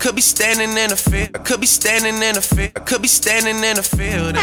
could 0.00 0.16
be 0.16 0.22
standing 0.22 0.70
in 0.78 0.88
the 0.88 0.96
field. 0.96 1.28
I 1.34 1.38
could 1.40 1.60
be 1.60 1.66
standing 1.66 2.22
in 2.22 2.34
the 2.34 2.40
field. 2.40 2.72
I 2.74 2.80
could 2.80 3.02
be 3.02 3.08
standing 3.08 3.56
in 3.56 3.76
the 3.76 3.82
field. 3.82 4.34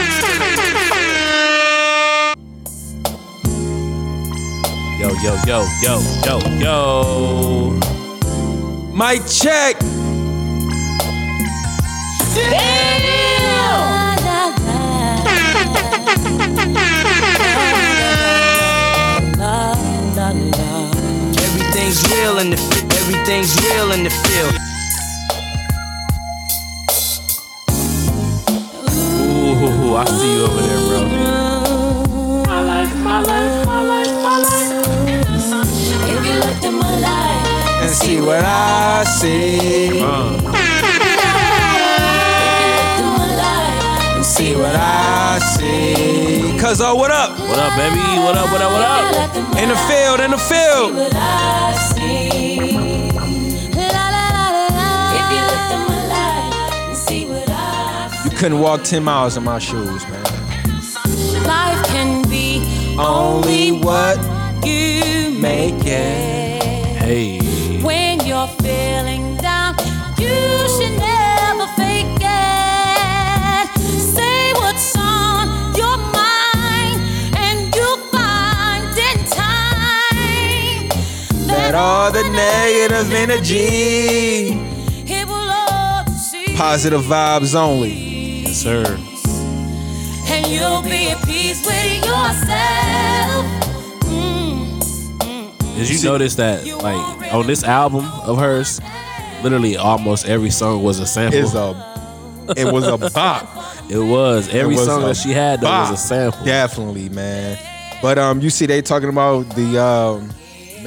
Yo, 5.00 5.10
yo, 5.24 5.36
yo, 5.48 5.66
yo, 5.82 6.00
yo, 6.26 6.40
yo. 6.60 7.80
Mic 8.94 9.26
check. 9.28 9.78
Everything's 21.40 22.04
real 22.12 22.38
in 22.38 22.52
the 22.52 22.58
fi- 22.58 22.98
everything's 22.98 23.56
real 23.62 23.92
in 23.92 24.04
the 24.04 24.12
field. 24.12 24.67
Ooh, 29.60 29.96
I 29.96 30.06
see 30.06 30.34
you 30.36 30.44
over 30.46 30.62
there, 30.62 30.82
bro. 30.88 31.00
My 32.46 32.62
life, 32.62 32.96
my 32.98 33.22
life, 33.22 33.66
my 33.66 33.82
life, 33.82 34.14
my 34.24 34.38
life. 34.38 34.78
And 37.82 37.92
see 37.92 38.22
what 38.22 38.44
I 38.46 39.04
see. 39.04 40.00
Uh. 40.00 40.38
And 44.16 44.26
see 44.26 44.56
what 44.56 44.76
I 44.76 45.40
see. 45.40 46.58
Cuz 46.60 46.80
oh, 46.82 46.94
what 46.94 47.10
up? 47.10 47.40
What 47.40 47.58
up, 47.58 47.76
baby? 47.76 48.00
What 48.24 48.38
up, 48.38 48.52
what 48.52 48.62
up, 48.62 48.72
what 48.72 48.84
up? 48.84 49.58
In 49.58 49.70
the 49.70 49.78
field, 49.90 50.20
in 50.20 50.32
the 50.32 50.38
field. 50.38 50.94
Couldn't 58.38 58.60
walk 58.60 58.84
10 58.84 59.04
miles 59.04 59.36
in 59.36 59.44
my 59.44 59.58
shoes, 59.58 60.08
man. 60.10 60.24
Life 61.44 61.84
can 61.88 62.22
be 62.30 62.62
Only 63.00 63.72
what 63.72 64.18
you 64.66 65.32
make 65.40 65.74
it. 65.86 66.62
Hey. 66.98 67.40
When 67.82 68.20
you're 68.26 68.48
feeling 68.62 69.38
down, 69.38 69.76
you 70.20 70.28
should 70.76 70.98
never 71.00 71.66
fake 71.76 72.22
it. 72.22 73.68
Say 74.16 74.54
what's 74.54 74.96
on 74.98 75.74
your 75.76 75.98
mind, 75.98 77.02
and 77.38 77.74
you'll 77.76 77.98
find 78.14 78.86
in 79.10 79.18
time 79.26 80.90
That 81.48 81.74
all 81.76 82.12
the 82.12 82.24
negative 82.24 83.12
energy. 83.14 84.60
it 85.12 85.28
will 85.28 85.50
all 85.50 86.04
deceive, 86.06 86.56
Positive 86.56 87.02
vibes 87.02 87.56
only. 87.56 88.07
Yes, 88.66 90.30
and 90.30 90.48
you'll 90.48 90.82
be 90.82 91.10
at 91.12 91.24
peace 91.26 91.64
with 91.66 92.06
yourself. 92.06 93.46
Did 95.76 95.90
you 95.92 96.04
notice 96.04 96.36
that, 96.36 96.66
like, 96.66 97.34
on 97.34 97.46
this 97.46 97.64
album 97.64 98.04
of 98.24 98.40
hers, 98.40 98.82
literally 99.44 99.78
almost 99.78 100.26
every 100.28 100.50
song 100.50 100.82
was 100.82 101.00
a 101.00 101.06
sample? 101.06 101.38
A 101.56 102.54
it 102.58 102.72
was 102.74 102.88
a 102.88 102.98
bop. 103.14 103.48
It 103.90 104.00
was. 104.00 104.48
Every 104.54 104.74
It 104.74 104.78
was 104.78 104.86
song 104.88 105.02
that 105.04 105.18
she 105.18 105.30
had 105.32 105.62
though 105.62 105.68
bop. 105.68 105.92
was 105.92 106.00
a 106.02 106.04
sample. 106.04 106.44
Definitely, 106.44 107.10
man. 107.10 107.60
But 108.02 108.18
um, 108.18 108.42
you 108.42 108.50
see, 108.50 108.66
they 108.66 108.82
talking 108.82 109.10
about 109.10 109.44
the 109.56 109.78
um, 109.80 110.30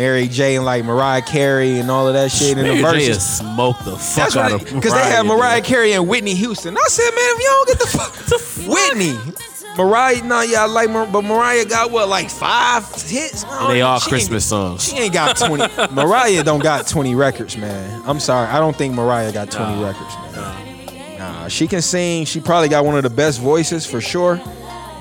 Mary 0.01 0.29
J 0.29 0.56
and 0.56 0.65
like 0.65 0.83
Mariah 0.83 1.20
Carey 1.20 1.79
and 1.79 1.91
all 1.91 2.09
of 2.09 2.15
that 2.15 2.31
shit 2.33 2.56
in 2.56 2.56
the 2.56 2.62
Mary 2.62 2.77
J 3.01 3.09
verses. 3.09 3.37
smoked 3.37 3.84
the 3.84 3.97
fuck 3.98 4.17
That's 4.33 4.37
out 4.37 4.51
of 4.53 4.65
because 4.65 4.95
they 4.95 5.03
had 5.03 5.27
Mariah. 5.27 5.61
Carey 5.61 5.93
and 5.93 6.09
Whitney 6.09 6.34
Houston. 6.34 6.75
I 6.75 6.84
said, 6.89 7.11
man, 7.11 7.19
if 7.19 7.39
you 7.39 7.45
don't 7.45 7.69
get 7.69 7.79
the 7.79 7.87
fuck 7.98 8.67
Whitney, 8.67 9.77
Mariah, 9.77 10.23
nah, 10.25 10.41
yeah, 10.41 10.62
I 10.62 10.67
like, 10.69 10.89
Mar- 10.89 11.06
but 11.06 11.21
Mariah 11.23 11.67
got 11.67 11.91
what 11.91 12.09
like 12.09 12.31
five 12.31 12.83
hits. 13.03 13.44
I 13.44 13.65
And 13.66 13.72
they 13.75 13.83
all 13.83 13.99
She 13.99 14.06
ain't- 14.06 14.09
Christmas 14.11 14.47
songs. 14.47 14.84
She 14.88 14.97
ain't 14.97 15.12
got 15.12 15.37
20. 15.37 15.66
Mariah 15.94 16.44
don't 16.44 16.62
got 16.62 16.87
20 16.87 17.15
records, 17.15 17.59
man. 17.59 18.03
I'm 18.06 18.21
sorry. 18.21 18.49
I 18.49 18.59
don't 18.59 18.75
think 18.75 18.94
Mariah 18.94 19.32
got 19.32 19.50
20 19.50 19.84
records, 19.84 20.15
man. 20.34 21.19
Nah, 21.19 21.49
she 21.49 21.67
can 21.69 21.82
sing. 21.82 22.25
She 22.25 22.41
probably 22.41 22.71
got 22.71 22.87
one 22.87 22.97
of 22.97 23.03
the 23.03 23.11
best 23.11 23.38
voices 23.38 23.84
for 23.84 24.00
sure. 24.00 24.37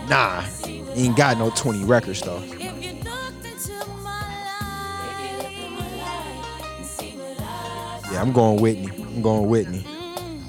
Nah, 0.09 0.43
ain't 0.93 1.15
got 1.15 1.37
no 1.37 1.51
20 1.51 1.85
records 1.85 2.19
though. 2.21 2.43
Yeah, 8.19 8.25
I'm 8.25 8.33
going 8.33 8.61
Whitney. 8.61 8.89
I'm 8.97 9.21
going 9.21 9.49
Whitney. 9.49 9.85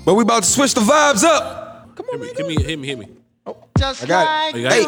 But 0.04 0.14
we 0.14 0.24
about 0.24 0.42
to 0.42 0.48
switch 0.48 0.74
the 0.74 0.80
vibes 0.80 1.22
up. 1.22 1.94
Come 1.94 2.04
on, 2.12 2.18
man. 2.18 2.34
Hit 2.36 2.44
me, 2.44 2.60
hit 2.60 2.76
me, 2.76 2.88
hit 2.88 2.98
me. 2.98 3.06
I 3.46 3.52
got 3.76 4.54
it. 4.54 4.56
You 4.56 4.62
got 4.64 4.76
it? 4.76 4.86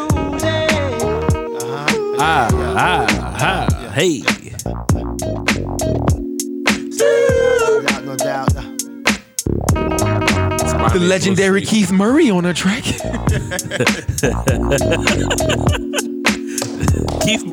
Ah, 2.19 2.49
ah, 2.75 3.07
ah, 3.39 3.91
hey. 3.93 4.19
No 8.03 8.17
doubt. 8.17 8.53
The 10.91 10.99
legendary 10.99 11.61
Keith 11.61 11.93
Murray 11.93 12.29
on 12.29 12.43
the 12.43 12.53
track. 12.53 12.83
Keith, 17.23 17.43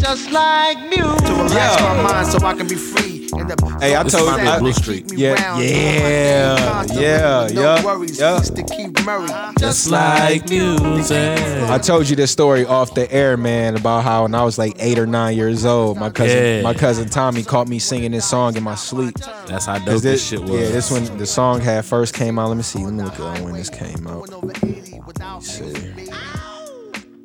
Just 0.00 0.30
like 0.32 0.78
music. 0.88 1.26
To 1.26 1.32
relax 1.34 1.54
Yeah. 1.80 1.94
my 1.94 2.02
mind 2.12 2.26
so 2.28 2.38
I 2.46 2.54
can 2.54 2.66
be 2.68 2.74
free. 2.74 3.12
The 3.34 3.76
Hey, 3.80 3.96
I 3.96 4.02
told 4.04 4.24
remind 4.26 4.42
me 4.42 4.48
of 4.48 4.54
I, 4.54 4.58
Blue 4.60 4.72
Street. 4.72 5.12
Yeah, 5.12 5.58
yeah, 5.58 6.84
yeah, 6.92 7.48
no 7.52 7.60
yeah, 7.60 7.84
worries. 7.84 8.18
yeah. 8.18 8.38
Mr. 8.40 8.66
Keith 8.68 9.04
Murray. 9.04 9.28
just 9.58 9.90
like 9.90 10.48
music. 10.48 11.38
I 11.68 11.78
told 11.78 12.08
you 12.08 12.14
this 12.16 12.30
story 12.30 12.64
off 12.64 12.94
the 12.94 13.10
air, 13.12 13.36
man, 13.36 13.76
about 13.76 14.04
how 14.04 14.22
when 14.22 14.34
I 14.34 14.44
was 14.44 14.56
like 14.56 14.76
eight 14.78 14.98
or 14.98 15.06
nine 15.06 15.36
years 15.36 15.64
old, 15.66 15.98
my 15.98 16.10
cousin, 16.10 16.38
Yeah. 16.38 16.62
my 16.62 16.74
cousin 16.74 17.08
Tommy 17.08 17.42
caught 17.42 17.66
me 17.68 17.78
singing 17.80 18.12
this 18.12 18.24
song 18.24 18.56
in 18.56 18.62
my 18.62 18.76
sleep. 18.76 19.16
That's 19.48 19.66
how 19.66 19.78
dope 19.78 19.86
'Cause 19.88 20.02
this, 20.02 20.24
shit 20.24 20.40
was. 20.42 20.50
Yeah, 20.50 20.68
this 20.70 20.90
when 20.90 21.18
the 21.18 21.26
song 21.26 21.60
had 21.60 21.84
first 21.84 22.14
came 22.14 22.38
out. 22.38 22.48
Let 22.48 22.56
me 22.56 22.62
see. 22.62 22.84
Let 22.84 22.92
me 22.94 23.02
look 23.02 23.18
at 23.20 23.40
when 23.42 23.54
this 23.54 23.68
came 23.68 24.06
out. 24.06 24.28
Let's 24.42 25.48
see. 25.58 25.72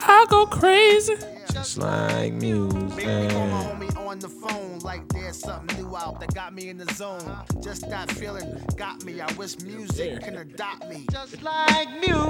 I 0.01 0.25
go 0.29 0.45
crazy. 0.47 1.13
Just 1.53 1.77
like 1.77 2.33
music. 2.33 3.05
Homie 3.05 3.97
on 3.97 4.19
the 4.19 4.29
phone 4.29 4.79
like 4.79 5.07
there's 5.09 5.37
something 5.37 5.81
new 5.81 5.95
out 5.95 6.19
that 6.19 6.33
got 6.33 6.53
me 6.53 6.69
in 6.69 6.77
the 6.77 6.85
zone. 6.93 7.37
Just 7.61 7.89
that 7.89 8.11
feeling 8.11 8.61
got 8.75 9.03
me. 9.03 9.19
I 9.19 9.31
wish 9.33 9.59
music 9.61 10.21
can 10.21 10.37
adopt 10.37 10.87
me. 10.87 11.05
Just 11.11 11.41
like 11.41 11.89
music. 11.99 12.29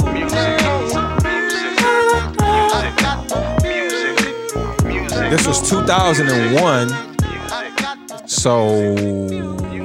This 5.29 5.45
was 5.45 5.69
2001, 5.69 6.89
so 8.27 8.95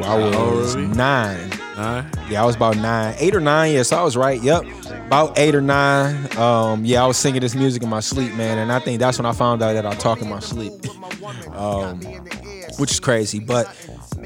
I 0.02 0.16
was 0.16 0.76
nine. 0.76 1.50
Alright. 1.76 2.04
Yeah, 2.30 2.42
I 2.42 2.46
was 2.46 2.54
about 2.56 2.76
nine, 2.76 3.14
eight 3.18 3.34
or 3.34 3.40
nine. 3.40 3.72
Yeah, 3.74 3.82
so 3.82 3.96
I 3.98 4.02
was 4.04 4.16
right. 4.16 4.40
Yep, 4.42 4.64
about 5.06 5.38
eight 5.38 5.54
or 5.54 5.60
nine. 5.60 6.14
Um, 6.38 6.84
yeah, 6.84 7.02
I 7.02 7.06
was 7.06 7.16
singing 7.16 7.40
this 7.40 7.54
music 7.54 7.82
in 7.82 7.88
my 7.88 8.00
sleep, 8.00 8.32
man, 8.34 8.58
and 8.58 8.70
I 8.70 8.78
think 8.78 9.00
that's 9.00 9.18
when 9.18 9.26
I 9.26 9.32
found 9.32 9.62
out 9.62 9.72
that 9.72 9.84
I 9.86 9.94
talk 9.94 10.20
in 10.22 10.28
my 10.28 10.38
sleep, 10.40 10.72
um, 11.54 12.00
which 12.78 12.92
is 12.92 13.00
crazy. 13.00 13.40
But 13.40 13.66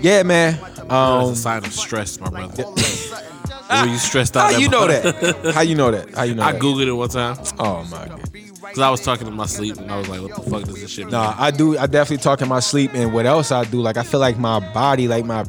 yeah, 0.01 0.23
man. 0.23 0.59
That's 0.61 0.79
Um, 0.93 1.31
a 1.33 1.37
sign 1.37 1.65
of 1.65 1.73
stress, 1.73 2.21
my 2.21 2.29
brother. 2.31 2.65
Were 2.65 3.87
you 3.87 3.99
stressed 3.99 4.37
out? 4.37 4.53
how 4.53 4.59
you 4.59 4.69
know 4.69 4.87
that? 4.87 5.53
How 5.55 5.61
you 5.63 5.75
know 5.75 5.91
that? 5.91 6.15
How 6.15 6.23
you 6.25 6.35
know 6.35 6.43
I 6.43 6.53
that? 6.53 6.61
googled 6.61 6.87
it 6.87 6.93
one 6.93 7.09
time 7.11 7.37
Oh 7.59 7.85
my 7.91 8.07
god. 8.09 8.23
because 8.33 8.79
I 8.79 8.89
was 8.91 9.01
talking 9.03 9.27
in 9.27 9.35
my 9.35 9.45
sleep 9.47 9.77
and 9.77 9.91
I 9.91 9.99
was 9.99 10.09
like, 10.09 10.21
"What 10.23 10.35
the 10.35 10.51
fuck 10.51 10.65
does 10.65 10.81
this 10.81 10.91
shit 10.91 11.07
mean?" 11.07 11.13
Nah, 11.13 11.35
I 11.39 11.51
do. 11.51 11.77
I 11.79 11.87
definitely 11.87 12.23
talk 12.23 12.41
in 12.43 12.49
my 12.49 12.61
sleep, 12.61 12.93
and 12.95 13.13
what 13.13 13.27
else 13.27 13.53
I 13.53 13.65
do? 13.65 13.81
Like 13.81 13.97
I 13.99 14.03
feel 14.03 14.21
like 14.21 14.39
my 14.39 14.61
body, 14.73 15.07
like 15.09 15.25
my, 15.27 15.45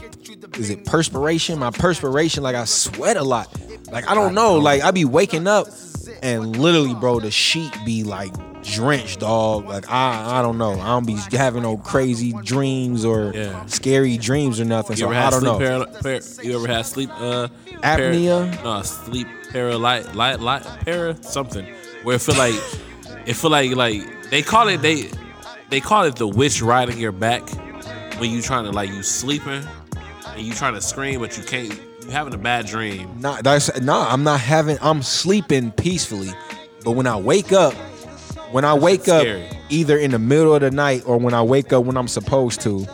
is 0.57 0.69
it 0.69 0.85
perspiration? 0.85 1.59
My 1.59 1.71
perspiration, 1.71 2.43
like 2.43 2.55
I 2.55 2.65
sweat 2.65 3.17
a 3.17 3.23
lot. 3.23 3.47
Like 3.91 4.09
I 4.09 4.15
don't 4.15 4.33
know. 4.35 4.55
Like 4.55 4.81
I 4.83 4.91
be 4.91 5.05
waking 5.05 5.47
up, 5.47 5.67
and 6.21 6.55
literally, 6.57 6.93
bro, 6.93 7.19
the 7.19 7.31
sheet 7.31 7.71
be 7.85 8.03
like 8.03 8.31
drenched, 8.63 9.21
dog. 9.21 9.65
Like 9.65 9.89
I, 9.89 10.39
I 10.39 10.41
don't 10.41 10.57
know. 10.57 10.73
I 10.79 10.87
don't 10.87 11.05
be 11.07 11.17
having 11.35 11.63
no 11.63 11.77
crazy 11.77 12.33
dreams 12.43 13.05
or 13.05 13.31
Yeah. 13.33 13.65
scary 13.67 14.17
dreams 14.17 14.59
or 14.59 14.65
nothing. 14.65 14.97
You 14.97 15.03
so 15.05 15.09
I 15.11 15.29
don't 15.29 15.43
know. 15.43 15.57
para- 15.57 15.85
par- 15.85 16.19
You 16.43 16.55
ever 16.57 16.67
had 16.67 16.85
sleep 16.85 17.09
uh, 17.13 17.47
Apnea? 17.83 18.63
no, 18.63 18.81
sleep 18.83 19.27
paralyte, 19.51 20.13
light, 20.15 20.39
light, 20.39 20.63
para 20.85 21.15
something 21.23 21.65
where 22.03 22.15
it 22.17 22.21
feel 22.21 22.35
like 22.37 22.53
it 23.25 23.33
feel 23.35 23.49
like 23.49 23.71
like 23.75 24.29
they 24.29 24.41
call 24.41 24.67
it 24.67 24.81
they 24.81 25.09
they 25.69 25.79
call 25.79 26.03
it 26.03 26.15
the 26.17 26.27
witch 26.27 26.61
riding 26.61 26.97
your 26.99 27.11
back 27.11 27.49
when 28.19 28.29
you 28.29 28.41
trying 28.41 28.65
to 28.65 28.71
like 28.71 28.89
you 28.89 29.01
sleeping 29.03 29.63
and 30.39 30.47
you 30.47 30.53
trying 30.53 30.73
to 30.73 30.81
scream 30.81 31.19
but 31.19 31.37
you 31.37 31.43
can't. 31.43 31.79
You 32.01 32.09
having 32.09 32.33
a 32.33 32.37
bad 32.37 32.65
dream. 32.65 33.19
Nah, 33.19 33.41
that's 33.41 33.79
nah. 33.81 34.07
I'm 34.09 34.23
not 34.23 34.39
having. 34.39 34.77
I'm 34.81 35.03
sleeping 35.03 35.71
peacefully, 35.73 36.31
but 36.83 36.91
when 36.91 37.05
I 37.05 37.17
wake 37.17 37.51
up, 37.51 37.73
when 38.51 38.65
I 38.65 38.73
wake 38.73 39.07
up, 39.07 39.21
scary. 39.21 39.49
either 39.69 39.97
in 39.97 40.11
the 40.11 40.19
middle 40.19 40.55
of 40.55 40.61
the 40.61 40.71
night 40.71 41.03
or 41.05 41.17
when 41.17 41.33
I 41.33 41.43
wake 41.43 41.73
up 41.73 41.83
when 41.83 41.97
I'm 41.97 42.07
supposed 42.07 42.61
to, 42.61 42.87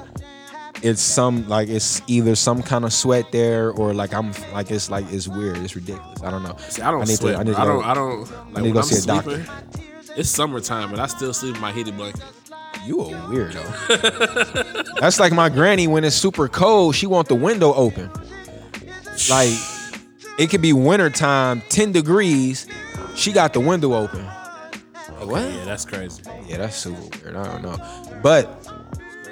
it's 0.82 1.02
some 1.02 1.48
like 1.48 1.70
it's 1.70 2.02
either 2.08 2.36
some 2.36 2.64
kind 2.64 2.84
of 2.84 2.92
sweat 2.92 3.32
there 3.32 3.72
or 3.72 3.94
like 3.94 4.14
I'm 4.14 4.34
like 4.52 4.72
it's 4.72 4.90
like 4.90 5.06
it's 5.12 5.28
weird. 5.28 5.58
It's 5.58 5.76
ridiculous. 5.76 6.24
I 6.24 6.32
don't 6.32 6.44
know. 6.44 6.56
See, 6.70 6.82
I 6.82 6.90
don't 6.92 7.08
need 7.08 7.18
sweat. 7.18 7.36
To, 7.36 7.40
I, 7.40 7.44
need 7.44 7.56
to 7.56 7.62
don't. 7.62 7.86
I 7.86 7.94
don't. 7.94 8.54
Like 8.54 8.64
need 8.64 8.70
to 8.70 8.74
go 8.74 8.80
I'm 8.80 8.86
see 8.86 8.96
a 9.12 9.22
sleeping, 9.22 9.46
doctor. 9.46 10.14
it's 10.18 10.30
summertime, 10.30 10.90
but 10.90 11.00
I 11.00 11.06
still 11.06 11.34
sleep 11.34 11.56
in 11.56 11.62
my 11.62 11.72
heated 11.72 11.96
blanket. 11.96 12.24
You 12.84 13.02
a 13.02 13.06
weirdo. 13.06 15.00
That's 15.00 15.20
like 15.20 15.34
my 15.34 15.50
granny 15.50 15.88
when 15.88 16.04
it's 16.04 16.16
super 16.16 16.48
cold. 16.48 16.96
She 16.96 17.08
want 17.08 17.28
the 17.28 17.36
window 17.36 17.74
open. 17.74 18.12
Like 19.30 19.58
it 20.38 20.50
could 20.50 20.62
be 20.62 20.74
wintertime, 20.74 21.62
10 21.70 21.92
degrees. 21.92 22.68
She 23.16 23.32
got 23.32 23.54
the 23.54 23.60
window 23.60 23.94
open. 23.94 24.26
Like, 24.26 25.28
what? 25.28 25.42
Yeah, 25.42 25.66
that's 25.66 25.86
crazy. 25.86 26.22
Yeah, 26.48 26.58
that's 26.58 26.76
super 26.76 27.02
weird. 27.24 27.36
I 27.36 27.44
don't 27.46 27.64
know. 27.64 27.78
But 28.22 28.70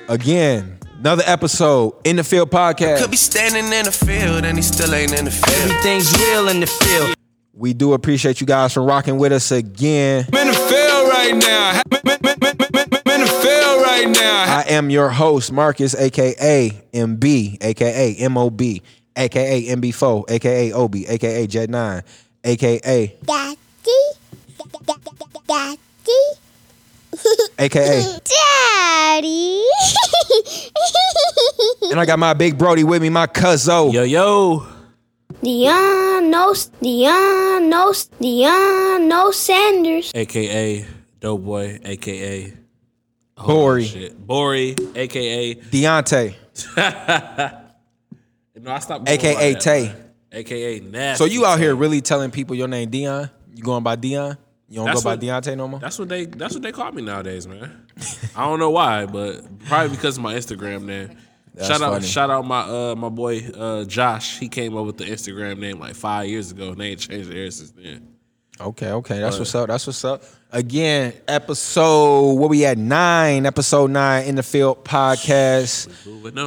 again, 0.07 0.79
another 0.97 1.23
episode 1.25 1.95
in 2.05 2.15
the 2.15 2.23
field 2.23 2.49
podcast. 2.49 3.01
Could 3.01 3.11
be 3.11 3.17
standing 3.17 3.65
in 3.65 3.85
the 3.85 3.91
field 3.91 4.45
and 4.45 4.57
he 4.57 4.63
still 4.63 4.93
ain't 4.95 5.17
in 5.17 5.25
the 5.25 5.31
field. 5.31 5.71
Everything's 5.71 6.11
real 6.17 6.47
in 6.47 6.61
the 6.61 6.67
field. 6.67 7.15
We 7.55 7.73
do 7.73 7.93
appreciate 7.93 8.41
you 8.41 8.47
guys 8.47 8.73
for 8.73 8.81
rocking 8.81 9.17
with 9.17 9.31
us 9.31 9.51
again. 9.51 10.25
I'm 10.33 10.47
in 10.47 10.53
the 10.53 10.53
field 10.53 11.09
right 11.09 11.35
now. 11.35 11.81
Right 14.05 14.15
now. 14.15 14.57
I 14.57 14.61
am 14.69 14.89
your 14.89 15.09
host, 15.09 15.51
Marcus, 15.51 15.95
aka 15.95 16.69
MB, 16.93 17.63
aka 17.63 18.27
MOB, 18.27 18.61
aka 19.15 19.65
MB4, 19.67 20.29
aka 20.29 20.73
OB, 20.73 20.95
aka 21.07 21.47
Jet9, 21.47 22.03
aka 22.43 23.07
Daddy. 23.23 23.57
Daddy. 25.47 25.77
aka. 27.59 28.19
Daddy. 29.13 29.63
And 31.91 31.99
I 31.99 32.05
got 32.05 32.17
my 32.17 32.33
big 32.33 32.57
Brody 32.57 32.83
with 32.83 33.01
me, 33.01 33.09
my 33.09 33.27
cuzzo. 33.27 33.93
Yo, 33.93 34.03
yo. 34.03 34.65
Deion 35.43 36.29
no 36.29 36.53
Deion 36.53 37.69
no 37.69 37.91
Deion 37.91 39.07
no 39.07 39.31
Sanders. 39.31 40.11
AKA 40.15 40.85
Doughboy, 41.19 41.79
AKA 41.83 42.53
Bori, 43.35 43.85
shit. 43.85 44.17
Bori, 44.27 44.75
AKA. 44.95 45.55
Deontay, 45.55 46.35
No, 48.61 48.71
I 48.71 48.79
stopped. 48.79 49.09
AKA 49.09 49.53
that, 49.53 49.61
Tay. 49.61 49.93
AKA 50.31 50.79
Nasty. 50.79 51.17
So 51.23 51.25
you 51.25 51.45
out 51.45 51.59
here 51.59 51.75
really 51.75 52.01
telling 52.01 52.31
people 52.31 52.55
your 52.55 52.67
name 52.67 52.89
Dion? 52.89 53.29
You 53.53 53.63
going 53.63 53.83
by 53.83 53.95
Dion? 53.95 54.37
You 54.69 54.77
don't 54.77 54.85
That's 54.85 55.03
go 55.03 55.09
by 55.15 55.17
Deontay 55.17 55.57
no 55.57 55.67
more? 55.67 55.79
That's 55.79 55.99
what 55.99 56.09
they. 56.09 56.25
That's 56.25 56.53
what 56.53 56.63
they 56.63 56.71
call 56.71 56.91
me 56.91 57.01
nowadays, 57.01 57.45
man. 57.45 57.85
I 58.35 58.45
don't 58.45 58.59
know 58.59 58.71
why, 58.71 59.05
but 59.05 59.59
probably 59.65 59.95
because 59.95 60.17
of 60.17 60.23
my 60.23 60.33
Instagram 60.33 60.83
name. 60.83 61.17
That's 61.53 61.67
shout 61.67 61.81
out, 61.81 61.93
funny. 61.93 62.07
shout 62.07 62.29
out 62.31 62.45
my 62.45 62.61
uh 62.61 62.95
my 62.95 63.09
boy 63.09 63.39
uh 63.55 63.83
Josh. 63.83 64.39
He 64.39 64.47
came 64.47 64.75
up 64.75 64.85
with 64.85 64.97
the 64.97 65.03
Instagram 65.05 65.59
name 65.59 65.79
like 65.79 65.93
five 65.93 66.27
years 66.27 66.51
ago, 66.51 66.69
and 66.69 66.77
they 66.81 66.87
ain't 66.91 66.99
changed 66.99 67.29
it 67.29 67.39
ever 67.39 67.51
since 67.51 67.71
then. 67.71 68.12
Okay, 68.63 68.91
okay. 68.91 69.19
That's 69.19 69.37
what's 69.37 69.53
up. 69.55 69.67
That's 69.67 69.85
what's 69.85 70.05
up. 70.05 70.23
Again, 70.51 71.13
episode 71.27 72.33
what 72.33 72.49
we 72.49 72.63
at 72.65 72.77
nine, 72.77 73.45
episode 73.45 73.89
nine 73.91 74.25
in 74.25 74.35
the 74.35 74.43
field 74.43 74.85
podcast. 74.85 75.89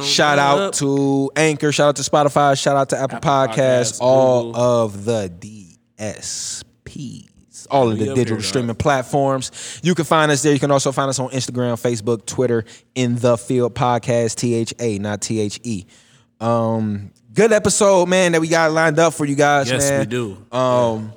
Shout 0.03 0.39
up. 0.39 0.59
out 0.59 0.73
to 0.75 1.29
Anchor, 1.35 1.71
shout 1.71 1.89
out 1.89 1.95
to 1.97 2.09
Spotify, 2.09 2.59
shout 2.59 2.75
out 2.77 2.89
to 2.89 2.97
Apple, 2.97 3.17
Apple 3.17 3.29
Podcasts, 3.29 3.53
Podcasts, 3.53 3.97
all 4.01 4.43
Google. 4.45 4.61
of 4.61 5.05
the 5.05 5.67
DSPs, 5.99 7.67
all 7.69 7.91
of 7.91 7.99
the 7.99 8.15
digital 8.15 8.41
streaming 8.41 8.75
platforms. 8.75 9.79
You 9.83 9.93
can 9.93 10.05
find 10.05 10.31
us 10.31 10.41
there. 10.41 10.53
You 10.53 10.59
can 10.59 10.71
also 10.71 10.91
find 10.91 11.09
us 11.09 11.19
on 11.19 11.29
Instagram, 11.29 11.73
Facebook, 11.73 12.25
Twitter, 12.25 12.63
in 12.95 13.17
the 13.17 13.37
field 13.37 13.75
podcast, 13.75 14.35
T 14.35 14.53
H 14.55 14.73
A, 14.79 14.97
not 14.99 15.21
T 15.21 15.39
H 15.39 15.59
E. 15.63 15.85
Um, 16.39 17.11
good 17.33 17.51
episode, 17.51 18.07
man, 18.07 18.31
that 18.31 18.41
we 18.41 18.47
got 18.47 18.71
lined 18.71 18.99
up 18.99 19.13
for 19.13 19.25
you 19.25 19.35
guys. 19.35 19.69
Yes, 19.69 19.89
man. 19.89 19.99
we 19.99 20.05
do. 20.05 20.37
Um, 20.51 21.13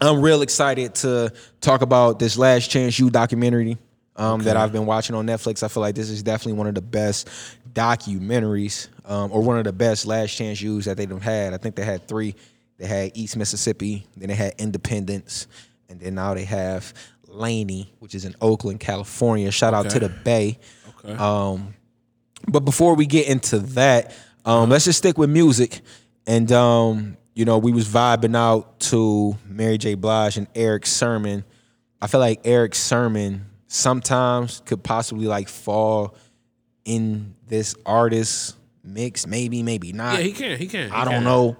I'm 0.00 0.22
real 0.22 0.40
excited 0.42 0.94
to 0.96 1.32
talk 1.60 1.82
about 1.82 2.18
this 2.18 2.38
Last 2.38 2.70
Chance 2.70 2.98
You 2.98 3.10
documentary 3.10 3.76
um, 4.16 4.40
that 4.42 4.56
I've 4.56 4.72
been 4.72 4.86
watching 4.86 5.14
on 5.14 5.26
Netflix. 5.26 5.62
I 5.62 5.68
feel 5.68 5.82
like 5.82 5.94
this 5.94 6.08
is 6.08 6.22
definitely 6.22 6.54
one 6.54 6.66
of 6.66 6.74
the 6.74 6.80
best 6.82 7.28
documentaries 7.72 8.88
um, 9.04 9.30
or 9.30 9.42
one 9.42 9.58
of 9.58 9.64
the 9.64 9.72
best 9.72 10.06
Last 10.06 10.34
Chance 10.36 10.62
Yous 10.62 10.86
that 10.86 10.96
they've 10.96 11.22
had. 11.22 11.52
I 11.52 11.58
think 11.58 11.76
they 11.76 11.84
had 11.84 12.08
three. 12.08 12.34
They 12.78 12.86
had 12.86 13.12
East 13.14 13.36
Mississippi, 13.36 14.06
then 14.16 14.30
they 14.30 14.34
had 14.34 14.54
Independence, 14.56 15.46
and 15.90 16.00
then 16.00 16.14
now 16.14 16.32
they 16.32 16.44
have 16.44 16.94
Laney, 17.28 17.92
which 17.98 18.14
is 18.14 18.24
in 18.24 18.34
Oakland, 18.40 18.80
California. 18.80 19.50
Shout 19.50 19.74
out 19.74 19.90
to 19.90 19.98
the 19.98 20.08
Bay. 20.08 20.58
Okay. 21.04 21.12
Um, 21.12 21.74
but 22.48 22.60
before 22.60 22.94
we 22.94 23.04
get 23.04 23.28
into 23.28 23.58
that, 23.58 24.14
um, 24.46 24.70
let's 24.70 24.86
just 24.86 24.98
stick 24.98 25.18
with 25.18 25.28
music. 25.28 25.82
And 26.26 26.50
um, 26.52 27.18
you 27.34 27.44
know, 27.44 27.58
we 27.58 27.72
was 27.72 27.86
vibing 27.88 28.36
out 28.36 28.80
to 28.80 29.36
Mary 29.46 29.78
J. 29.78 29.94
Blige 29.94 30.36
and 30.36 30.46
Erick 30.54 30.86
Sermon. 30.86 31.44
I 32.02 32.06
feel 32.06 32.20
like 32.20 32.40
Erick 32.44 32.74
Sermon 32.74 33.46
sometimes 33.66 34.62
could 34.66 34.82
possibly 34.82 35.26
like 35.26 35.48
fall 35.48 36.16
in 36.84 37.34
this 37.46 37.74
artist 37.86 38.56
mix, 38.82 39.26
maybe, 39.26 39.62
maybe 39.62 39.92
not. 39.92 40.16
yeah, 40.18 40.20
he 40.22 40.32
can. 40.32 40.58
He 40.58 40.66
can. 40.66 40.88
He 40.88 40.94
I 40.94 41.04
don't 41.04 41.14
can. 41.14 41.24
know. 41.24 41.56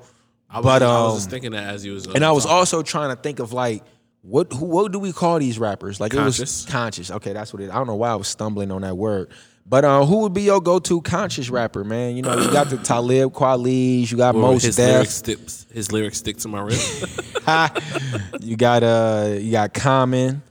I 0.48 0.56
was, 0.58 0.64
but, 0.64 0.82
I 0.82 0.86
was 0.86 1.12
um, 1.12 1.16
just 1.18 1.30
thinking 1.30 1.52
that 1.52 1.72
as 1.74 1.84
you 1.84 1.92
was. 1.92 2.08
uh, 2.08 2.12
And 2.14 2.24
I 2.24 2.32
was 2.32 2.44
talking. 2.44 2.56
also 2.58 2.82
trying 2.82 3.14
to 3.14 3.22
think 3.22 3.38
of 3.38 3.52
like 3.52 3.84
what 4.22 4.52
who 4.52 4.66
what 4.66 4.90
do 4.92 4.98
we 4.98 5.12
call 5.12 5.38
these 5.38 5.58
rappers? 5.58 6.00
Like 6.00 6.12
it 6.12 6.16
Conscious. 6.16 6.64
was 6.64 6.72
conscious. 6.72 7.10
Okay, 7.10 7.32
that's 7.32 7.52
what 7.52 7.62
it. 7.62 7.70
I 7.70 7.74
don't 7.74 7.86
know 7.86 7.94
why 7.94 8.10
I 8.10 8.16
was 8.16 8.28
stumbling 8.28 8.70
on 8.72 8.82
that 8.82 8.96
word. 8.96 9.30
But 9.70 9.84
uh, 9.84 10.04
who 10.04 10.22
would 10.22 10.34
be 10.34 10.42
your 10.42 10.60
go-to 10.60 11.00
conscious 11.00 11.48
rapper, 11.48 11.84
man? 11.84 12.16
You 12.16 12.22
know, 12.22 12.36
you 12.36 12.50
got 12.50 12.70
the 12.70 12.76
Talib 12.82 13.32
Kweli's, 13.32 14.10
you 14.10 14.18
got 14.18 14.34
Most 14.34 14.64
his 14.64 14.74
Def, 14.74 14.92
lyrics 14.94 15.14
sticks. 15.14 15.66
His 15.72 15.92
lyrics 15.92 16.18
stick 16.18 16.38
to 16.38 16.48
my 16.48 16.60
wrist. 16.60 17.04
you 18.40 18.56
got 18.56 18.82
uh, 18.82 19.36
you 19.38 19.52
got 19.52 19.72
Common, 19.72 20.42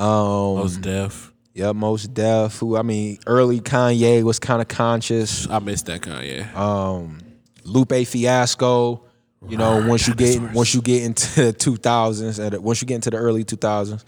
um, 0.00 0.56
Mos 0.56 0.76
Def. 0.78 1.32
yeah, 1.54 1.70
Mos 1.70 2.08
Def. 2.08 2.58
Who 2.58 2.76
I 2.76 2.82
mean, 2.82 3.18
early 3.28 3.60
Kanye 3.60 4.24
was 4.24 4.40
kind 4.40 4.60
of 4.60 4.66
conscious. 4.66 5.48
I 5.48 5.60
missed 5.60 5.86
that 5.86 6.00
Kanye. 6.00 6.52
um, 6.56 7.18
Lupe 7.62 8.04
Fiasco. 8.04 9.02
You 9.48 9.58
know, 9.58 9.86
once 9.86 10.08
you 10.08 10.14
get 10.16 10.40
once 10.54 10.74
you 10.74 10.82
get 10.82 11.04
into 11.04 11.44
the 11.44 11.52
two 11.52 11.76
thousands, 11.76 12.40
and 12.40 12.56
once 12.58 12.82
you 12.82 12.86
get 12.88 12.96
into 12.96 13.10
the 13.10 13.18
early 13.18 13.44
two 13.44 13.54
thousands, 13.54 14.04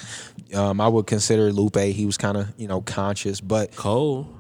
um, 0.52 0.81
I 0.81 0.88
would 0.88 1.06
consider 1.06 1.52
Lupe. 1.52 1.76
He 1.76 2.06
was 2.06 2.16
kind 2.16 2.37
of 2.37 2.52
you 2.56 2.66
know 2.66 2.81
conscious, 2.81 3.40
but 3.40 3.76
Cole. 3.76 4.34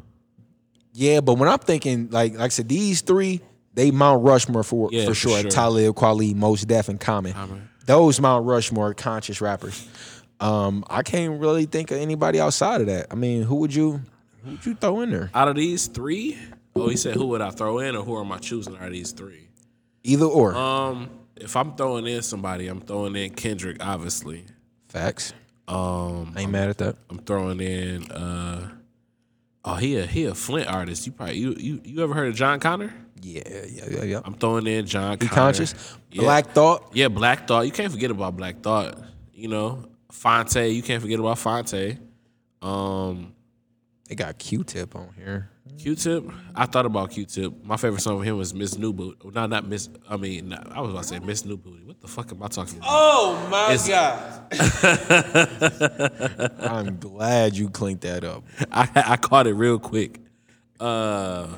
Yeah. 0.98 1.20
But 1.20 1.34
when 1.34 1.48
I'm 1.48 1.58
thinking 1.58 2.08
like 2.10 2.32
like 2.34 2.40
I 2.42 2.48
said, 2.48 2.68
these 2.68 3.00
three 3.02 3.40
they 3.74 3.90
Mount 3.92 4.24
Rushmore 4.24 4.64
for 4.64 4.88
Yeah, 4.90 5.02
for 5.04 5.10
for 5.10 5.14
sure. 5.14 5.40
sure. 5.42 5.50
Talib 5.50 5.94
Kweli, 5.94 6.34
Mos 6.34 6.64
Def, 6.64 6.88
and 6.88 6.98
Common. 6.98 7.32
Common. 7.32 7.68
Those 7.86 8.20
Mount 8.20 8.44
Rushmore 8.46 8.92
conscious 8.94 9.40
rappers. 9.40 9.86
Um, 10.40 10.84
I 10.88 11.02
can't 11.02 11.40
really 11.40 11.66
think 11.66 11.90
of 11.90 11.98
anybody 11.98 12.40
outside 12.40 12.80
of 12.80 12.86
that. 12.88 13.06
I 13.10 13.14
mean, 13.14 13.42
who 13.42 13.56
would 13.56 13.74
you 13.74 14.02
who 14.44 14.50
would 14.52 14.66
you 14.66 14.74
throw 14.74 15.00
in 15.00 15.10
there? 15.10 15.30
Out 15.34 15.48
of 15.48 15.56
these 15.56 15.86
three, 15.86 16.36
oh, 16.76 16.88
he 16.88 16.96
said, 16.96 17.14
who 17.14 17.26
would 17.28 17.40
I 17.40 17.50
throw 17.50 17.78
in, 17.80 17.96
or 17.96 18.02
who 18.04 18.18
am 18.20 18.30
I 18.32 18.38
choosing 18.38 18.76
out 18.76 18.86
of 18.86 18.92
these 18.92 19.12
three? 19.12 19.48
Either 20.04 20.26
or. 20.26 20.54
Um, 20.56 21.10
if 21.36 21.56
I'm 21.56 21.74
throwing 21.76 22.06
in 22.06 22.22
somebody, 22.22 22.66
I'm 22.68 22.80
throwing 22.80 23.14
in 23.16 23.30
Kendrick, 23.34 23.76
obviously. 23.84 24.44
Facts. 24.88 25.32
Um, 25.66 26.32
I 26.36 26.42
ain't 26.42 26.50
mad 26.52 26.68
at 26.70 26.78
that. 26.78 26.96
I'm 27.10 27.18
throwing 27.18 27.60
in. 27.60 28.10
uh 28.10 28.70
Oh, 29.64 29.74
he 29.74 29.96
a 29.98 30.06
he 30.06 30.24
a 30.24 30.34
Flint 30.34 30.68
artist. 30.68 31.06
You 31.06 31.12
probably 31.12 31.36
you 31.38 31.54
you 31.58 31.80
you 31.84 32.02
ever 32.02 32.14
heard 32.14 32.28
of 32.28 32.34
Jon 32.34 32.60
Connor? 32.60 32.92
Yeah, 33.20 33.42
yeah, 33.46 33.84
yeah, 33.90 34.04
yeah. 34.04 34.20
I'm 34.24 34.34
throwing 34.34 34.66
in 34.66 34.86
John. 34.86 35.18
Be 35.18 35.26
Connor. 35.26 35.40
conscious. 35.52 35.96
Yeah. 36.12 36.22
Black 36.22 36.50
Thought. 36.52 36.90
Yeah, 36.94 37.08
Black 37.08 37.46
Thought. 37.48 37.66
You 37.66 37.72
can't 37.72 37.92
forget 37.92 38.10
about 38.10 38.36
Black 38.36 38.60
Thought. 38.60 38.96
You 39.34 39.48
know, 39.48 39.84
Phonte. 40.12 40.68
You 40.72 40.82
can't 40.82 41.02
forget 41.02 41.18
about 41.18 41.38
Phonte. 41.38 41.98
Um, 42.62 43.34
They 44.08 44.14
got 44.14 44.38
Q-Tip 44.38 44.94
on 44.96 45.10
here. 45.16 45.50
Q-Tip. 45.76 46.24
I 46.54 46.66
thought 46.66 46.86
about 46.86 47.10
Q-Tip. 47.10 47.64
My 47.64 47.76
favorite 47.76 48.00
song 48.00 48.18
of 48.18 48.24
him 48.24 48.36
was 48.38 48.52
Miss 48.54 48.76
New 48.78 48.92
Booty. 48.92 49.18
No, 49.32 49.46
not 49.46 49.66
Miss. 49.66 49.88
I 50.08 50.16
mean, 50.16 50.48
not, 50.48 50.72
I 50.72 50.80
was 50.80 50.90
about 50.90 51.02
to 51.02 51.08
say 51.08 51.18
Miss 51.20 51.44
New 51.44 51.56
Booty. 51.56 51.84
What 51.84 52.00
the 52.00 52.08
fuck 52.08 52.32
am 52.32 52.42
I 52.42 52.48
talking 52.48 52.78
about? 52.78 52.88
Oh 52.90 53.48
my 53.50 53.74
It's- 53.74 53.88
god! 53.88 54.34
I'm 56.60 56.98
glad 56.98 57.56
you 57.56 57.68
cleaned 57.70 58.00
that 58.02 58.24
up. 58.24 58.44
I, 58.72 58.88
I 58.94 59.16
caught 59.16 59.46
it 59.46 59.54
real 59.54 59.78
quick. 59.78 60.20
Uh, 60.80 61.48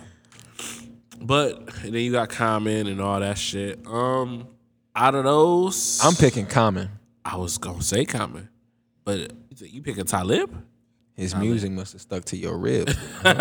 but 1.20 1.66
then 1.82 1.94
you 1.94 2.12
got 2.12 2.28
Common 2.30 2.86
and 2.86 3.00
all 3.00 3.20
that 3.20 3.38
shit. 3.38 3.84
Um, 3.86 4.48
out 4.96 5.14
of 5.14 5.24
those, 5.24 6.00
I'm 6.02 6.14
picking 6.14 6.46
Common. 6.46 6.88
I 7.24 7.36
was 7.36 7.58
gonna 7.58 7.82
say 7.82 8.04
Common, 8.06 8.48
but 9.04 9.18
you 9.18 9.28
think 9.56 9.74
you 9.74 9.82
picking 9.82 10.04
Talib? 10.04 10.50
His 11.20 11.36
music 11.36 11.70
must 11.70 11.92
have 11.92 12.00
stuck 12.00 12.24
to 12.26 12.36
your 12.36 12.56
ribs. 12.56 12.96
Out 13.24 13.36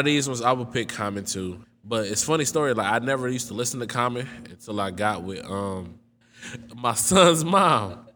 of 0.00 0.06
these 0.06 0.26
ones, 0.26 0.40
I 0.40 0.52
would 0.52 0.72
pick 0.72 0.88
Common 0.88 1.26
too. 1.26 1.62
But 1.84 2.06
it's 2.06 2.24
funny 2.24 2.46
story. 2.46 2.72
Like 2.72 2.90
I 2.90 2.98
never 3.04 3.28
used 3.28 3.48
to 3.48 3.54
listen 3.54 3.78
to 3.80 3.86
Common 3.86 4.26
until 4.48 4.80
I 4.80 4.90
got 4.90 5.22
with 5.22 5.44
um 5.44 5.98
my 6.74 6.94
son's 6.94 7.44
mom. 7.44 8.06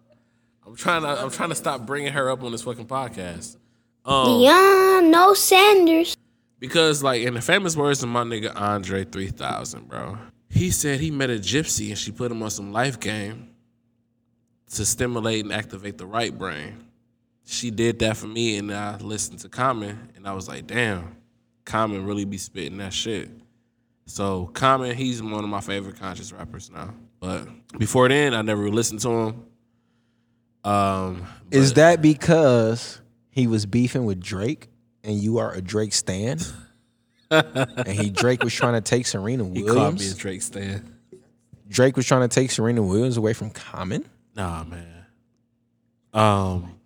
I'm 0.67 0.75
trying 0.75 1.03
to 1.03 1.09
I'm 1.09 1.31
trying 1.31 1.51
to 1.51 1.55
stop 1.55 1.85
bringing 1.85 2.15
her 2.15 2.31
up 2.31 2.43
on 2.43 2.53
this 2.53 2.63
fucking 2.63 2.87
podcast. 2.87 3.59
Um, 4.07 4.27
Deion 4.27 5.11
No 5.11 5.35
Sanders. 5.35 6.17
Because, 6.59 7.03
like, 7.03 7.21
in 7.21 7.35
the 7.35 7.43
famous 7.43 7.77
words 7.77 8.03
of 8.03 8.09
my 8.09 8.23
nigga 8.23 8.59
Andre 8.59 9.05
3000, 9.05 9.87
bro, 9.87 10.17
he 10.49 10.71
said 10.71 11.01
he 11.01 11.11
met 11.11 11.29
a 11.29 11.35
gypsy 11.35 11.89
and 11.89 11.99
she 11.99 12.11
put 12.11 12.33
him 12.33 12.43
on 12.43 12.49
some 12.49 12.73
life 12.73 12.99
game 12.99 13.51
to 14.73 14.85
stimulate 14.85 15.45
and 15.45 15.53
activate 15.53 15.99
the 15.99 16.07
right 16.07 16.37
brain. 16.37 16.85
She 17.45 17.71
did 17.71 18.01
that 18.01 18.17
for 18.17 18.27
me, 18.27 18.59
and 18.59 18.73
I 18.73 18.97
listened 18.97 19.39
to 19.41 19.49
Common, 19.49 20.11
and 20.17 20.27
I 20.27 20.33
was 20.33 20.49
like, 20.49 20.67
damn, 20.67 21.17
Common 21.65 22.05
really 22.05 22.25
be 22.25 22.39
spitting 22.39 22.79
that 22.79 22.93
shit. 22.93 23.31
So, 24.07 24.47
Common, 24.53 24.97
he's 24.97 25.23
one 25.23 25.45
of 25.45 25.51
my 25.51 25.61
favorite 25.61 25.99
conscious 25.99 26.33
rappers 26.33 26.71
now. 26.71 26.95
But 27.21 27.49
before 27.79 28.09
then, 28.09 28.35
I 28.35 28.43
never 28.43 28.69
listened 28.69 29.01
to 29.01 29.11
him. 29.11 29.45
Um, 30.65 31.27
Is 31.51 31.75
that 31.75 32.03
because 32.03 33.01
he 33.31 33.47
was 33.47 33.67
beefing 33.67 34.05
with 34.05 34.21
Drake 34.21 34.69
and 35.05 35.17
you 35.17 35.39
are 35.39 35.53
a 35.53 35.61
Drake 35.61 35.93
stan? 35.93 36.39
and 37.31 37.89
he 37.89 38.11
Drake 38.11 38.43
was 38.43 38.53
trying 38.55 38.75
to 38.75 38.81
take 38.81 39.07
Serena 39.07 39.45
Williams. 39.45 39.69
he 39.69 39.75
called 39.75 39.99
me 40.01 40.09
a 40.09 40.15
Drake 40.15 40.43
stan? 40.43 40.97
Drake 41.69 41.97
was 41.97 42.07
trying 42.07 42.29
to 42.29 42.33
take 42.33 42.51
Serena 42.51 42.83
Williams 42.83 43.17
away 43.17 43.33
from 43.33 43.51
Common. 43.51 44.05
Nah, 44.37 44.65
man. 44.65 45.07
Um, 46.13 46.79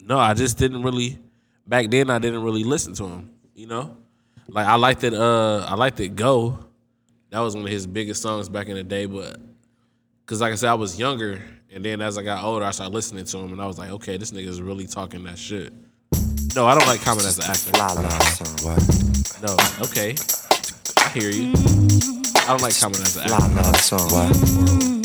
no, 0.00 0.18
I 0.18 0.34
just 0.34 0.56
didn't 0.56 0.82
really. 0.82 1.18
Back 1.66 1.90
then, 1.90 2.10
I 2.10 2.18
didn't 2.20 2.42
really 2.42 2.62
listen 2.62 2.94
to 2.94 3.04
him. 3.06 3.30
You 3.54 3.66
know, 3.66 3.96
like 4.48 4.66
I 4.66 4.76
liked 4.76 5.02
it. 5.02 5.14
Uh, 5.14 5.66
I 5.68 5.74
liked 5.74 5.98
it. 5.98 6.14
Go. 6.14 6.60
That 7.30 7.40
was 7.40 7.56
one 7.56 7.64
of 7.64 7.70
his 7.70 7.86
biggest 7.86 8.22
songs 8.22 8.48
back 8.48 8.68
in 8.68 8.76
the 8.76 8.84
day. 8.84 9.06
But 9.06 9.38
because, 10.20 10.40
like 10.40 10.52
I 10.52 10.54
said, 10.54 10.70
I 10.70 10.74
was 10.74 10.96
younger, 10.98 11.42
and 11.72 11.84
then 11.84 12.00
as 12.00 12.16
I 12.18 12.22
got 12.22 12.44
older, 12.44 12.64
I 12.64 12.70
started 12.70 12.94
listening 12.94 13.24
to 13.24 13.38
him, 13.38 13.52
and 13.52 13.60
I 13.60 13.66
was 13.66 13.78
like, 13.78 13.90
okay, 13.90 14.16
this 14.16 14.30
nigga 14.30 14.46
is 14.46 14.62
really 14.62 14.86
talking 14.86 15.24
that 15.24 15.38
shit. 15.38 15.72
No, 16.54 16.66
I 16.66 16.78
don't 16.78 16.86
like 16.86 17.00
Common 17.02 17.24
as 17.24 17.38
an 17.38 17.50
actor. 17.50 17.72
No, 19.42 19.56
okay, 19.86 20.14
I 20.98 21.08
hear 21.08 21.30
you. 21.30 21.52
I 22.36 22.46
don't 22.48 22.62
like 22.62 22.78
Common 22.78 23.00
as 23.00 23.16
an 23.16 23.32
actor. 23.32 25.03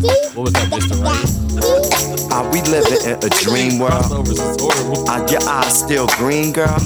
What 0.00 0.36
was 0.36 0.52
that, 0.52 0.68
Mr. 0.70 1.02
Right? 1.02 2.32
Are 2.32 2.48
we 2.52 2.62
living 2.62 3.04
in 3.04 3.16
a 3.16 3.28
dream 3.42 3.80
world? 3.80 4.04
Crossovers. 4.04 5.08
Are 5.08 5.28
your 5.28 5.42
eyes 5.48 5.78
still 5.78 6.06
green, 6.18 6.52
girl? 6.52 6.76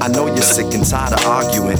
I 0.00 0.08
know 0.08 0.26
you're 0.26 0.36
sick 0.38 0.72
and 0.72 0.86
tired 0.88 1.12
of 1.12 1.26
arguing, 1.26 1.76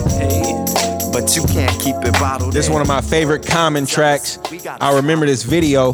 but 1.12 1.37
you 1.37 1.45
can't 1.45 1.78
keep 1.80 1.95
it 2.02 2.12
bottled 2.14 2.52
This 2.52 2.66
is 2.66 2.71
one 2.71 2.83
of 2.83 2.88
my 2.88 3.00
favorite 3.00 3.47
Common 3.47 3.87
tracks. 3.87 4.38
I 4.80 4.95
remember 4.97 5.26
this 5.26 5.45
video. 5.45 5.92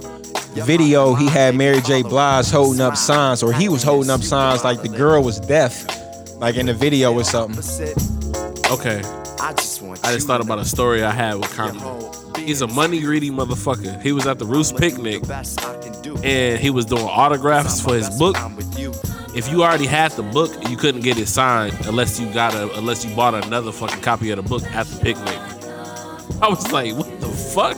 Video 0.65 1.15
he 1.15 1.29
had 1.29 1.55
Mary 1.55 1.83
J. 1.83 2.03
Blige 2.03 2.51
holding 2.51 2.81
up 2.81 2.97
signs, 2.97 3.43
or 3.43 3.53
he 3.53 3.69
was 3.69 3.83
holding 3.83 4.11
up 4.11 4.23
signs 4.23 4.65
like 4.65 4.81
the 4.81 4.89
girl 4.89 5.23
was 5.23 5.39
deaf, 5.39 5.85
like 6.39 6.57
in 6.57 6.65
the 6.65 6.73
video 6.73 7.13
or 7.13 7.25
something. 7.25 7.63
Okay. 8.71 9.03
I 9.39 9.53
just 9.53 9.83
want 9.83 10.03
I 10.03 10.15
just 10.15 10.27
thought 10.27 10.41
about 10.41 10.59
a 10.59 10.65
story 10.65 11.05
I 11.05 11.11
had 11.11 11.35
with 11.35 11.55
Common. 11.55 12.26
He's 12.47 12.63
a 12.63 12.69
money 12.69 13.01
greedy 13.01 13.31
motherfucker. 13.31 14.01
He 14.01 14.13
was 14.13 14.25
at 14.29 14.39
the 14.39 14.47
Roots 14.47 14.71
picnic 14.71 15.25
and 16.23 16.61
he 16.61 16.71
was 16.71 16.85
doing 16.85 17.03
autographs 17.03 17.81
for 17.81 17.95
his 17.95 18.09
book. 18.19 18.37
If 19.35 19.51
you 19.51 19.65
already 19.65 19.87
had 19.87 20.13
the 20.13 20.23
book, 20.23 20.53
you 20.71 20.77
couldn't 20.77 21.01
get 21.01 21.19
it 21.19 21.27
signed 21.27 21.77
unless 21.87 22.21
you 22.21 22.33
got 22.33 22.55
a 22.55 22.73
unless 22.79 23.05
you 23.05 23.15
bought 23.17 23.35
another 23.35 23.73
fucking 23.73 24.01
copy 24.01 24.31
of 24.31 24.37
the 24.37 24.49
book 24.49 24.63
at 24.63 24.87
the 24.87 25.01
picnic. 25.01 25.39
I 26.41 26.49
was 26.49 26.71
like, 26.71 26.95
what 26.95 27.21
the 27.21 27.29
fuck? 27.29 27.77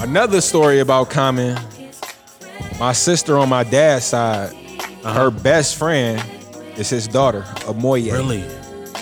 Another 0.00 0.40
story 0.40 0.78
about 0.78 1.10
Common. 1.10 1.58
My 2.78 2.92
sister 2.92 3.36
on 3.38 3.48
my 3.48 3.64
dad's 3.64 4.04
side, 4.04 4.52
uh-huh. 4.52 5.12
her 5.14 5.30
best 5.30 5.76
friend 5.76 6.22
is 6.76 6.88
his 6.88 7.08
daughter, 7.08 7.42
Omoye. 7.66 8.12
Really? 8.12 8.44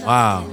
Wow. 0.04 0.49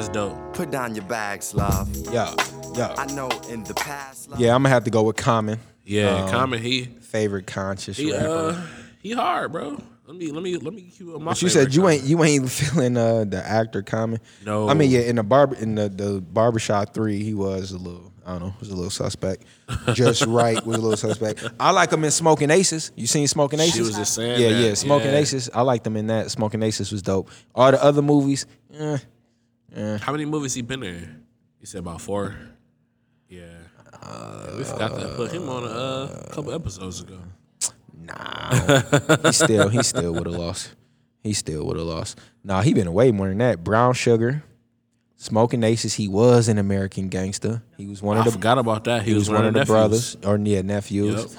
That's 0.00 0.14
dope. 0.14 0.54
Put 0.54 0.70
down 0.70 0.94
your 0.94 1.04
bags, 1.04 1.52
love. 1.54 1.86
Yeah, 2.10 2.34
yeah. 2.74 2.94
I 2.96 3.04
know 3.12 3.28
in 3.50 3.64
the 3.64 3.74
past, 3.74 4.30
love, 4.30 4.40
Yeah, 4.40 4.54
I'm 4.54 4.62
gonna 4.62 4.70
have 4.70 4.84
to 4.84 4.90
go 4.90 5.02
with 5.02 5.16
Common. 5.16 5.58
Yeah, 5.84 6.24
Um, 6.24 6.30
Common, 6.30 6.62
he 6.62 6.84
favorite 7.02 7.46
conscious 7.46 7.98
he 7.98 8.10
rapper. 8.10 8.26
uh 8.26 8.66
he 9.02 9.12
hard, 9.12 9.52
bro. 9.52 9.76
Let 10.06 10.16
me 10.16 10.30
let 10.32 10.42
me 10.42 10.56
let 10.56 10.72
me 10.72 10.90
keep 10.90 11.06
up 11.14 11.20
my 11.20 11.32
But 11.32 11.42
you 11.42 11.50
said 11.50 11.74
you 11.74 11.82
Common. 11.82 11.94
ain't 11.96 12.04
you 12.04 12.24
ain't 12.24 12.50
feeling 12.50 12.96
uh 12.96 13.24
the 13.24 13.46
actor 13.46 13.82
Common. 13.82 14.20
No. 14.46 14.70
I 14.70 14.72
mean 14.74 14.90
yeah, 14.90 15.00
in 15.00 15.16
the 15.16 15.22
barber 15.22 15.54
in 15.56 15.74
the 15.74 15.90
the 15.90 16.22
barbershop 16.22 16.94
three, 16.94 17.22
he 17.22 17.34
was 17.34 17.72
a 17.72 17.76
little 17.78 18.10
I 18.24 18.38
don't 18.38 18.40
know, 18.48 18.54
was 18.58 18.70
a 18.70 18.74
little 18.74 18.88
suspect. 18.90 19.44
Just 19.92 20.24
right 20.24 20.64
was 20.64 20.78
a 20.78 20.80
little 20.80 20.96
suspect. 20.96 21.44
I 21.60 21.72
like 21.72 21.92
him 21.92 22.04
in 22.04 22.10
Smoking 22.10 22.50
Aces. 22.50 22.90
You 22.96 23.06
seen 23.06 23.28
Smoking 23.28 23.58
She 23.58 23.66
Aces? 23.66 23.80
was 23.88 23.96
just 23.96 24.14
saying 24.14 24.40
Yeah, 24.40 24.48
that. 24.48 24.62
yeah. 24.62 24.74
Smoking 24.74 25.10
Yeah. 25.10 25.18
Aces. 25.18 25.50
I 25.52 25.60
liked 25.60 25.84
them 25.84 25.96
in 25.98 26.06
that. 26.06 26.30
Smoking 26.30 26.62
Aces 26.62 26.90
was 26.90 27.02
dope. 27.02 27.28
All 27.54 27.70
the 27.70 27.82
other 27.82 28.00
movies, 28.02 28.46
eh, 28.78 28.96
How 29.76 30.12
many 30.12 30.24
movies 30.24 30.54
he 30.54 30.62
been 30.62 30.82
in? 30.82 31.24
He 31.58 31.66
said 31.66 31.80
about 31.80 32.00
four. 32.00 32.34
Yeah. 33.28 33.44
Yeah, 34.02 34.56
we 34.56 34.64
forgot 34.64 34.98
to 34.98 35.08
put 35.16 35.30
him 35.30 35.48
on 35.48 35.64
a 35.64 35.66
uh, 35.66 36.32
couple 36.32 36.52
episodes 36.54 37.00
ago. 37.02 37.18
Nah. 38.02 38.80
he 39.26 39.32
still 39.32 39.68
he 39.68 39.82
still 39.82 40.12
would 40.14 40.26
have 40.26 40.34
lost. 40.36 40.74
He 41.22 41.34
still 41.34 41.66
would 41.66 41.76
have 41.76 41.86
lost. 41.86 42.18
Nah, 42.42 42.62
he 42.62 42.72
been 42.72 42.92
way 42.92 43.12
more 43.12 43.28
than 43.28 43.38
that. 43.38 43.62
Brown 43.62 43.92
Sugar, 43.92 44.42
Smoking 45.16 45.62
Aces. 45.62 45.94
He 45.94 46.08
was 46.08 46.48
an 46.48 46.56
American 46.56 47.08
gangster. 47.08 47.62
He 47.76 47.86
was 47.86 48.00
one 48.02 48.16
I 48.16 48.20
of 48.20 48.24
the 48.26 48.32
forgot 48.32 48.56
about 48.58 48.84
that. 48.84 49.02
He, 49.02 49.10
He, 49.10 49.14
was, 49.14 49.28
one, 49.28 49.44
of 49.44 49.52
the 49.52 49.58
nephews. 49.60 49.68
brothers 49.68 50.16
or 50.24 50.38
yeah 50.38 50.62
nephews. 50.62 51.36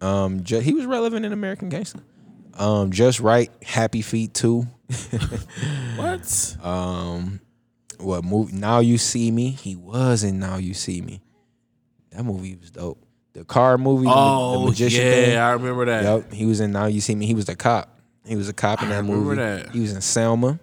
Yep. 0.00 0.08
Um, 0.08 0.42
ju- 0.44 0.60
he 0.60 0.74
was 0.74 0.86
relevant 0.86 1.24
in 1.24 1.32
American 1.32 1.68
Gangster. 1.68 2.00
Um, 2.58 2.90
just 2.90 3.20
right. 3.20 3.50
Happy 3.62 4.02
Feet 4.02 4.34
too. 4.34 4.66
What? 5.96 6.56
Um, 6.64 7.40
what 7.98 8.24
movie? 8.24 8.52
Now 8.54 8.80
you 8.80 8.98
see 8.98 9.30
me. 9.30 9.50
He 9.50 9.74
was 9.76 10.22
in 10.24 10.38
Now 10.38 10.56
You 10.56 10.72
See 10.74 11.00
Me. 11.00 11.20
That 12.12 12.24
movie 12.24 12.56
was 12.56 12.70
dope. 12.70 13.02
The 13.32 13.44
car 13.44 13.76
movie. 13.78 14.06
ma- 14.06 14.52
the 14.52 14.58
Oh 14.58 14.66
magician 14.66 15.04
yeah, 15.04 15.10
thing. 15.12 15.36
I 15.38 15.50
remember 15.52 15.84
that. 15.86 16.02
Yep, 16.04 16.32
he 16.32 16.46
was 16.46 16.60
in 16.60 16.72
Now 16.72 16.86
You 16.86 17.00
See 17.00 17.14
Me. 17.14 17.26
He 17.26 17.34
was 17.34 17.44
the 17.46 17.56
cop. 17.56 17.98
He 18.24 18.36
was 18.36 18.48
a 18.48 18.52
cop 18.52 18.82
in 18.82 18.88
I 18.88 18.90
that 18.92 18.96
remember 18.98 19.24
movie. 19.24 19.36
that. 19.36 19.70
He 19.70 19.80
was 19.80 19.92
in 19.92 20.00
Selma. 20.00 20.58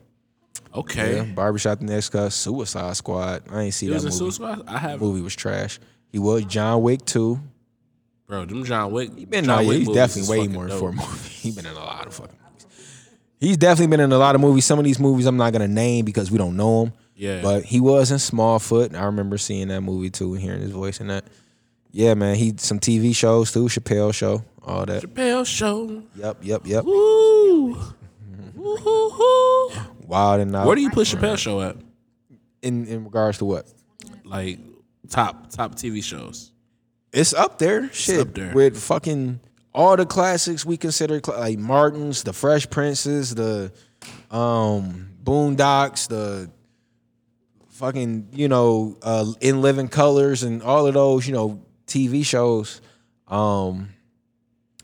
Okay. 0.73 1.17
Yeah, 1.17 1.23
Barbershop 1.23 1.79
the 1.79 1.85
Next 1.85 2.09
Cut, 2.09 2.31
Suicide 2.33 2.95
Squad. 2.97 3.43
I 3.51 3.61
ain't 3.63 3.73
see 3.73 3.85
He 3.85 3.89
that 3.91 3.95
was 3.95 4.05
in 4.05 4.09
movie. 4.09 4.31
Suicide 4.31 4.59
Squad? 4.59 4.67
I 4.73 4.77
have- 4.79 5.01
movie 5.01 5.21
was 5.21 5.35
trash. 5.35 5.79
He 6.11 6.19
was 6.19 6.45
John 6.45 6.81
Wick 6.81 7.03
too. 7.05 7.39
Bro, 8.27 8.46
them 8.46 8.63
John 8.63 8.91
Wick. 8.91 9.12
He 9.17 9.25
been 9.25 9.46
John 9.46 9.63
no, 9.63 9.67
Wick 9.70 9.79
he's 9.79 9.89
definitely 9.89 10.39
way 10.39 10.48
more 10.48 10.67
dope. 10.67 10.79
for 10.79 10.89
a 10.89 10.94
movie. 10.94 11.29
He 11.29 11.51
been 11.51 11.65
in 11.65 11.74
a 11.74 11.79
lot 11.79 12.08
of 12.08 12.13
fucking 12.13 12.38
movies. 12.44 12.65
He's 13.39 13.58
definitely 13.58 13.88
been 13.88 14.00
in 14.00 14.12
a 14.12 14.17
lot 14.17 14.34
of 14.36 14.41
movies. 14.41 14.65
Some 14.65 14.79
of 14.79 14.86
these 14.86 15.00
movies 15.00 15.25
I'm 15.25 15.38
not 15.38 15.53
gonna 15.53 15.67
name 15.67 16.05
because 16.05 16.32
we 16.32 16.38
don't 16.38 16.55
know 16.58 16.86
him. 16.86 16.94
Yeah. 17.15 17.41
But 17.41 17.63
he 17.63 17.79
was 17.79 18.12
in 18.12 18.17
Smallfoot. 18.17 18.96
I 18.96 19.05
remember 19.05 19.38
seeing 19.38 19.67
that 19.70 19.82
movie 19.82 20.10
too 20.10 20.34
and 20.34 20.41
hearing 20.44 20.62
his 20.62 20.72
voice 20.72 21.00
in 21.00 21.08
that. 21.08 21.25
Yeah, 21.91 22.13
man. 22.15 22.36
He 22.36 22.53
some 22.58 22.79
TV 22.79 23.15
shows 23.15 23.51
too, 23.53 23.65
Chappelle 23.65 24.13
show, 24.13 24.44
all 24.63 24.86
that. 24.86 25.03
Chappelle 25.03 25.46
Show. 25.46 26.03
Yep, 26.15 26.38
yep, 26.41 26.62
yep. 26.65 26.84
Woo. 26.84 27.77
Woo-hoo-hoo. 28.55 29.72
Wild 30.08 30.41
and 30.41 30.55
out. 30.55 30.65
Where 30.67 30.75
do 30.75 30.82
you 30.82 30.89
put 30.89 31.08
Chappelle 31.08 31.38
Show 31.38 31.62
at? 31.62 31.77
in 32.62 32.86
in 32.88 33.03
regards 33.05 33.38
to 33.38 33.46
what? 33.46 33.67
Like 34.24 34.60
top 35.10 35.51
top 35.51 35.75
TV 35.75 36.03
shows. 36.03 36.51
It's 37.15 37.34
up 37.34 37.57
there. 37.60 37.89
Shit. 37.93 38.19
up 38.19 38.34
there. 38.34 38.53
With 38.53 38.77
fucking 38.77 39.39
all 39.74 39.95
the 39.95 40.05
classics 40.05 40.65
we 40.65 40.75
consider 40.77 41.22
cla- 41.22 41.39
like 41.39 41.57
Martin's, 41.57 42.24
the 42.24 42.34
Fresh 42.34 42.69
Princes, 42.69 43.34
the 43.34 43.72
um 44.29 45.10
Boondocks, 45.24 46.07
the 46.10 46.51
fucking, 47.69 48.27
you 48.34 48.48
know, 48.50 48.98
uh 49.01 49.31
In 49.39 49.62
Living 49.62 49.88
Colors 49.88 50.43
and 50.43 50.62
all 50.62 50.88
of 50.88 50.93
those, 50.93 51.25
you 51.25 51.34
know, 51.34 51.62
TV 51.88 52.25
shows. 52.25 52.81
Um 53.29 53.89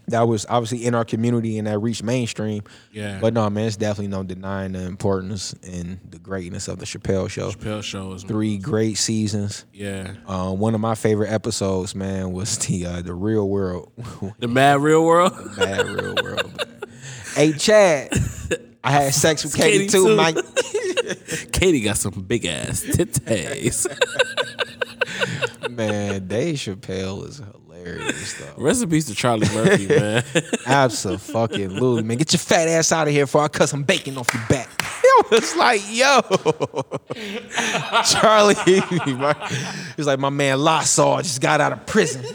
that 0.07 0.27
was 0.27 0.45
obviously 0.49 0.85
in 0.85 0.95
our 0.95 1.05
community 1.05 1.57
and 1.57 1.67
that 1.67 1.79
reached 1.79 2.03
mainstream. 2.03 2.63
Yeah. 2.91 3.19
But 3.21 3.33
no, 3.33 3.49
man, 3.49 3.67
it's 3.67 3.77
definitely 3.77 4.09
no 4.09 4.23
denying 4.23 4.73
the 4.73 4.85
importance 4.85 5.53
and 5.63 5.99
the 6.09 6.19
greatness 6.19 6.67
of 6.67 6.79
the 6.79 6.85
Chappelle 6.85 7.29
show. 7.29 7.51
Chappelle 7.51 7.83
Show 7.83 8.13
is 8.13 8.23
Three 8.23 8.57
great 8.57 8.97
seasons. 8.97 9.65
Yeah. 9.73 10.13
Uh, 10.27 10.51
one 10.53 10.75
of 10.75 10.81
my 10.81 10.95
favorite 10.95 11.31
episodes, 11.31 11.95
man, 11.95 12.31
was 12.31 12.57
the 12.59 12.85
uh, 12.85 13.01
the 13.01 13.13
real 13.13 13.47
world. 13.47 13.91
The 14.39 14.47
Mad 14.47 14.81
Real 14.81 15.03
World. 15.05 15.33
Mad 15.57 15.85
real 15.85 16.15
world. 16.21 16.65
hey 17.35 17.53
Chad, 17.53 18.09
I 18.83 18.91
had 18.91 19.13
sex 19.13 19.43
with 19.43 19.55
Katie, 19.55 19.79
Katie 19.79 19.89
too, 19.89 20.07
too. 20.07 20.15
Mike. 20.15 20.35
Katie 21.51 21.81
got 21.81 21.97
some 21.97 22.11
big 22.27 22.45
ass 22.45 22.83
titties. 22.83 23.87
man, 25.69 26.27
Dave 26.27 26.55
Chappelle 26.55 27.27
is 27.27 27.37
hilarious 27.37 27.60
though. 27.83 28.53
Rest 28.57 28.83
in 28.83 28.89
peace 28.89 29.05
to 29.05 29.15
Charlie 29.15 29.47
Murphy, 29.53 29.87
man. 29.99 30.23
Absolutely, 30.65 32.03
man. 32.03 32.17
Get 32.17 32.33
your 32.33 32.39
fat 32.39 32.67
ass 32.67 32.91
out 32.91 33.07
of 33.07 33.13
here 33.13 33.25
before 33.25 33.43
I 33.43 33.47
cut 33.47 33.69
some 33.69 33.83
bacon 33.83 34.17
off 34.17 34.33
your 34.33 34.43
back. 34.47 34.69
It 35.23 35.41
was 35.41 35.55
like, 35.55 35.81
yo, 35.89 36.19
Charlie. 38.03 38.55
he 38.65 38.81
was 39.97 40.07
like, 40.07 40.19
my 40.19 40.29
man 40.29 40.57
Lossaw 40.57 41.21
just 41.21 41.39
got 41.39 41.61
out 41.61 41.73
of 41.73 41.85
prison. 41.85 42.25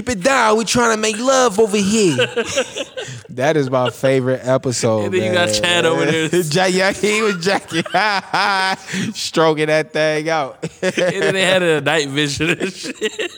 Keep 0.00 0.08
it 0.08 0.22
down. 0.22 0.56
We 0.56 0.64
trying 0.64 0.94
to 0.94 0.96
make 0.96 1.18
love 1.18 1.60
over 1.60 1.76
here. 1.76 2.16
that 3.28 3.52
is 3.54 3.68
my 3.70 3.90
favorite 3.90 4.40
episode. 4.42 5.04
And 5.04 5.12
then 5.12 5.24
you 5.24 5.32
got 5.34 5.48
man. 5.48 5.62
Chad 5.62 5.84
over 5.84 6.06
there. 6.06 6.28
Jack, 6.42 6.72
yeah, 6.72 6.90
he 6.92 7.20
was 7.20 7.44
jacking, 7.44 7.82
stroking 9.12 9.66
that 9.66 9.92
thing 9.92 10.30
out. 10.30 10.62
and 10.80 10.94
then 10.94 11.34
they 11.34 11.44
had 11.44 11.62
a 11.62 11.82
night 11.82 12.08
vision 12.08 12.48
and 12.48 12.72
shit. 12.72 13.30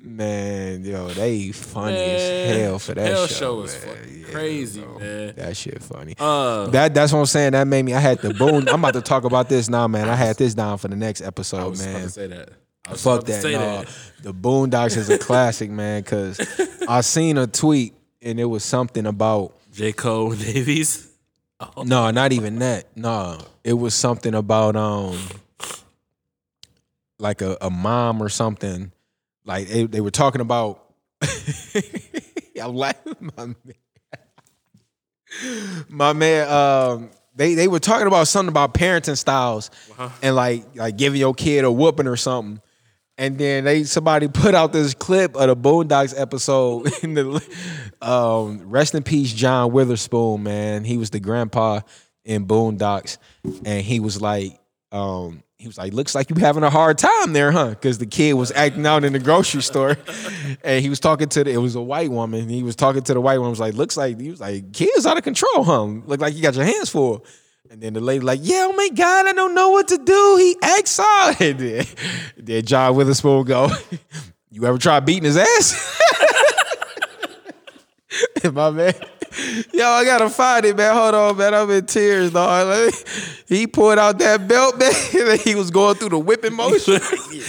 man, 0.00 0.84
yo, 0.84 1.08
they 1.08 1.50
funny 1.50 1.96
Man, 1.96 2.50
as 2.50 2.56
hell 2.58 2.78
for 2.78 2.94
that 2.94 3.08
Hell 3.08 3.26
show. 3.26 3.34
show 3.34 3.54
was 3.56 3.84
man. 3.84 3.96
fucking 3.96 4.24
crazy, 4.26 4.84
man. 4.84 5.34
That 5.34 5.56
shit 5.56 5.82
funny. 5.82 6.14
Uh, 6.16 6.66
that 6.66 6.94
that's 6.94 7.12
what 7.12 7.18
I'm 7.18 7.26
saying. 7.26 7.52
That 7.52 7.66
made 7.66 7.82
me. 7.82 7.92
I 7.92 7.98
had 7.98 8.20
the 8.20 8.34
boom. 8.34 8.68
I'm 8.68 8.76
about 8.78 8.94
to 8.94 9.02
talk 9.02 9.24
about 9.24 9.48
this 9.48 9.68
now, 9.68 9.88
man. 9.88 10.08
I 10.08 10.14
had 10.14 10.36
this 10.36 10.54
down 10.54 10.78
for 10.78 10.86
the 10.86 10.94
next 10.94 11.22
I 11.22 11.26
episode, 11.26 11.70
was 11.70 11.80
about 11.80 11.92
man. 11.92 12.02
to 12.04 12.08
say 12.08 12.26
that. 12.28 12.50
I 12.88 12.94
Fuck 12.94 13.24
that. 13.24 13.44
No, 13.44 13.50
that. 13.50 13.88
the 14.22 14.34
Boondocks 14.34 14.96
is 14.96 15.08
a 15.08 15.18
classic, 15.18 15.70
man. 15.70 16.02
Cause 16.02 16.40
I 16.88 17.00
seen 17.02 17.38
a 17.38 17.46
tweet 17.46 17.94
and 18.20 18.40
it 18.40 18.44
was 18.44 18.64
something 18.64 19.06
about 19.06 19.54
J. 19.72 19.92
Cole 19.92 20.34
Davies. 20.34 21.08
no, 21.84 22.10
not 22.10 22.32
even 22.32 22.58
that. 22.58 22.96
No, 22.96 23.38
it 23.62 23.74
was 23.74 23.94
something 23.94 24.34
about 24.34 24.76
um 24.76 25.16
like 27.18 27.40
a, 27.40 27.56
a 27.60 27.70
mom 27.70 28.22
or 28.22 28.28
something. 28.28 28.92
Like 29.44 29.68
they, 29.68 29.84
they 29.84 30.00
were 30.00 30.10
talking 30.10 30.40
about. 30.40 30.84
I'm 32.60 32.74
laughing, 32.74 33.16
my 33.36 33.46
man. 33.46 33.56
My 35.88 36.12
man, 36.12 36.48
um, 36.48 37.10
they 37.34 37.54
they 37.54 37.66
were 37.66 37.80
talking 37.80 38.06
about 38.06 38.28
something 38.28 38.50
about 38.50 38.74
parenting 38.74 39.16
styles 39.16 39.70
and 40.20 40.36
like 40.36 40.64
like 40.76 40.96
giving 40.96 41.18
your 41.18 41.34
kid 41.34 41.64
a 41.64 41.72
whooping 41.72 42.06
or 42.06 42.16
something. 42.16 42.60
And 43.22 43.38
then 43.38 43.62
they 43.62 43.84
somebody 43.84 44.26
put 44.34 44.56
out 44.56 44.72
this 44.72 44.94
clip 44.94 45.36
of 45.36 45.46
the 45.46 45.56
Boondocks 45.56 46.12
episode. 46.20 46.92
In 47.04 47.14
the, 47.14 47.42
um, 48.02 48.68
rest 48.68 48.96
in 48.96 49.04
peace, 49.04 49.32
John 49.32 49.70
Witherspoon. 49.70 50.42
Man, 50.42 50.82
he 50.82 50.96
was 50.96 51.10
the 51.10 51.20
grandpa 51.20 51.80
in 52.24 52.46
Boondocks, 52.46 53.18
and 53.64 53.84
he 53.84 54.00
was 54.00 54.20
like, 54.20 54.58
um, 54.90 55.44
he 55.56 55.68
was 55.68 55.78
like, 55.78 55.92
looks 55.92 56.14
like 56.16 56.30
you 56.30 56.36
having 56.36 56.64
a 56.64 56.70
hard 56.70 56.98
time 56.98 57.32
there, 57.32 57.52
huh? 57.52 57.70
Because 57.70 57.98
the 57.98 58.06
kid 58.06 58.32
was 58.34 58.50
acting 58.52 58.86
out 58.86 59.04
in 59.04 59.12
the 59.12 59.20
grocery 59.20 59.62
store, 59.62 59.96
and 60.64 60.82
he 60.82 60.88
was 60.88 60.98
talking 60.98 61.28
to 61.28 61.44
the. 61.44 61.52
It 61.52 61.58
was 61.58 61.76
a 61.76 61.80
white 61.80 62.10
woman. 62.10 62.48
He 62.48 62.64
was 62.64 62.74
talking 62.74 63.02
to 63.02 63.14
the 63.14 63.20
white 63.20 63.38
woman. 63.38 63.50
Was 63.50 63.60
like, 63.60 63.74
looks 63.74 63.96
like 63.96 64.20
he 64.20 64.30
was 64.30 64.40
like, 64.40 64.72
kids 64.72 65.06
out 65.06 65.16
of 65.16 65.22
control, 65.22 65.62
huh? 65.62 65.84
Look 65.84 66.20
like 66.20 66.34
you 66.34 66.42
got 66.42 66.56
your 66.56 66.64
hands 66.64 66.90
full. 66.90 67.24
And 67.70 67.80
then 67.80 67.94
the 67.94 68.00
lady 68.00 68.24
like, 68.24 68.40
yeah, 68.42 68.66
oh 68.68 68.72
my 68.72 68.88
God, 68.90 69.26
I 69.26 69.32
don't 69.32 69.54
know 69.54 69.70
what 69.70 69.88
to 69.88 69.98
do. 69.98 70.36
He 70.36 70.56
out. 70.98 71.36
And 71.40 71.58
then, 71.58 71.86
then 72.36 72.64
John 72.64 72.96
Witherspoon 72.96 73.44
go, 73.44 73.70
you 74.50 74.66
ever 74.66 74.78
try 74.78 75.00
beating 75.00 75.24
his 75.24 75.36
ass? 75.36 75.98
my 78.52 78.70
man. 78.70 78.94
Yo, 79.72 79.86
I 79.88 80.04
gotta 80.04 80.28
find 80.30 80.64
it, 80.64 80.76
man. 80.76 80.94
Hold 80.94 81.14
on, 81.14 81.36
man. 81.36 81.54
I'm 81.54 81.70
in 81.70 81.86
tears, 81.86 82.32
dog. 82.32 82.68
Me- 82.86 82.92
he 83.48 83.66
pulled 83.66 83.98
out 83.98 84.18
that 84.18 84.46
belt, 84.48 84.78
man. 84.78 84.92
and 85.14 85.40
he 85.40 85.54
was 85.54 85.70
going 85.70 85.96
through 85.96 86.10
the 86.10 86.18
whipping 86.18 86.52
motion. 86.56 86.94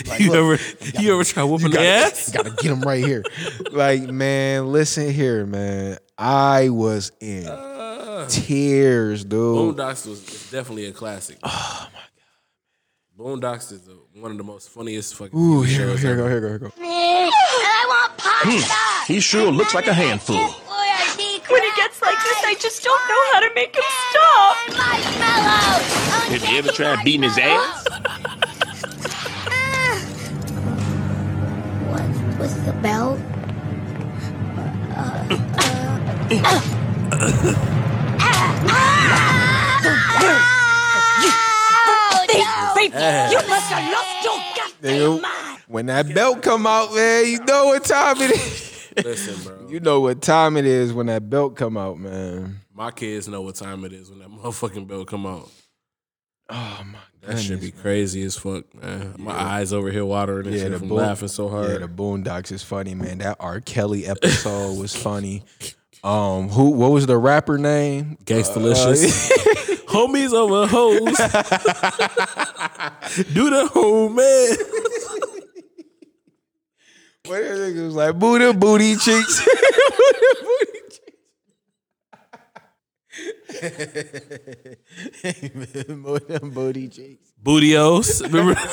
Like, 0.08 0.20
you 0.20 0.32
look, 0.32 0.60
ever 0.60 1.02
you 1.02 1.14
ever 1.14 1.24
try 1.24 1.44
whipping 1.44 1.68
you 1.68 1.74
the 1.74 1.82
ass? 1.82 2.28
you 2.28 2.34
gotta 2.42 2.52
get 2.52 2.72
him 2.72 2.82
right 2.82 3.04
here. 3.04 3.24
like, 3.72 4.04
man, 4.04 4.72
listen 4.72 5.12
here, 5.12 5.46
man. 5.46 5.98
I 6.18 6.70
was 6.70 7.12
in 7.20 7.46
tears, 8.30 9.24
dude. 9.26 9.76
Boondocks 9.76 10.08
was 10.08 10.28
is 10.28 10.52
definitely 10.52 10.86
a 10.86 10.92
classic. 10.92 11.38
Oh 11.44 11.90
my 11.92 12.00
god. 12.00 13.42
Boondocks 13.42 13.72
is 13.72 13.82
the, 13.82 13.98
one 14.20 14.32
of 14.32 14.38
the 14.38 14.44
most 14.44 14.70
funniest 14.70 15.16
fucking 15.16 15.38
Ooh, 15.38 15.64
TV 15.64 15.68
here, 15.68 15.86
go, 15.86 15.92
shows 15.92 16.02
here, 16.02 16.16
go, 16.16 16.28
here, 16.30 16.40
go, 16.42 16.48
here, 16.50 16.60
go. 16.60 16.72
I 16.80 17.86
want 17.88 18.18
pasta. 18.18 19.12
He 19.12 19.20
sure 19.20 19.52
looks 19.52 19.74
like 19.76 19.88
a 19.88 19.94
handful. 19.94 20.50
How 23.34 23.40
to 23.40 23.52
make 23.56 23.76
him 23.76 23.84
stop. 24.12 24.58
Marshmallows. 24.78 25.86
Have 26.30 26.46
you 26.50 26.58
ever 26.60 26.72
tried 26.72 27.04
beating 27.04 27.24
his 27.24 27.38
ass? 27.40 27.88
What 31.90 32.40
was 32.40 32.66
the 32.66 32.74
bell? 32.74 33.18
You 43.32 43.40
must 43.48 43.68
have 43.72 43.92
lost 43.92 44.24
your 44.24 44.38
Nigga, 44.84 45.60
when 45.68 45.86
that 45.88 46.14
belt 46.14 46.44
come 46.44 46.68
out, 46.68 46.94
man, 46.94 47.26
you 47.26 47.40
know 47.46 47.66
what 47.68 47.84
time 47.86 48.18
it 48.22 48.32
is. 48.32 48.92
Listen, 49.04 49.44
bro. 49.44 49.68
You 49.74 49.80
know 49.80 50.02
what 50.02 50.22
time 50.22 50.56
it 50.58 50.68
is 50.68 50.94
when 50.94 51.08
that 51.08 51.28
belt 51.30 51.56
come 51.56 51.78
out, 51.78 51.98
man. 51.98 52.63
My 52.76 52.92
kids 52.92 53.28
know 53.28 53.42
what 53.42 53.56
time 53.56 53.86
it 53.86 53.94
is 53.94 54.10
when 54.10 54.20
that 54.20 54.30
motherfucking 54.32 54.88
bill 54.88 55.06
come 55.06 55.26
out. 55.26 55.50
Oh 56.50 56.82
my 56.92 56.98
That 57.22 57.40
should 57.40 57.62
be 57.62 57.68
goodness, 57.68 57.82
crazy 57.82 58.24
as 58.24 58.36
fuck, 58.38 58.74
man. 58.76 59.16
My 59.18 59.32
eyes 59.32 59.72
over 59.72 59.90
here 59.92 60.04
watering 60.04 60.48
and 60.48 60.56
Yeah, 60.56 60.64
shit 60.64 60.80
from 60.80 60.90
Boon- 60.90 60.98
laughing 60.98 61.30
so 61.30 61.48
hard. 61.48 61.70
Yeah, 61.70 61.78
the 61.78 61.88
Boondocks 61.88 62.52
is 62.52 62.62
funny, 62.64 62.96
man. 62.96 63.20
That 63.20 63.38
R. 63.40 63.62
Kelly 63.62 64.06
episode 64.08 64.78
was 64.78 64.96
funny. 64.96 65.44
Um, 66.04 66.50
who? 66.50 66.72
What 66.72 66.92
was 66.92 67.06
the 67.06 67.18
rapper 67.18 67.58
name? 67.58 68.18
Gangstalicious. 68.26 69.32
Homies 69.88 70.34
over 70.34 70.68
hoes. 70.68 71.00
Do 73.34 73.50
the 73.50 73.68
home 73.72 74.16
man. 74.16 74.58
What 77.26 77.42
that 77.42 77.56
nigga 77.56 77.86
was 77.86 77.96
like? 77.96 78.20
Booty, 78.20 78.52
booty 78.52 78.96
cheeks. 78.98 79.46
booty, 80.42 80.80
booty 86.52 86.88
cheeks. 86.88 87.32
Bootios. 87.44 88.22
Remember? 88.24 88.56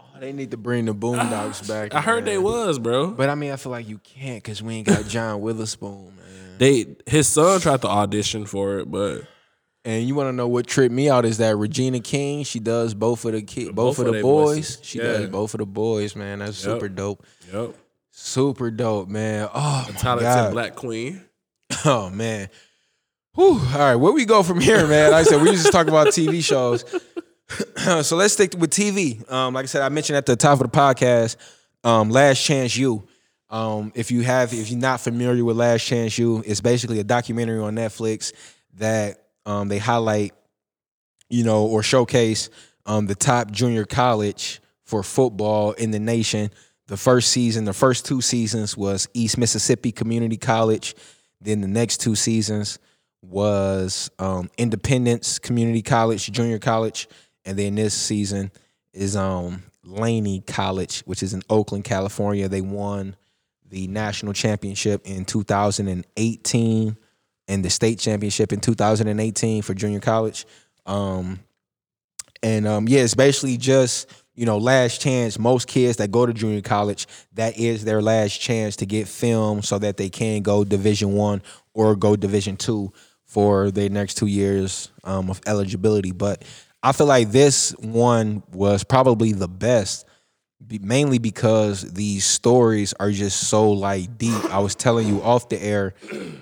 Oh, 0.00 0.20
they 0.20 0.32
need 0.32 0.50
to 0.50 0.56
bring 0.56 0.86
the 0.86 0.94
Boondocks 0.94 1.68
back. 1.68 1.94
I 1.94 2.00
heard 2.00 2.24
man. 2.24 2.34
they 2.34 2.38
was, 2.38 2.78
bro. 2.80 3.08
But 3.12 3.28
I 3.28 3.36
mean, 3.36 3.52
I 3.52 3.56
feel 3.56 3.70
like 3.70 3.88
you 3.88 3.98
can't 3.98 4.42
because 4.42 4.60
we 4.62 4.74
ain't 4.76 4.86
got 4.88 5.06
John 5.06 5.40
Witherspoon, 5.40 6.06
man. 6.16 6.58
They 6.58 6.86
his 7.06 7.28
son 7.28 7.60
tried 7.60 7.82
to 7.82 7.88
audition 7.88 8.44
for 8.46 8.78
it, 8.80 8.90
but 8.90 9.22
And 9.84 10.02
you 10.08 10.16
want 10.16 10.26
to 10.28 10.32
know 10.32 10.48
what 10.48 10.66
tripped 10.66 10.92
me 10.92 11.08
out 11.08 11.24
is 11.24 11.38
that 11.38 11.54
Regina 11.56 12.00
King, 12.00 12.42
she 12.42 12.58
does 12.58 12.94
both 12.94 13.24
of 13.26 13.32
the 13.32 13.42
both, 13.66 13.74
Both 13.74 13.98
of 14.00 14.06
the 14.06 14.20
boys. 14.22 14.56
voices. 14.56 14.78
She 14.82 14.98
Yeah. 14.98 15.04
does 15.04 15.28
both 15.28 15.54
of 15.54 15.58
the 15.58 15.66
boys, 15.66 16.16
man. 16.16 16.40
That's 16.40 16.64
Yep. 16.64 16.74
super 16.76 16.88
dope. 16.88 17.24
yep. 17.52 17.76
Super 18.20 18.72
dope, 18.72 19.08
man. 19.08 19.48
Oh 19.54 19.86
my 19.88 19.94
Talented 19.94 20.24
god. 20.24 20.52
black 20.52 20.74
queen. 20.74 21.24
Oh 21.84 22.10
man. 22.10 22.48
Whew. 23.34 23.60
All 23.60 23.78
right, 23.78 23.94
where 23.94 24.10
we 24.12 24.24
go 24.24 24.42
from 24.42 24.58
here, 24.58 24.86
man? 24.86 25.12
Like 25.12 25.26
I 25.26 25.30
said, 25.30 25.40
we 25.42 25.50
just 25.52 25.70
talk 25.70 25.86
about 25.86 26.08
TV 26.08 26.42
shows. 26.42 26.84
so 28.06 28.16
let's 28.16 28.32
stick 28.32 28.54
with 28.58 28.70
TV. 28.70 29.30
Um, 29.30 29.54
like 29.54 29.64
I 29.64 29.66
said, 29.66 29.82
I 29.82 29.88
mentioned 29.90 30.16
at 30.16 30.26
the 30.26 30.34
top 30.34 30.60
of 30.60 30.70
the 30.70 30.76
podcast, 30.76 31.36
um, 31.84 32.10
Last 32.10 32.42
Chance 32.42 32.76
You. 32.76 33.06
Um, 33.50 33.92
if 33.94 34.10
you 34.10 34.22
have, 34.22 34.52
if 34.52 34.70
you're 34.70 34.80
not 34.80 35.00
familiar 35.00 35.44
with 35.44 35.56
Last 35.56 35.84
Chance 35.84 36.18
You, 36.18 36.42
it's 36.44 36.60
basically 36.60 36.98
a 36.98 37.04
documentary 37.04 37.60
on 37.60 37.76
Netflix 37.76 38.32
that 38.74 39.26
um, 39.46 39.68
they 39.68 39.78
highlight, 39.78 40.32
you 41.28 41.44
know, 41.44 41.66
or 41.66 41.82
showcase 41.84 42.50
um, 42.86 43.06
the 43.06 43.14
top 43.14 43.52
junior 43.52 43.84
college 43.84 44.60
for 44.84 45.02
football 45.04 45.72
in 45.72 45.92
the 45.92 46.00
nation. 46.00 46.50
The 46.88 46.96
first 46.96 47.30
season, 47.30 47.66
the 47.66 47.74
first 47.74 48.06
two 48.06 48.22
seasons 48.22 48.76
was 48.76 49.08
East 49.12 49.36
Mississippi 49.36 49.92
Community 49.92 50.38
College. 50.38 50.94
Then 51.40 51.60
the 51.60 51.68
next 51.68 51.98
two 51.98 52.14
seasons 52.14 52.78
was 53.22 54.10
um, 54.18 54.50
Independence 54.56 55.38
Community 55.38 55.82
College, 55.82 56.32
Junior 56.32 56.58
College, 56.58 57.06
and 57.44 57.58
then 57.58 57.74
this 57.74 57.92
season 57.92 58.50
is 58.94 59.16
um, 59.16 59.62
Laney 59.84 60.40
College, 60.40 61.00
which 61.00 61.22
is 61.22 61.34
in 61.34 61.42
Oakland, 61.50 61.84
California. 61.84 62.48
They 62.48 62.62
won 62.62 63.16
the 63.68 63.86
national 63.88 64.32
championship 64.32 65.02
in 65.04 65.26
2018 65.26 66.96
and 67.48 67.64
the 67.64 67.70
state 67.70 67.98
championship 67.98 68.50
in 68.52 68.60
2018 68.60 69.60
for 69.60 69.74
junior 69.74 70.00
college. 70.00 70.46
Um, 70.86 71.40
and 72.42 72.66
um, 72.66 72.88
yeah, 72.88 73.00
it's 73.00 73.14
basically 73.14 73.58
just 73.58 74.10
you 74.38 74.46
know 74.46 74.56
last 74.56 75.00
chance. 75.00 75.38
Most 75.38 75.66
kids 75.66 75.96
that 75.96 76.12
go 76.12 76.24
to 76.24 76.32
junior 76.32 76.60
college, 76.60 77.06
that 77.34 77.58
is 77.58 77.84
their 77.84 78.00
last 78.00 78.40
chance 78.40 78.76
to 78.76 78.86
get 78.86 79.08
film 79.08 79.62
so 79.62 79.78
that 79.78 79.96
they 79.96 80.08
can 80.08 80.42
go 80.42 80.64
Division 80.64 81.14
One 81.14 81.42
or 81.74 81.96
go 81.96 82.14
Division 82.14 82.56
Two 82.56 82.92
for 83.24 83.70
their 83.70 83.90
next 83.90 84.14
two 84.14 84.26
years 84.28 84.90
um, 85.02 85.28
of 85.28 85.40
eligibility. 85.46 86.12
But 86.12 86.44
I 86.82 86.92
feel 86.92 87.08
like 87.08 87.32
this 87.32 87.72
one 87.78 88.44
was 88.52 88.84
probably 88.84 89.32
the 89.32 89.48
best 89.48 90.06
mainly 90.80 91.18
because 91.18 91.92
these 91.92 92.24
stories 92.24 92.92
are 92.94 93.10
just 93.10 93.48
so 93.48 93.70
like 93.70 94.18
deep. 94.18 94.44
I 94.46 94.58
was 94.58 94.74
telling 94.74 95.06
you 95.06 95.22
off 95.22 95.48
the 95.48 95.62
air, 95.62 95.94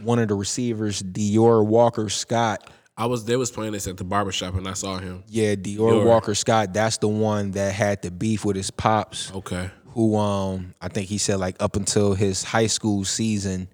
one 0.02 0.18
of 0.18 0.28
the 0.28 0.34
receivers, 0.34 1.02
Dior 1.02 1.64
Walker 1.64 2.08
Scott, 2.08 2.70
I 2.98 3.06
was 3.06 3.24
they 3.24 3.36
was 3.36 3.50
playing 3.50 3.72
this 3.72 3.86
at 3.86 3.96
the 3.96 4.04
barbershop 4.04 4.54
and 4.54 4.66
I 4.66 4.72
saw 4.72 4.98
him. 4.98 5.22
Yeah, 5.28 5.54
Dior, 5.54 5.76
Dior. 5.76 6.06
Walker 6.06 6.34
Scott. 6.34 6.72
That's 6.72 6.96
the 6.98 7.08
one 7.08 7.50
that 7.52 7.74
had 7.74 8.00
the 8.02 8.10
beef 8.10 8.44
with 8.44 8.56
his 8.56 8.70
pops. 8.70 9.32
Okay. 9.32 9.70
Who 9.88 10.16
um 10.16 10.74
I 10.80 10.88
think 10.88 11.08
he 11.08 11.18
said 11.18 11.38
like 11.38 11.56
up 11.60 11.76
until 11.76 12.14
his 12.14 12.42
high 12.42 12.68
school 12.68 13.04
season, 13.04 13.68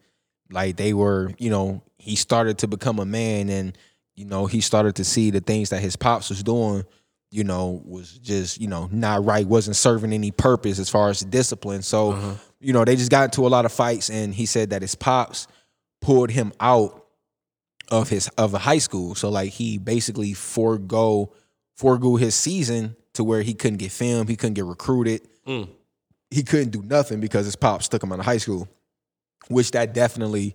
like 0.51 0.77
they 0.77 0.93
were, 0.93 1.33
you 1.39 1.51
know, 1.51 1.83
he 1.99 2.17
started 2.17 2.59
to 2.59 2.67
become 2.67 2.99
a 2.99 3.05
man 3.05 3.49
and 3.49 3.79
you 4.17 4.25
know 4.25 4.47
he 4.47 4.61
started 4.61 4.97
to 4.97 5.05
see 5.05 5.31
the 5.31 5.41
things 5.41 5.71
that 5.71 5.81
his 5.81 5.97
pops 5.97 6.29
was 6.29 6.43
doing. 6.43 6.85
You 7.31 7.45
know, 7.45 7.81
was 7.87 8.19
just 8.19 8.61
you 8.61 8.67
know 8.67 8.89
not 8.93 9.25
right. 9.25 9.47
wasn't 9.47 9.77
serving 9.77 10.13
any 10.13 10.33
purpose 10.33 10.79
as 10.79 10.91
far 10.91 11.09
as 11.09 11.21
discipline. 11.21 11.81
So, 11.81 12.37
you 12.61 12.75
know, 12.75 12.85
they 12.85 12.95
just 12.95 13.11
got 13.11 13.25
into 13.25 13.47
a 13.47 13.49
lot 13.49 13.65
of 13.65 13.73
fights, 13.73 14.11
and 14.11 14.35
he 14.35 14.45
said 14.45 14.69
that 14.69 14.83
his 14.83 14.95
pops 14.95 15.47
pulled 16.03 16.31
him 16.31 16.53
out 16.61 17.02
of 17.91 18.09
his 18.09 18.29
of 18.39 18.55
a 18.55 18.59
high 18.59 18.79
school. 18.79 19.15
So 19.15 19.29
like 19.29 19.51
he 19.53 19.79
basically 19.79 20.33
forego 20.35 21.33
forego 21.75 22.17
his 22.17 22.35
season 22.35 22.97
to 23.15 23.25
where 23.25 23.43
he 23.43 23.55
couldn't 23.55 23.79
get 23.79 23.93
filmed, 23.93 24.29
he 24.29 24.37
couldn't 24.37 24.55
get 24.55 24.65
recruited, 24.65 25.27
Mm. 25.47 25.69
he 26.31 26.43
couldn't 26.43 26.71
do 26.71 26.83
nothing 26.83 27.21
because 27.21 27.45
his 27.47 27.57
pops 27.57 27.89
took 27.89 28.03
him 28.03 28.13
out 28.13 28.21
of 28.21 28.25
high 28.25 28.39
school, 28.39 28.69
which 29.49 29.73
that 29.73 29.93
definitely, 29.93 30.55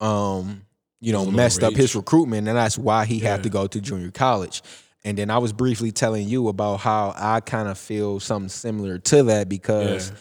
um, 0.00 0.62
you 1.00 1.12
know, 1.12 1.26
messed 1.30 1.62
up 1.62 1.76
his 1.76 1.94
recruitment, 1.94 2.48
and 2.48 2.56
that's 2.56 2.78
why 2.78 3.04
he 3.04 3.18
had 3.18 3.42
to 3.42 3.48
go 3.50 3.66
to 3.66 3.80
junior 3.80 4.10
college. 4.10 4.62
And 5.04 5.18
then 5.18 5.30
I 5.30 5.38
was 5.38 5.52
briefly 5.52 5.90
telling 5.92 6.28
you 6.28 6.48
about 6.48 6.76
how 6.78 7.12
I 7.16 7.40
kind 7.40 7.68
of 7.68 7.76
feel 7.76 8.20
something 8.20 8.48
similar 8.48 8.98
to 8.98 9.24
that 9.24 9.48
because 9.48 10.10
Yeah. 10.10 10.16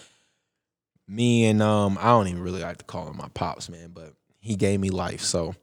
me 1.08 1.46
and 1.46 1.62
um 1.62 1.98
I 2.00 2.06
don't 2.10 2.28
even 2.28 2.42
really 2.42 2.62
like 2.62 2.78
to 2.78 2.86
call 2.86 3.08
him 3.10 3.18
my 3.18 3.28
pops, 3.34 3.70
man, 3.70 3.92
but 3.94 4.14
he 4.40 4.56
gave 4.56 4.80
me 4.80 4.90
life. 4.90 5.22
So 5.22 5.56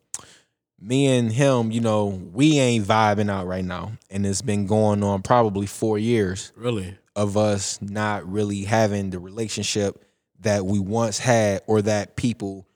me 0.80 1.06
and 1.06 1.32
him, 1.32 1.70
you 1.70 1.80
know, 1.80 2.06
we 2.06 2.58
ain't 2.58 2.86
vibing 2.86 3.30
out 3.30 3.46
right 3.46 3.64
now. 3.64 3.92
And 4.10 4.24
it's 4.24 4.42
been 4.42 4.66
going 4.66 5.02
on 5.02 5.22
probably 5.22 5.66
four 5.66 5.98
years 5.98 6.52
Really? 6.56 6.96
of 7.16 7.36
us 7.36 7.80
not 7.82 8.30
really 8.30 8.62
having 8.64 9.10
the 9.10 9.18
relationship 9.18 10.04
that 10.40 10.64
we 10.64 10.78
once 10.78 11.18
had 11.18 11.62
or 11.66 11.82
that 11.82 12.14
people 12.16 12.66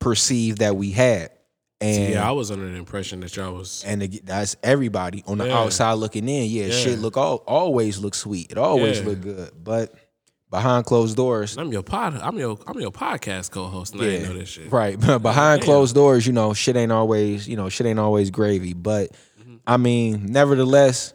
perceived 0.00 0.58
that 0.58 0.76
we 0.76 0.90
had. 0.90 1.30
And 1.80 2.12
yeah, 2.14 2.26
I 2.26 2.32
was 2.32 2.50
under 2.50 2.66
the 2.68 2.76
impression 2.76 3.20
that 3.20 3.36
y'all 3.36 3.54
was 3.54 3.84
and 3.84 4.00
that's 4.24 4.56
everybody 4.62 5.22
on 5.26 5.38
the 5.38 5.46
Yeah. 5.46 5.58
outside 5.58 5.94
looking 5.94 6.28
in. 6.28 6.48
Yeah, 6.50 6.66
Yeah. 6.66 6.70
shit 6.72 6.98
look 6.98 7.16
all, 7.16 7.36
always 7.46 7.98
look 7.98 8.14
sweet. 8.14 8.50
It 8.50 8.58
always 8.58 9.00
Yeah. 9.00 9.06
look 9.08 9.20
good. 9.20 9.50
But 9.62 9.92
behind 10.54 10.86
closed 10.86 11.16
doors, 11.16 11.56
I'm 11.58 11.72
your 11.72 11.82
pod 11.82 12.14
I'm 12.14 12.38
your 12.38 12.58
I'm 12.66 12.78
your 12.80 12.92
podcast 12.92 13.50
co-host 13.50 13.92
and 13.94 14.02
I 14.02 14.06
didn't 14.06 14.28
know 14.32 14.38
this 14.38 14.48
shit. 14.48 14.70
Right. 14.70 14.98
But 14.98 15.18
behind 15.22 15.60
Damn. 15.60 15.66
closed 15.66 15.94
doors, 15.94 16.26
you 16.26 16.32
know, 16.32 16.54
shit 16.54 16.76
ain't 16.76 16.92
always, 16.92 17.48
you 17.48 17.56
know, 17.56 17.68
shit 17.68 17.86
ain't 17.86 17.98
always 17.98 18.30
gravy. 18.30 18.72
But 18.72 19.10
Mm-hmm. 19.40 19.56
I 19.66 19.76
mean, 19.76 20.26
nevertheless, 20.26 21.12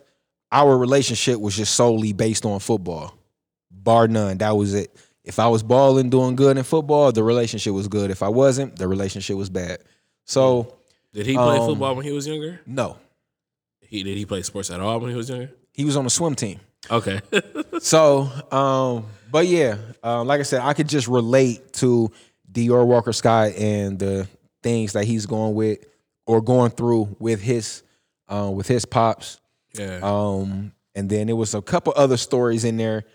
our 0.51 0.77
relationship 0.77 1.39
was 1.39 1.55
just 1.55 1.73
solely 1.73 2.13
based 2.13 2.45
on 2.45 2.59
football. 2.59 3.15
Bar 3.71 4.07
none. 4.07 4.37
That 4.39 4.57
was 4.57 4.73
it. 4.73 4.93
If 5.23 5.39
I 5.39 5.47
was 5.47 5.63
balling, 5.63 6.09
doing 6.09 6.35
good 6.35 6.57
in 6.57 6.63
football, 6.63 7.11
the 7.11 7.23
relationship 7.23 7.73
was 7.73 7.87
good. 7.87 8.11
If 8.11 8.21
I 8.21 8.27
wasn't, 8.29 8.75
the 8.75 8.87
relationship 8.87 9.35
was 9.37 9.49
bad. 9.49 9.79
So 10.25 10.75
Did 11.13 11.25
he 11.27 11.33
play 11.35 11.57
Um, 11.59 11.67
football 11.69 11.95
when 11.95 12.05
he 12.05 12.11
was 12.11 12.27
younger? 12.27 12.59
no. 12.67 12.97
He 13.81 14.03
did 14.03 14.17
he 14.17 14.25
play 14.25 14.43
sports 14.43 14.69
at 14.69 14.79
all 14.79 14.99
when 14.99 15.09
he 15.09 15.15
was 15.15 15.29
younger? 15.29 15.49
He 15.71 15.83
was 15.85 15.95
on 15.97 16.03
the 16.03 16.09
swim 16.11 16.35
team. 16.35 16.59
Okay. 16.91 17.21
So, 17.81 18.29
um, 18.51 19.05
but 19.31 19.47
yeah, 19.47 19.77
uh, 20.03 20.23
like 20.23 20.39
I 20.39 20.43
said, 20.43 20.61
I 20.61 20.73
could 20.73 20.87
just 20.87 21.07
relate 21.07 21.73
to 21.73 22.11
Dior 22.51 22.85
Walker 22.85 23.13
Scott 23.13 23.53
and 23.53 23.99
the 23.99 24.27
things 24.63 24.93
that 24.93 25.05
he's 25.05 25.25
going 25.25 25.55
with 25.55 25.85
or 26.25 26.41
going 26.41 26.71
through 26.71 27.15
with 27.19 27.41
his 27.41 27.83
uh, 28.27 28.51
with 28.53 28.67
his 28.67 28.85
pops. 28.85 29.39
yeah. 29.73 29.99
Um, 30.01 30.73
and 30.95 31.09
then 31.09 31.27
there 31.27 31.35
was 31.35 31.53
a 31.53 31.61
couple 31.61 31.93
other 31.95 32.17
stories 32.17 32.65
in 32.65 32.77
there. 32.77 33.05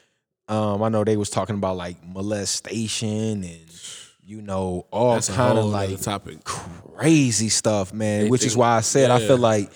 Um, 0.48 0.82
I 0.82 0.88
know 0.88 1.04
they 1.04 1.16
was 1.16 1.30
talking 1.30 1.56
about 1.56 1.76
like 1.76 2.04
molestation 2.04 3.44
and 3.44 3.82
you 4.22 4.42
know 4.42 4.86
all 4.90 5.14
That's 5.14 5.30
kind 5.30 5.58
of 5.58 5.66
like 5.66 6.00
topic. 6.00 6.44
crazy 6.44 7.48
stuff, 7.48 7.92
man. 7.92 8.24
They 8.24 8.30
which 8.30 8.44
is 8.44 8.56
why 8.56 8.76
I 8.76 8.80
said 8.80 9.10
I 9.10 9.18
yeah. 9.18 9.26
feel 9.26 9.38
like 9.38 9.70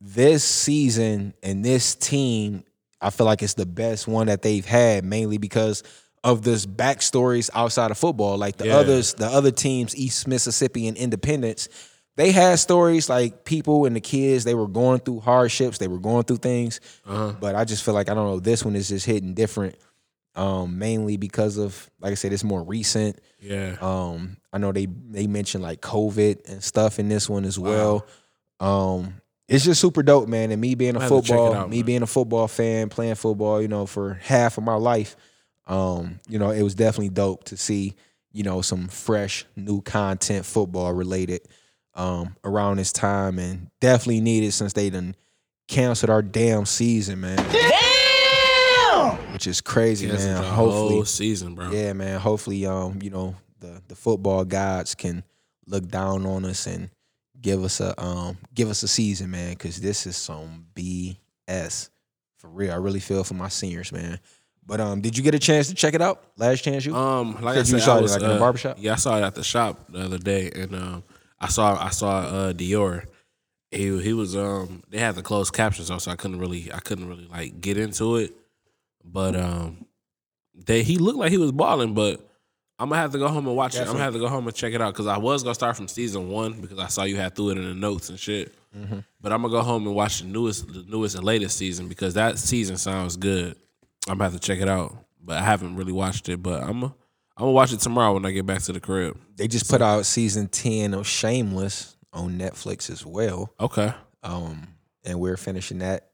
this 0.00 0.44
season 0.44 1.34
and 1.42 1.64
this 1.64 1.94
team, 1.94 2.64
I 3.04 3.10
feel 3.10 3.26
like 3.26 3.42
it's 3.42 3.54
the 3.54 3.66
best 3.66 4.08
one 4.08 4.26
that 4.28 4.42
they've 4.42 4.64
had, 4.64 5.04
mainly 5.04 5.38
because 5.38 5.82
of 6.22 6.42
this 6.42 6.64
backstories 6.66 7.50
outside 7.54 7.90
of 7.90 7.98
football. 7.98 8.38
Like 8.38 8.56
the 8.56 8.66
Yeah. 8.68 8.76
others, 8.78 9.14
the 9.14 9.26
other 9.26 9.50
teams, 9.50 9.94
East 9.94 10.26
Mississippi 10.26 10.88
and 10.88 10.96
Independence, 10.96 11.68
they 12.16 12.32
had 12.32 12.58
stories 12.58 13.08
like 13.08 13.44
people 13.44 13.84
and 13.84 13.94
the 13.94 14.00
kids, 14.00 14.44
they 14.44 14.54
were 14.54 14.68
going 14.68 15.00
through 15.00 15.20
hardships, 15.20 15.78
they 15.78 15.88
were 15.88 15.98
going 15.98 16.24
through 16.24 16.38
things. 16.38 16.80
Uh-huh. 17.04 17.34
But 17.38 17.54
I 17.56 17.64
just 17.64 17.84
feel 17.84 17.92
like 17.94 18.08
I 18.08 18.14
don't 18.14 18.26
know, 18.26 18.40
this 18.40 18.64
one 18.64 18.74
is 18.76 18.88
just 18.88 19.04
hitting 19.04 19.34
different. 19.34 19.76
Um, 20.36 20.78
mainly 20.80 21.16
because 21.16 21.58
of, 21.58 21.88
like 22.00 22.10
I 22.10 22.14
said, 22.14 22.32
it's 22.32 22.42
more 22.42 22.62
recent. 22.64 23.20
Yeah. 23.40 23.76
Um, 23.80 24.36
I 24.52 24.58
know 24.58 24.72
they 24.72 24.86
they 24.86 25.26
mentioned 25.28 25.62
like 25.62 25.80
COVID 25.80 26.48
and 26.50 26.60
stuff 26.64 26.98
in 26.98 27.08
this 27.08 27.28
one 27.28 27.44
as 27.44 27.56
well. 27.58 28.04
Um, 28.58 29.20
it's 29.48 29.64
just 29.64 29.80
super 29.80 30.02
dope, 30.02 30.28
man. 30.28 30.50
And 30.50 30.60
me 30.60 30.74
being 30.74 30.96
a 30.96 31.00
I'll 31.00 31.08
have 31.08 31.10
to 31.10 31.28
check 31.28 31.36
it 31.36 31.38
football, 31.40 31.54
out, 31.54 31.70
me 31.70 31.78
man. 31.78 31.86
being 31.86 32.02
a 32.02 32.06
football 32.06 32.48
fan, 32.48 32.88
playing 32.88 33.14
football, 33.16 33.60
you 33.60 33.68
know, 33.68 33.86
for 33.86 34.14
half 34.22 34.58
of 34.58 34.64
my 34.64 34.74
life, 34.76 35.16
um, 35.66 36.20
you 36.28 36.38
know, 36.38 36.50
it 36.50 36.62
was 36.62 36.74
definitely 36.74 37.10
dope 37.10 37.44
to 37.44 37.56
see, 37.56 37.94
you 38.32 38.42
know, 38.42 38.60
some 38.62 38.88
fresh 38.88 39.44
new 39.56 39.80
content 39.82 40.44
football 40.46 40.92
related 40.92 41.40
um 41.96 42.34
around 42.42 42.78
this 42.78 42.92
time 42.92 43.38
and 43.38 43.68
definitely 43.80 44.20
needed 44.20 44.52
since 44.52 44.72
they 44.72 44.90
done 44.90 45.14
canceled 45.68 46.10
our 46.10 46.22
damn 46.22 46.66
season, 46.66 47.20
man. 47.20 47.36
Damn! 47.52 49.16
Which 49.32 49.46
is 49.46 49.60
crazy, 49.60 50.08
Canceled 50.08 50.30
man. 50.32 50.42
the 50.42 50.48
Hopefully 50.48 50.94
whole 50.94 51.04
season, 51.04 51.54
bro. 51.54 51.70
yeah, 51.70 51.92
man. 51.92 52.18
Hopefully, 52.20 52.66
um, 52.66 52.98
you 53.02 53.10
know, 53.10 53.36
the 53.60 53.80
the 53.88 53.94
football 53.94 54.44
gods 54.44 54.94
can 54.94 55.22
look 55.66 55.86
down 55.88 56.26
on 56.26 56.44
us 56.44 56.66
and 56.66 56.90
give 57.44 57.62
us 57.62 57.78
a 57.80 58.02
um 58.02 58.38
give 58.54 58.70
us 58.70 58.82
a 58.82 58.88
season, 58.88 59.30
man, 59.30 59.50
because 59.50 59.80
this 59.80 60.06
is 60.06 60.16
some 60.16 60.66
BS 60.74 61.90
for 62.38 62.48
real. 62.48 62.72
I 62.72 62.76
really 62.76 63.00
feel 63.00 63.22
for 63.22 63.34
my 63.34 63.48
seniors, 63.48 63.92
man. 63.92 64.18
But 64.66 64.80
um, 64.80 65.02
did 65.02 65.16
you 65.16 65.22
get 65.22 65.34
a 65.34 65.38
chance 65.38 65.68
to 65.68 65.74
check 65.74 65.92
it 65.92 66.00
out? 66.00 66.24
Last 66.38 66.64
chance 66.64 66.86
you? 66.86 66.96
Um, 66.96 67.34
like 67.42 67.58
I 67.58 67.62
Said 67.62 67.74
you 67.74 67.80
saw 67.80 67.96
I 67.96 67.98
it, 67.98 68.02
was 68.02 68.12
like, 68.12 68.22
in 68.22 68.28
the 68.28 68.34
uh, 68.36 68.38
barbershop? 68.38 68.78
Yeah, 68.80 68.94
I 68.94 68.96
saw 68.96 69.18
it 69.18 69.22
at 69.22 69.34
the 69.34 69.44
shop 69.44 69.78
the 69.90 70.00
other 70.00 70.16
day, 70.16 70.50
and 70.54 70.74
um, 70.74 71.04
I 71.38 71.48
saw 71.48 71.76
I 71.78 71.90
saw 71.90 72.20
uh, 72.20 72.52
Dior. 72.54 73.04
He 73.70 74.00
he 74.02 74.14
was 74.14 74.34
um 74.34 74.82
they 74.88 74.98
had 74.98 75.14
the 75.14 75.22
closed 75.22 75.52
captions 75.52 75.90
on, 75.90 76.00
so 76.00 76.10
I 76.10 76.16
couldn't 76.16 76.38
really 76.38 76.72
I 76.72 76.78
couldn't 76.78 77.08
really 77.08 77.26
like 77.26 77.60
get 77.60 77.76
into 77.76 78.16
it. 78.16 78.34
But 79.04 79.36
um, 79.36 79.84
they 80.54 80.82
he 80.82 80.96
looked 80.96 81.18
like 81.18 81.30
he 81.30 81.36
was 81.38 81.52
balling, 81.52 81.92
but 81.92 82.26
I'm 82.78 82.88
gonna 82.88 83.00
have 83.00 83.12
to 83.12 83.18
go 83.18 83.28
home 83.28 83.46
and 83.46 83.56
watch 83.56 83.76
it. 83.76 83.80
I'm 83.82 83.86
gonna 83.86 83.98
have 84.00 84.14
to 84.14 84.18
go 84.18 84.28
home 84.28 84.46
and 84.46 84.54
check 84.56 84.72
it 84.74 84.80
out 84.80 84.92
because 84.92 85.06
I 85.06 85.16
was 85.18 85.42
gonna 85.42 85.54
start 85.54 85.76
from 85.76 85.86
season 85.88 86.28
one 86.28 86.60
because 86.60 86.78
I 86.78 86.88
saw 86.88 87.04
you 87.04 87.16
had 87.16 87.34
threw 87.36 87.50
it 87.50 87.58
in 87.58 87.64
the 87.68 87.74
notes 87.74 88.08
and 88.08 88.18
shit. 88.18 88.54
Mhm. 88.76 89.04
But 89.20 89.32
I'm 89.32 89.42
gonna 89.42 89.52
go 89.52 89.62
home 89.62 89.86
and 89.86 89.94
watch 89.94 90.20
the 90.20 90.26
newest 90.26 90.66
the 90.66 90.84
newest 90.88 91.14
and 91.14 91.24
latest 91.24 91.56
season 91.56 91.88
because 91.88 92.14
that 92.14 92.38
season 92.38 92.76
sounds 92.76 93.16
good. 93.16 93.56
I'm 94.08 94.18
gonna 94.18 94.24
have 94.30 94.32
to 94.32 94.38
check 94.40 94.60
it 94.60 94.68
out, 94.68 94.96
but 95.22 95.36
I 95.38 95.42
haven't 95.42 95.76
really 95.76 95.92
watched 95.92 96.28
it. 96.28 96.42
But 96.42 96.62
I'm 96.62 96.80
gonna 96.80 96.94
I'm 97.36 97.42
gonna 97.42 97.52
watch 97.52 97.72
it 97.72 97.80
tomorrow 97.80 98.14
when 98.14 98.26
I 98.26 98.32
get 98.32 98.44
back 98.46 98.62
to 98.62 98.72
the 98.72 98.80
crib. 98.80 99.16
They 99.36 99.46
just 99.48 99.68
put 99.70 99.80
out 99.80 100.04
season 100.06 100.48
ten 100.48 100.94
of 100.94 101.06
Shameless 101.06 101.96
on 102.12 102.38
Netflix 102.38 102.90
as 102.90 103.06
well. 103.06 103.52
Okay. 103.60 103.92
Um, 104.24 104.68
and 105.04 105.20
we're 105.20 105.36
finishing 105.36 105.78
that. 105.78 106.10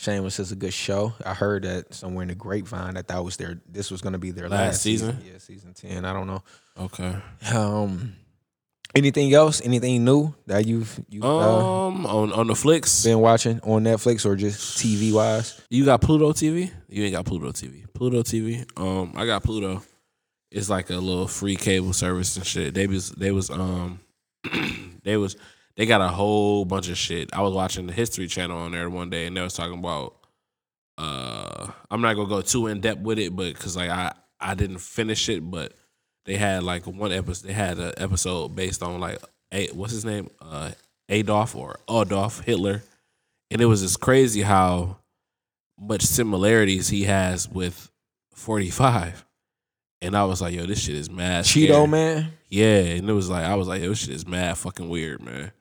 Shameless 0.00 0.38
is 0.38 0.52
a 0.52 0.56
good 0.56 0.72
show. 0.72 1.12
I 1.26 1.34
heard 1.34 1.64
that 1.64 1.92
somewhere 1.92 2.22
in 2.22 2.28
the 2.28 2.36
grapevine 2.36 2.94
that 2.94 3.08
that 3.08 3.24
was 3.24 3.36
their 3.36 3.60
this 3.68 3.90
was 3.90 4.00
going 4.00 4.12
to 4.12 4.18
be 4.20 4.30
their 4.30 4.48
Last 4.48 4.60
last, 4.60 4.82
season? 4.82 5.18
Yeah, 5.26 5.38
season 5.38 5.74
ten. 5.74 6.04
I 6.04 6.12
don't 6.12 6.28
know. 6.28 6.44
Okay. 6.78 7.16
Um, 7.52 8.14
anything 8.94 9.34
else? 9.34 9.60
Anything 9.60 10.04
new 10.04 10.32
that 10.46 10.68
you've 10.68 11.00
you 11.08 11.24
uh, 11.24 11.86
Um, 11.88 12.06
on 12.06 12.32
on 12.32 12.46
the 12.46 12.54
flicks, 12.54 13.02
been 13.02 13.18
watching 13.18 13.58
on 13.64 13.82
Netflix 13.82 14.24
or 14.24 14.36
just 14.36 14.78
TV 14.78 15.12
wise? 15.12 15.60
you 15.68 15.84
got 15.84 16.00
Pluto 16.00 16.32
TV? 16.32 16.70
You 16.88 17.02
ain't 17.02 17.14
got 17.14 17.26
Pluto 17.26 17.50
TV. 17.50 17.84
Pluto 17.92 18.22
TV. 18.22 18.64
Um, 18.80 19.14
I 19.16 19.26
got 19.26 19.42
Pluto. 19.42 19.82
It's 20.52 20.70
like 20.70 20.90
a 20.90 20.94
little 20.96 21.26
free 21.26 21.56
cable 21.56 21.92
service 21.92 22.36
and 22.36 22.46
shit. 22.46 22.72
They 22.72 22.86
was 22.86 23.10
they 23.10 23.32
was 23.32 23.50
um 23.50 23.98
they 25.02 25.16
was 25.16 25.36
they 25.78 25.86
got 25.86 26.00
a 26.00 26.08
whole 26.08 26.64
bunch 26.64 26.88
of 26.88 26.98
shit. 26.98 27.30
I 27.32 27.40
was 27.40 27.54
watching 27.54 27.86
the 27.86 27.92
History 27.92 28.26
Channel 28.26 28.58
on 28.58 28.72
there 28.72 28.90
one 28.90 29.10
day, 29.10 29.26
and 29.26 29.36
they 29.36 29.40
was 29.40 29.54
talking 29.54 29.78
about. 29.78 30.16
Uh, 30.98 31.70
I'm 31.88 32.00
not 32.00 32.14
gonna 32.14 32.28
go 32.28 32.42
too 32.42 32.66
in 32.66 32.80
depth 32.80 33.00
with 33.00 33.20
it, 33.20 33.34
but 33.34 33.54
because 33.54 33.76
like 33.76 33.88
I 33.88 34.12
I 34.40 34.56
didn't 34.56 34.78
finish 34.78 35.28
it, 35.28 35.48
but 35.48 35.72
they 36.26 36.36
had 36.36 36.64
like 36.64 36.84
one 36.88 37.12
episode. 37.12 37.46
They 37.46 37.52
had 37.52 37.78
an 37.78 37.92
episode 37.96 38.56
based 38.56 38.82
on 38.82 38.98
like 38.98 39.18
a 39.54 39.68
what's 39.68 39.92
his 39.92 40.04
name, 40.04 40.28
uh, 40.40 40.72
Adolf 41.08 41.54
or 41.54 41.78
Adolf 41.88 42.40
Hitler, 42.40 42.82
and 43.52 43.62
it 43.62 43.66
was 43.66 43.80
just 43.82 44.00
crazy 44.00 44.42
how 44.42 44.96
much 45.78 46.02
similarities 46.02 46.88
he 46.88 47.04
has 47.04 47.48
with 47.48 47.88
45. 48.34 49.24
And 50.02 50.16
I 50.16 50.24
was 50.24 50.42
like, 50.42 50.54
yo, 50.54 50.66
this 50.66 50.80
shit 50.80 50.96
is 50.96 51.08
mad. 51.08 51.44
Cheeto 51.44 51.68
scary. 51.68 51.86
man. 51.86 52.32
Yeah, 52.48 52.80
and 52.80 53.08
it 53.08 53.12
was 53.12 53.30
like 53.30 53.44
I 53.44 53.54
was 53.54 53.68
like, 53.68 53.82
yo, 53.82 53.90
this 53.90 53.98
shit 53.98 54.16
is 54.16 54.26
mad 54.26 54.58
fucking 54.58 54.88
weird, 54.88 55.22
man. 55.22 55.52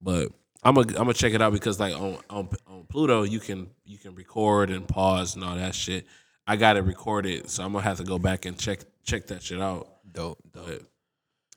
But 0.00 0.30
I'm 0.62 0.74
gonna 0.74 0.88
I'm 0.88 1.04
gonna 1.04 1.14
check 1.14 1.34
it 1.34 1.42
out 1.42 1.52
because 1.52 1.78
like 1.78 1.94
on, 1.94 2.18
on 2.30 2.48
on 2.66 2.84
Pluto 2.88 3.22
you 3.22 3.40
can 3.40 3.70
you 3.84 3.98
can 3.98 4.14
record 4.14 4.70
and 4.70 4.86
pause 4.86 5.34
and 5.34 5.44
all 5.44 5.56
that 5.56 5.74
shit. 5.74 6.06
I 6.46 6.56
got 6.56 6.76
it 6.76 6.82
recorded, 6.82 7.50
so 7.50 7.64
I'm 7.64 7.72
gonna 7.72 7.84
have 7.84 7.98
to 7.98 8.04
go 8.04 8.18
back 8.18 8.44
and 8.44 8.58
check 8.58 8.80
check 9.04 9.26
that 9.26 9.42
shit 9.42 9.60
out. 9.60 9.88
Dope, 10.10 10.38
dope. 10.52 10.82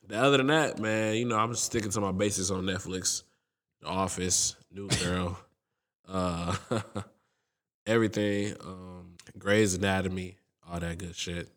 But 0.08 0.18
other 0.18 0.38
than 0.38 0.48
that, 0.48 0.80
man, 0.80 1.16
you 1.16 1.26
know, 1.26 1.38
I'm 1.38 1.56
sticking 1.56 1.92
to 1.92 2.02
my 2.02 2.12
basics 2.12 2.52
on 2.52 2.64
Netflix. 2.64 3.24
The 3.82 3.88
Office, 3.88 4.56
New 4.72 4.88
Girl, 5.04 5.40
uh, 6.08 6.56
everything, 7.88 8.56
um, 8.62 9.16
Grey's 9.40 9.74
Anatomy, 9.74 10.38
all 10.70 10.80
that 10.80 10.98
good 11.00 11.16
shit. 11.16 11.50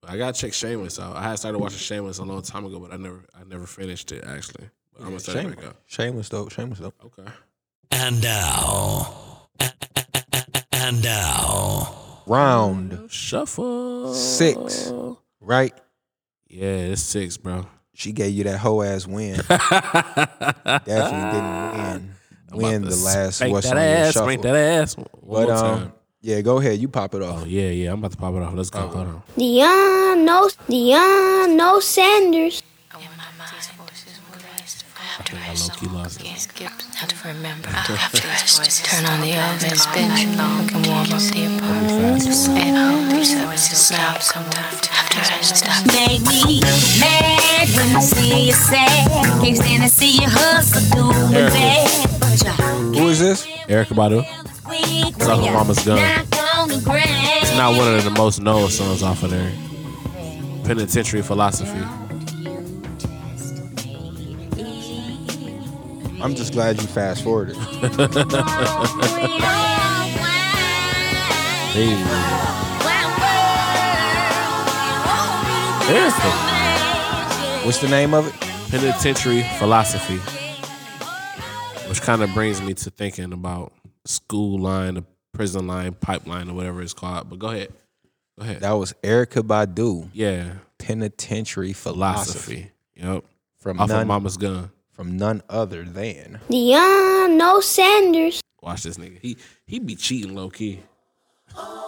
But 0.00 0.10
I 0.10 0.18
gotta 0.18 0.38
check 0.38 0.52
Shameless 0.52 1.00
out. 1.00 1.16
I 1.16 1.22
had 1.22 1.38
started 1.38 1.58
watching 1.58 1.78
Shameless 1.78 2.18
a 2.18 2.24
long 2.24 2.42
time 2.42 2.64
ago, 2.64 2.78
but 2.78 2.92
I 2.92 2.96
never, 2.96 3.24
I 3.34 3.42
never 3.44 3.66
finished 3.66 4.12
it 4.12 4.24
actually. 4.24 4.70
But 4.98 5.04
I'm 5.04 5.10
gonna 5.10 5.20
start 5.20 5.36
it 5.38 5.40
Shameless, 5.42 5.56
back 5.56 5.66
up. 5.68 5.76
shameless 5.86 6.28
though. 6.28 6.48
Shameless 6.48 6.78
dope. 6.80 6.94
Okay. 7.04 7.30
And 7.92 8.20
now, 8.22 9.46
and 10.72 11.02
now, 11.02 12.22
Round 12.26 13.10
Shuffle 13.10 14.12
six, 14.14 14.92
right? 15.40 15.72
Yeah, 16.48 16.66
it's 16.92 17.02
six, 17.02 17.36
bro. 17.36 17.66
She 17.94 18.12
gave 18.12 18.32
you 18.32 18.44
that 18.44 18.58
whole 18.58 18.82
ass 18.82 19.06
win. 19.06 19.36
Definitely 19.48 20.86
didn't 20.86 21.72
win. 21.72 22.14
I'm 22.50 22.58
Win 22.58 22.82
the 22.82 22.90
to 22.90 22.96
last 22.96 23.36
spank 23.36 23.52
what's 23.52 23.68
that 23.68 23.76
on 23.76 23.82
your 23.82 23.92
ass, 23.92 24.12
shuffle. 24.14 24.36
that 24.42 24.56
ass 24.56 24.96
one 24.96 25.06
But 25.22 25.48
more 25.48 25.52
um, 25.52 25.78
time. 25.80 25.92
yeah, 26.22 26.40
go 26.40 26.58
ahead. 26.58 26.78
You 26.78 26.88
pop 26.88 27.14
it 27.14 27.22
off. 27.22 27.42
Oh 27.42 27.44
yeah, 27.44 27.68
yeah. 27.68 27.92
I'm 27.92 27.98
about 27.98 28.12
to 28.12 28.16
pop 28.16 28.34
it 28.34 28.42
off. 28.42 28.54
Let's 28.54 28.70
go. 28.70 28.80
Hold 28.80 29.06
on. 29.06 29.22
Dion, 29.36 30.24
no, 30.24 30.48
Dion, 30.68 31.56
no 31.56 31.78
Sanders. 31.80 32.62
I 32.90 32.98
think 35.22 35.40
I 35.40 35.54
low 35.54 35.68
key 35.74 35.86
lost 35.88 36.20
it. 36.20 36.26
Have 36.96 37.08
to 37.08 37.28
remember. 37.28 37.68
Have 37.68 38.12
to 38.12 38.26
rest. 38.28 38.84
Turn 38.84 39.04
on 39.06 39.20
the 39.20 39.34
oven, 39.36 39.76
spin 39.76 40.10
it 40.12 40.36
long 40.36 40.70
and 40.72 40.86
warm 40.86 41.12
up 41.12 41.22
the 41.30 41.46
apartment. 41.46 42.26
And 42.54 42.76
hope 42.76 43.18
yourself 43.18 43.54
to 43.54 43.76
stop 43.76 44.22
sometime. 44.22 44.62
Have 44.62 45.10
to 45.10 45.18
rest. 45.18 45.56
Stop. 45.56 45.86
Make 45.86 46.22
me 46.22 46.60
mad 47.00 47.68
when 47.74 47.96
I 47.96 48.00
see 48.00 48.46
you 48.46 48.52
sad. 48.52 49.10
Can't 49.42 49.56
stand 49.56 49.82
to 49.82 49.88
see 49.88 50.22
you 50.22 50.28
hustle, 50.28 50.82
do 50.94 51.12
the 51.28 51.50
bad. 51.50 52.96
Who 52.96 53.08
is 53.08 53.18
this? 53.18 53.46
Erykah 53.68 53.94
Badu. 53.94 54.24
It's 54.70 55.26
off 55.26 55.46
of 55.46 55.52
Mama's 55.52 55.84
Gun. 55.84 55.96
knock 55.96 56.58
on 56.58 56.68
the 56.68 56.80
ground. 56.80 57.04
It's 57.06 57.56
not 57.56 57.76
one 57.76 57.94
of 57.94 58.04
the 58.04 58.10
most 58.10 58.40
known 58.40 58.68
songs 58.70 59.02
off 59.02 59.22
of 59.22 59.30
there. 59.30 59.52
Penitentiary 60.64 61.22
Philosophy. 61.22 62.07
I'm 66.20 66.34
just 66.34 66.52
glad 66.52 66.80
you 66.80 66.86
fast 66.88 67.22
forwarded. 67.22 67.56
Hey. 71.78 71.94
Erykah. 75.88 77.64
What's 77.64 77.78
the 77.78 77.88
name 77.88 78.14
of 78.14 78.26
it? 78.26 78.34
Penitentiary 78.70 79.42
Philosophy. 79.58 80.16
Which 81.88 82.02
kind 82.02 82.22
of 82.22 82.34
brings 82.34 82.60
me 82.60 82.74
to 82.74 82.90
thinking 82.90 83.32
about 83.32 83.72
school 84.06 84.58
line, 84.58 84.94
the 84.94 85.04
prison 85.32 85.66
line, 85.66 85.92
pipeline, 85.94 86.50
or 86.50 86.54
whatever 86.54 86.82
it's 86.82 86.94
called. 86.94 87.30
But 87.30 87.38
go 87.38 87.48
ahead. 87.48 87.72
Go 88.38 88.44
ahead. 88.44 88.60
That 88.60 88.72
was 88.72 88.92
Erykah 89.04 89.42
Badu. 89.42 90.10
Yeah. 90.12 90.54
Penitentiary 90.78 91.74
philosophy. 91.74 92.70
Philosophy. 92.96 93.14
Yep. 93.14 93.24
From 93.60 93.80
Off 93.80 93.88
none, 93.88 94.02
of 94.02 94.06
Mama's 94.08 94.36
Gun. 94.36 94.70
From 94.98 95.16
none 95.16 95.40
other 95.48 95.84
than 95.84 96.40
Deion, 96.50 97.36
no 97.36 97.60
Sanders. 97.60 98.40
Watch 98.60 98.82
this 98.82 98.98
nigga. 98.98 99.20
He 99.22 99.36
he 99.64 99.78
be 99.78 99.94
cheating 99.94 100.34
low 100.34 100.50
key. 100.50 100.80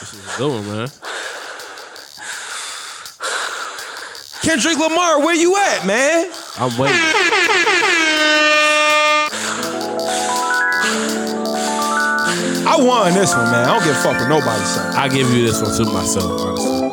This 0.00 0.14
is 0.14 0.40
a 0.40 0.62
man. 0.62 1.07
Kendrick 4.58 4.78
Lamar. 4.78 5.20
Where 5.20 5.36
you 5.36 5.56
at, 5.56 5.86
man? 5.86 6.32
I'm 6.58 6.76
waiting. 6.76 6.98
I 12.66 12.76
won 12.76 13.14
this 13.14 13.32
one, 13.36 13.52
man. 13.52 13.68
I 13.68 13.78
don't 13.78 13.84
give 13.84 13.94
a 13.94 14.02
fuck 14.02 14.18
what 14.18 14.28
nobody 14.28 14.64
say. 14.64 14.80
I 14.80 15.08
give 15.08 15.30
you 15.30 15.46
this 15.46 15.62
one 15.62 15.72
to 15.76 15.84
myself, 15.92 16.40
honestly. 16.40 16.88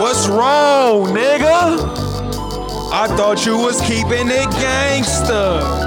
What's 0.00 0.28
wrong, 0.28 1.08
nigga? 1.08 1.78
I 2.90 3.06
thought 3.18 3.44
you 3.44 3.58
was 3.58 3.78
keeping 3.82 4.28
it 4.30 4.50
gangster. 4.52 5.77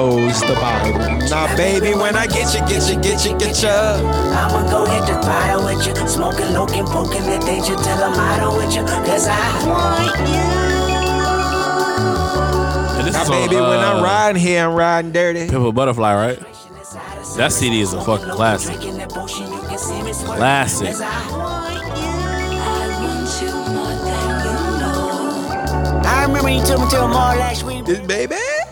Knows 0.00 0.40
the 0.40 0.54
Bible. 0.54 0.98
Nah, 1.28 1.54
baby, 1.56 1.92
when 1.92 2.16
I 2.16 2.26
get 2.26 2.54
you, 2.54 2.60
get 2.60 2.88
you, 2.88 2.98
get 3.02 3.22
you, 3.26 3.36
get 3.36 3.62
you. 3.62 3.68
I'ma 3.68 4.62
go 4.70 4.86
hit 4.86 5.04
the 5.04 5.20
fire 5.20 5.58
with 5.62 5.86
you. 5.86 5.94
Smoking, 6.08 6.54
looking, 6.54 6.86
poking 6.86 7.22
the 7.24 7.38
danger 7.44 7.76
till 7.76 8.02
I'm 8.02 8.14
out 8.18 8.56
with 8.56 8.74
you. 8.74 8.82
Cause 8.82 9.28
I 9.28 9.68
want 9.68 10.16
And 12.96 13.06
this 13.06 13.14
Now, 13.14 13.22
is 13.24 13.28
on, 13.28 13.46
baby, 13.46 13.56
when 13.56 13.78
I'm 13.78 13.98
uh, 13.98 14.02
riding 14.02 14.40
here, 14.40 14.64
I'm 14.66 14.74
riding 14.74 15.12
dirty. 15.12 15.50
Pimp 15.50 15.66
a 15.66 15.70
Butterfly, 15.70 16.14
right? 16.14 16.38
That 17.36 17.52
CD 17.52 17.82
is 17.82 17.92
a 17.92 18.00
fucking 18.02 18.30
classic. 18.30 18.80
Classic. 20.24 20.96
I 26.06 26.24
remember 26.26 26.48
you 26.48 26.64
took 26.64 26.80
me 26.80 26.88
to 26.88 27.04
a 27.04 27.06
mall 27.06 27.36
last 27.36 27.64
week. 27.64 27.84
This 27.84 28.00
baby. 28.00 28.29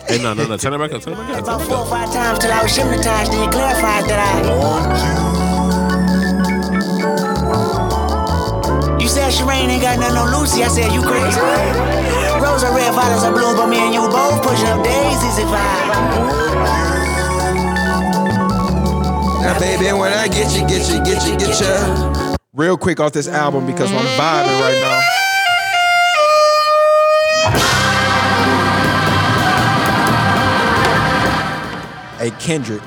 Hey, 0.09 0.17
no, 0.23 0.33
no, 0.33 0.47
no. 0.47 0.57
Turn 0.57 0.73
it 0.73 0.79
back 0.79 0.93
up. 0.93 1.03
Turn 1.03 1.13
it 1.13 1.17
back 1.17 1.31
up. 1.37 1.43
About 1.45 1.61
four 1.63 1.77
or 1.79 1.87
five 1.87 2.11
times 2.11 2.39
till 2.39 2.51
I 2.51 2.63
was 2.63 2.75
hypnotized. 2.75 3.31
Then 3.31 3.45
you 3.45 3.51
clarified 3.51 4.09
that 4.09 4.17
I 4.17 4.41
You 8.99 9.07
said 9.07 9.31
Sherane 9.33 9.69
ain't 9.69 9.83
got 9.83 9.99
nothing 9.99 10.17
on 10.17 10.33
Lucy. 10.33 10.65
I 10.65 10.69
said, 10.69 10.93
you 10.95 11.03
crazy? 11.03 11.39
Rose 12.41 12.65
are 12.65 12.75
red, 12.75 12.95
violets 12.95 13.23
are 13.23 13.33
blue, 13.33 13.55
but 13.55 13.67
me 13.69 13.77
and 13.85 13.93
you 13.93 14.01
both 14.09 14.43
pushing 14.43 14.69
up 14.69 14.83
daisies 14.83 15.39
if 15.39 15.53
I. 15.53 15.59
Now, 19.43 19.59
baby, 19.59 19.93
when 19.93 20.15
I 20.15 20.27
get 20.29 20.57
you, 20.57 20.67
get 20.67 20.89
you, 20.89 21.05
get 21.05 21.27
you, 21.29 21.37
get 21.37 21.61
you. 21.61 22.37
Real 22.55 22.79
quick 22.79 22.99
off 22.99 23.13
this 23.13 23.29
album 23.29 23.67
because 23.67 23.93
I'm 23.93 24.07
vibing 24.17 24.61
right 24.61 24.81
now. 24.81 25.18
Hey, 32.19 32.31
Kendrick, 32.33 32.83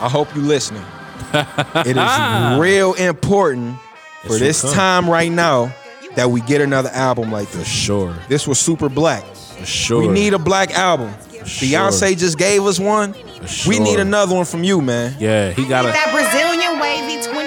I 0.00 0.08
hope 0.08 0.34
you're 0.34 0.44
listening. 0.44 0.84
It 1.32 1.96
is 1.96 2.58
real 2.60 2.94
important 2.94 3.78
for 4.26 4.38
this 4.38 4.62
come. 4.62 4.74
time 4.74 5.10
right 5.10 5.30
now 5.30 5.72
that 6.16 6.30
we 6.30 6.40
get 6.40 6.60
another 6.60 6.90
album 6.90 7.30
like 7.30 7.48
For 7.48 7.58
this. 7.58 7.68
sure. 7.68 8.14
This 8.28 8.46
was 8.46 8.58
super 8.58 8.88
black. 8.88 9.24
For 9.24 9.66
sure. 9.66 10.00
We 10.00 10.08
need 10.08 10.34
a 10.34 10.38
black 10.38 10.72
album. 10.76 11.12
Beyonce 11.44 12.16
just 12.18 12.38
gave 12.38 12.64
us 12.64 12.80
one. 12.80 13.12
For 13.12 13.68
We 13.68 13.78
need 13.78 14.00
another 14.00 14.34
one 14.34 14.44
from 14.46 14.64
you, 14.64 14.80
man. 14.80 15.14
Yeah, 15.18 15.50
he 15.52 15.66
got 15.68 15.82
That. 15.84 16.10
Brazilian 16.10 16.80
wavy 16.80 17.22
28 17.22 17.44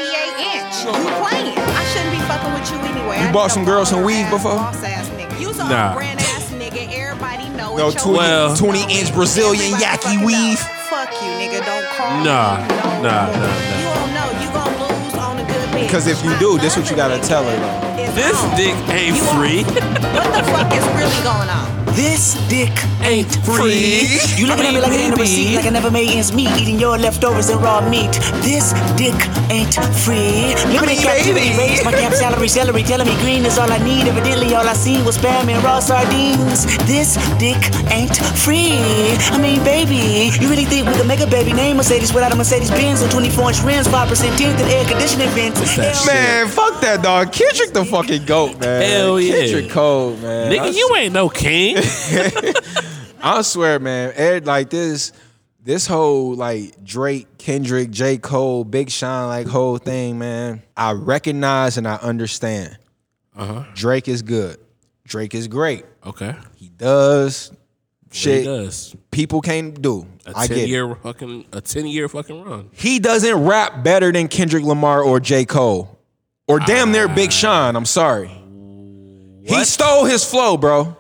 inch. 0.53 0.85
You 0.85 0.91
playing. 1.25 1.57
I 1.57 1.83
shouldn't 1.91 2.11
be 2.11 2.21
fucking 2.27 2.53
with 2.53 2.71
you 2.71 2.77
anyway. 2.87 3.19
You 3.21 3.27
I 3.29 3.31
bought 3.33 3.51
some 3.51 3.65
girls 3.65 3.89
some 3.89 3.99
baller 3.99 4.05
weave 4.05 4.29
before? 4.29 4.55
Boss 4.55 4.83
ass 4.83 5.09
nigga. 5.09 5.39
You 5.41 5.51
Nah. 5.57 5.95
brand 5.95 6.19
ass 6.19 6.51
nigga. 6.51 6.87
Everybody 6.93 7.49
know 7.49 7.75
No, 7.75 7.87
it. 7.87 7.93
Your 7.95 8.01
20, 8.03 8.17
Well- 8.17 8.55
20 8.55 8.99
inch 8.99 9.13
Brazilian 9.13 9.73
Everybody 9.73 9.97
yaki 9.97 10.25
weave. 10.25 10.59
know. 10.61 10.73
Fuck 12.07 12.15
you, 12.15 12.23
nigga. 12.23 12.23
Don't 12.23 12.23
Nah, 12.23 12.57
nah, 13.01 13.01
nah, 13.01 13.27
You 13.27 13.83
nah. 13.83 13.93
don't 13.95 14.13
know. 14.13 14.27
You 14.41 14.47
gonna 14.53 15.03
lose 15.03 15.15
on 15.15 15.39
a 15.39 15.43
good 15.43 15.69
bitch. 15.69 15.81
Because 15.81 16.07
if 16.07 16.23
you 16.23 16.37
do, 16.39 16.57
this 16.57 16.75
what 16.77 16.89
you 16.89 16.95
gotta 16.95 17.19
tell 17.19 17.43
her 17.43 17.57
though. 17.59 18.01
It's 18.03 18.13
This 18.15 18.35
on. 18.43 18.55
dick 18.55 18.75
ain't 18.89 19.17
You 19.17 19.23
on. 19.23 19.35
free. 19.37 19.63
What 19.63 20.31
the 20.33 20.43
fuck 20.51 20.73
is 20.73 20.85
really 20.95 21.21
going 21.23 21.49
on? 21.49 21.76
This 21.97 22.37
dick 22.47 22.69
ain't 23.01 23.25
free. 23.43 24.05
You 24.37 24.45
looking 24.45 24.69
at 24.69 24.73
me 24.75 24.79
like 24.79 24.91
I 24.91 25.09
ain't 25.09 25.17
a 25.17 25.19
receipt, 25.19 25.55
like 25.55 25.65
I 25.65 25.69
never 25.69 25.89
made 25.89 26.11
ends 26.11 26.31
meet, 26.31 26.51
eating 26.61 26.77
your 26.77 26.95
leftovers 26.95 27.49
and 27.49 27.59
raw 27.59 27.81
meat. 27.89 28.13
This 28.45 28.69
dick 28.93 29.17
ain't 29.49 29.73
free. 30.05 30.53
Living 30.69 30.93
in 30.93 30.97
captivity, 31.01 31.57
raise 31.57 31.83
my 31.83 31.91
cap 31.91 32.13
salary, 32.13 32.49
celery, 32.49 32.83
telling 32.83 33.07
me 33.07 33.15
green 33.21 33.43
is 33.47 33.57
all 33.57 33.71
I 33.71 33.79
need. 33.79 34.05
Evidently, 34.07 34.53
all 34.53 34.69
I 34.69 34.73
seen 34.73 35.05
was 35.05 35.17
spam 35.17 35.49
and 35.49 35.63
raw 35.63 35.79
sardines. 35.79 36.69
This 36.85 37.17
dick 37.39 37.57
ain't 37.89 38.15
free. 38.45 38.77
I 39.33 39.39
mean, 39.41 39.63
baby, 39.63 40.29
you 40.39 40.49
really 40.49 40.65
think 40.65 40.85
we 40.87 40.93
could 40.93 41.07
make 41.07 41.21
a 41.21 41.27
baby 41.27 41.51
name 41.51 41.77
Mercedes 41.77 42.13
without 42.13 42.31
a 42.31 42.35
Mercedes 42.35 42.69
Benz 42.69 43.01
and 43.01 43.11
24 43.11 43.49
inch 43.49 43.61
rims, 43.63 43.87
5% 43.87 44.37
tint 44.37 44.53
and 44.61 44.69
air 44.69 44.85
conditioning 44.85 45.29
vents? 45.29 46.05
Man, 46.05 46.47
fuck 46.47 46.79
that 46.81 47.01
dog. 47.01 47.31
Kendrick 47.33 47.73
the 47.73 47.85
fucking 47.85 48.25
goat, 48.25 48.59
man. 48.59 48.83
Hell 48.83 49.19
yeah. 49.19 49.33
Kendrick 49.33 49.71
cold, 49.71 50.21
man. 50.21 50.51
Nigga, 50.51 50.77
you 50.77 50.95
ain't 50.95 51.13
no 51.13 51.27
king. 51.27 51.86
I 53.21 53.41
swear, 53.41 53.79
man. 53.79 54.13
Ed, 54.15 54.45
like 54.45 54.69
this, 54.69 55.11
this 55.63 55.87
whole 55.87 56.35
like 56.35 56.83
Drake, 56.83 57.37
Kendrick, 57.37 57.89
J. 57.91 58.17
Cole, 58.17 58.63
Big 58.63 58.89
Sean, 58.89 59.27
like 59.27 59.47
whole 59.47 59.77
thing, 59.77 60.19
man. 60.19 60.61
I 60.75 60.93
recognize 60.93 61.77
and 61.77 61.87
I 61.87 61.95
understand. 61.95 62.77
Uh-huh. 63.35 63.63
Drake 63.75 64.07
is 64.07 64.21
good. 64.21 64.57
Drake 65.05 65.35
is 65.35 65.47
great. 65.47 65.85
Okay. 66.05 66.35
He 66.55 66.69
does 66.69 67.51
shit 68.11 68.45
does. 68.45 68.95
people 69.11 69.41
can't 69.41 69.81
do. 69.81 70.07
A 70.25 70.33
I 70.35 70.47
ten 70.47 70.57
get 70.57 70.63
it. 70.65 70.69
year 70.69 70.95
fucking 70.95 71.45
a 71.53 71.61
ten 71.61 71.85
year 71.85 72.09
fucking 72.09 72.43
run. 72.43 72.69
He 72.73 72.99
doesn't 72.99 73.45
rap 73.45 73.83
better 73.83 74.11
than 74.11 74.27
Kendrick 74.27 74.63
Lamar 74.63 75.01
or 75.01 75.19
J. 75.19 75.45
Cole. 75.45 75.97
Or 76.47 76.59
damn 76.59 76.91
near 76.91 77.07
Big 77.07 77.31
Sean. 77.31 77.75
I'm 77.75 77.85
sorry. 77.85 78.31
He 79.43 79.63
stole 79.63 80.05
his 80.05 80.23
flow, 80.25 80.57
bro. 80.57 80.96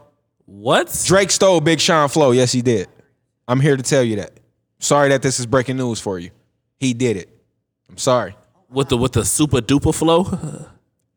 What? 0.47 1.03
Drake 1.05 1.29
stole 1.29 1.59
Big 1.59 1.79
Sean 1.79 2.07
flow. 2.07 2.31
Yes, 2.31 2.53
he 2.53 2.61
did. 2.61 2.87
I'm 3.47 3.59
here 3.59 3.75
to 3.75 3.83
tell 3.83 4.01
you 4.01 4.15
that. 4.15 4.31
Sorry 4.79 5.09
that 5.09 5.21
this 5.21 5.39
is 5.39 5.45
breaking 5.45 5.77
news 5.77 5.99
for 5.99 6.17
you. 6.17 6.31
He 6.77 6.93
did 6.93 7.17
it. 7.17 7.29
I'm 7.89 7.97
sorry. 7.97 8.35
With 8.69 8.89
the 8.89 8.97
with 8.97 9.11
the 9.11 9.25
super 9.25 9.59
duper 9.59 9.93
flow. 9.93 10.21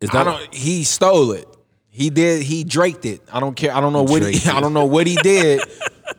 Is 0.01 0.11
I 0.11 0.13
that 0.13 0.25
don't, 0.25 0.55
he 0.55 0.83
stole 0.85 1.33
it. 1.33 1.47
He 1.91 2.11
did. 2.11 2.43
He 2.43 2.65
draked 2.65 3.05
it. 3.05 3.21
I 3.33 3.39
don't 3.39 3.55
care. 3.55 3.73
I 3.73 3.81
don't 3.81 3.93
know 3.93 4.03
what. 4.03 4.23
He, 4.23 4.49
I 4.51 4.61
don't 4.61 4.73
know 4.73 4.87
what 4.87 5.07
he 5.07 5.17
did, 5.17 5.61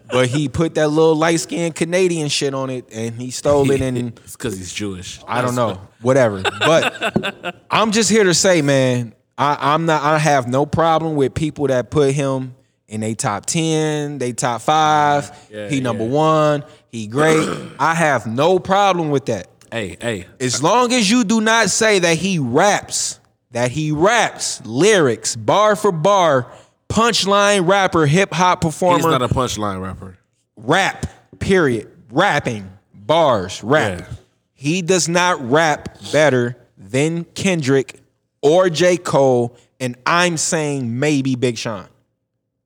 but 0.09 0.27
he 0.27 0.47
put 0.47 0.75
that 0.75 0.87
little 0.87 1.15
light 1.15 1.39
skinned 1.39 1.75
Canadian 1.75 2.29
shit 2.29 2.53
on 2.53 2.69
it, 2.69 2.85
and 2.93 3.15
he 3.15 3.31
stole 3.31 3.69
it. 3.71 3.81
And 3.81 4.19
it's 4.23 4.37
because 4.37 4.57
he's 4.57 4.73
Jewish. 4.73 5.19
I 5.27 5.41
don't 5.41 5.55
know. 5.55 5.81
Whatever. 6.01 6.43
But 6.43 7.65
I'm 7.69 7.91
just 7.91 8.09
here 8.09 8.23
to 8.23 8.33
say, 8.33 8.61
man, 8.61 9.15
I, 9.37 9.73
I'm 9.73 9.85
not. 9.85 10.01
I 10.01 10.17
have 10.17 10.47
no 10.47 10.65
problem 10.65 11.15
with 11.15 11.33
people 11.33 11.67
that 11.67 11.89
put 11.89 12.13
him 12.13 12.55
in 12.91 13.03
a 13.03 13.15
top 13.15 13.45
ten, 13.45 14.17
they 14.17 14.33
top 14.33 14.61
five. 14.61 15.31
Yeah, 15.49 15.69
he 15.69 15.79
number 15.79 16.03
yeah. 16.03 16.09
one. 16.09 16.63
He 16.89 17.07
great. 17.07 17.47
I 17.79 17.95
have 17.95 18.27
no 18.27 18.59
problem 18.59 19.09
with 19.09 19.25
that. 19.27 19.47
Hey, 19.71 19.97
hey. 19.99 20.27
As 20.41 20.61
long 20.61 20.91
as 20.91 21.09
you 21.09 21.23
do 21.23 21.39
not 21.39 21.69
say 21.69 21.99
that 21.99 22.17
he 22.17 22.37
raps, 22.37 23.19
that 23.51 23.71
he 23.71 23.93
raps 23.93 24.63
lyrics 24.65 25.37
bar 25.37 25.77
for 25.77 25.93
bar, 25.93 26.51
punchline 26.89 27.65
rapper, 27.65 28.05
hip 28.05 28.33
hop 28.33 28.59
performer, 28.59 28.97
He's 28.97 29.05
not 29.05 29.21
a 29.21 29.29
punchline 29.29 29.81
rapper. 29.81 30.17
rap, 30.57 31.07
period. 31.39 31.87
Rapping, 32.11 32.69
bars, 32.93 33.63
rap. 33.63 33.99
Yeah. 33.99 34.05
He 34.53 34.81
does 34.81 35.07
not 35.07 35.49
rap 35.49 35.97
better 36.11 36.57
than 36.77 37.23
Kendrick 37.23 38.01
or 38.41 38.69
J. 38.69 38.97
Cole, 38.97 39.55
and 39.79 39.95
I'm 40.05 40.35
saying 40.35 40.99
maybe 40.99 41.35
Big 41.35 41.57
Sean. 41.57 41.87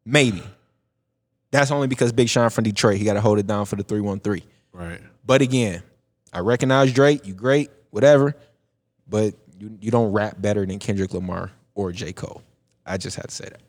Maybe. 0.05 0.43
That's 1.51 1.71
only 1.71 1.87
because 1.87 2.11
Big 2.11 2.29
Sean 2.29 2.49
from 2.49 2.63
Detroit. 2.63 2.97
He 2.97 3.05
got 3.05 3.13
to 3.13 3.21
hold 3.21 3.39
it 3.39 3.47
down 3.47 3.65
for 3.65 3.75
the 3.75 3.83
313. 3.83 4.43
Right. 4.73 4.99
But 5.25 5.41
again, 5.41 5.81
I 6.33 6.39
recognize 6.39 6.91
Drake, 6.91 7.25
you 7.25 7.33
great, 7.33 7.71
whatever, 7.91 8.35
but 9.07 9.33
you, 9.57 9.77
you 9.79 9.91
don't 9.91 10.11
rap 10.11 10.41
better 10.41 10.65
than 10.65 10.79
Kendrick 10.79 11.13
Lamar 11.13 11.51
or 11.73 11.91
J. 11.91 12.11
Cole. 12.11 12.41
I 12.85 12.97
just 12.97 13.15
had 13.15 13.29
to 13.29 13.35
say 13.35 13.45
that. 13.45 13.61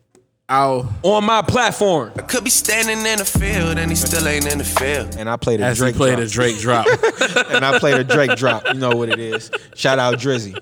I'll 0.49 0.93
On 1.03 1.25
my 1.25 1.41
platform. 1.41 2.13
I 2.17 2.21
could 2.21 2.43
be 2.43 2.49
standing 2.49 3.05
in 3.05 3.17
the 3.19 3.25
field 3.25 3.77
and 3.77 3.91
he 3.91 3.95
still 3.95 4.25
ain't 4.25 4.49
in 4.49 4.59
the 4.59 4.63
field. 4.63 5.15
And 5.17 5.29
I 5.29 5.35
played 5.35 5.59
a 5.59 5.65
as 5.65 5.77
Drake 5.77 5.95
he 5.95 5.97
played 5.97 6.15
drop. 6.19 6.25
a 6.25 6.29
Drake 6.29 6.59
drop. 6.59 6.87
and 7.51 7.65
I 7.65 7.79
played 7.79 7.99
a 7.99 8.03
Drake 8.05 8.37
drop. 8.37 8.63
You 8.67 8.75
know 8.79 8.91
what 8.91 9.09
it 9.09 9.19
is. 9.19 9.51
Shout 9.75 9.99
out 9.99 10.15
Drizzy. 10.15 10.57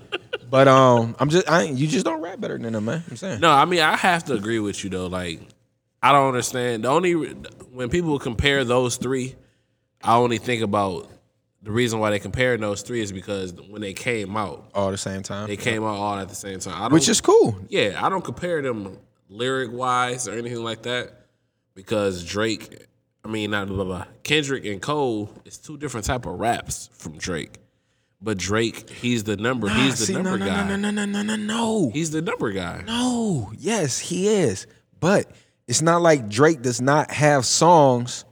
But 0.49 0.67
um, 0.67 1.15
I'm 1.19 1.29
just 1.29 1.47
I 1.49 1.63
you 1.63 1.85
just 1.87 2.03
don't 2.05 2.19
rap 2.21 2.39
better 2.39 2.57
than 2.57 2.73
him, 2.73 2.85
man. 2.85 3.03
I'm 3.09 3.15
saying. 3.15 3.41
No, 3.41 3.51
I 3.51 3.65
mean 3.65 3.81
I 3.81 3.95
have 3.95 4.23
to 4.25 4.33
agree 4.33 4.57
with 4.59 4.83
you 4.83 4.89
though. 4.89 5.05
Like 5.07 5.41
I 6.05 6.11
don't 6.11 6.27
understand. 6.27 6.83
The 6.83 6.89
only 6.89 7.13
when 7.13 7.89
people 7.89 8.19
compare 8.19 8.63
those 8.63 8.97
three, 8.97 9.33
I 10.03 10.17
only 10.17 10.37
think 10.37 10.61
about 10.61 11.09
the 11.63 11.71
reason 11.71 11.99
why 11.99 12.11
they 12.11 12.19
comparing 12.19 12.61
those 12.61 12.83
three 12.83 13.01
is 13.01 13.11
because 13.11 13.53
when 13.53 13.81
they 13.81 13.93
came 13.93 14.37
out, 14.37 14.69
all 14.75 14.89
at 14.89 14.91
the 14.91 14.97
same 14.99 15.23
time. 15.23 15.47
they 15.47 15.57
came 15.57 15.83
out 15.83 15.95
all 15.95 16.19
at 16.19 16.29
the 16.29 16.35
same 16.35 16.59
time. 16.59 16.75
I 16.75 16.81
don't, 16.81 16.93
Which 16.93 17.09
is 17.09 17.21
cool. 17.21 17.57
yeah. 17.69 17.99
I 17.99 18.09
don't 18.09 18.23
compare 18.23 18.61
them 18.61 18.99
lyric 19.29 19.71
wise 19.71 20.27
or 20.27 20.33
anything 20.33 20.63
like 20.63 20.83
that 20.83 21.25
because 21.73 22.23
Drake. 22.23 22.85
I 23.23 23.27
mean, 23.27 23.49
not 23.49 23.65
blah, 23.65 23.77
blah, 23.77 23.85
blah. 23.85 24.05
Kendrick 24.21 24.63
and 24.65 24.79
Cole 24.79 25.31
is 25.43 25.57
two 25.57 25.75
different 25.75 26.05
type 26.05 26.27
of 26.27 26.39
raps 26.39 26.91
from 26.93 27.17
Drake. 27.17 27.57
But 28.21 28.37
Drake, 28.37 28.91
he's 28.91 29.23
the 29.23 29.37
number. 29.37 29.69
He's 29.69 29.93
ah, 29.93 29.95
the 29.95 30.05
See, 30.05 30.13
number 30.13 30.37
no, 30.37 30.45
no, 30.45 30.51
guy. 30.51 30.67
no, 30.67 30.75
no, 30.75 30.91
no, 30.91 31.05
no, 31.05 31.21
no, 31.23 31.35
no. 31.35 31.89
He's 31.89 32.11
the 32.11 32.21
number 32.21 32.51
guy. 32.51 32.83
No. 32.85 33.51
Yes, 33.57 33.97
he 33.97 34.27
is. 34.27 34.67
But 34.99 35.31
it's 35.67 35.81
not 35.81 36.01
like 36.01 36.29
Drake 36.29 36.61
does 36.61 36.81
not 36.81 37.11
have 37.11 37.45
songs 37.45 38.25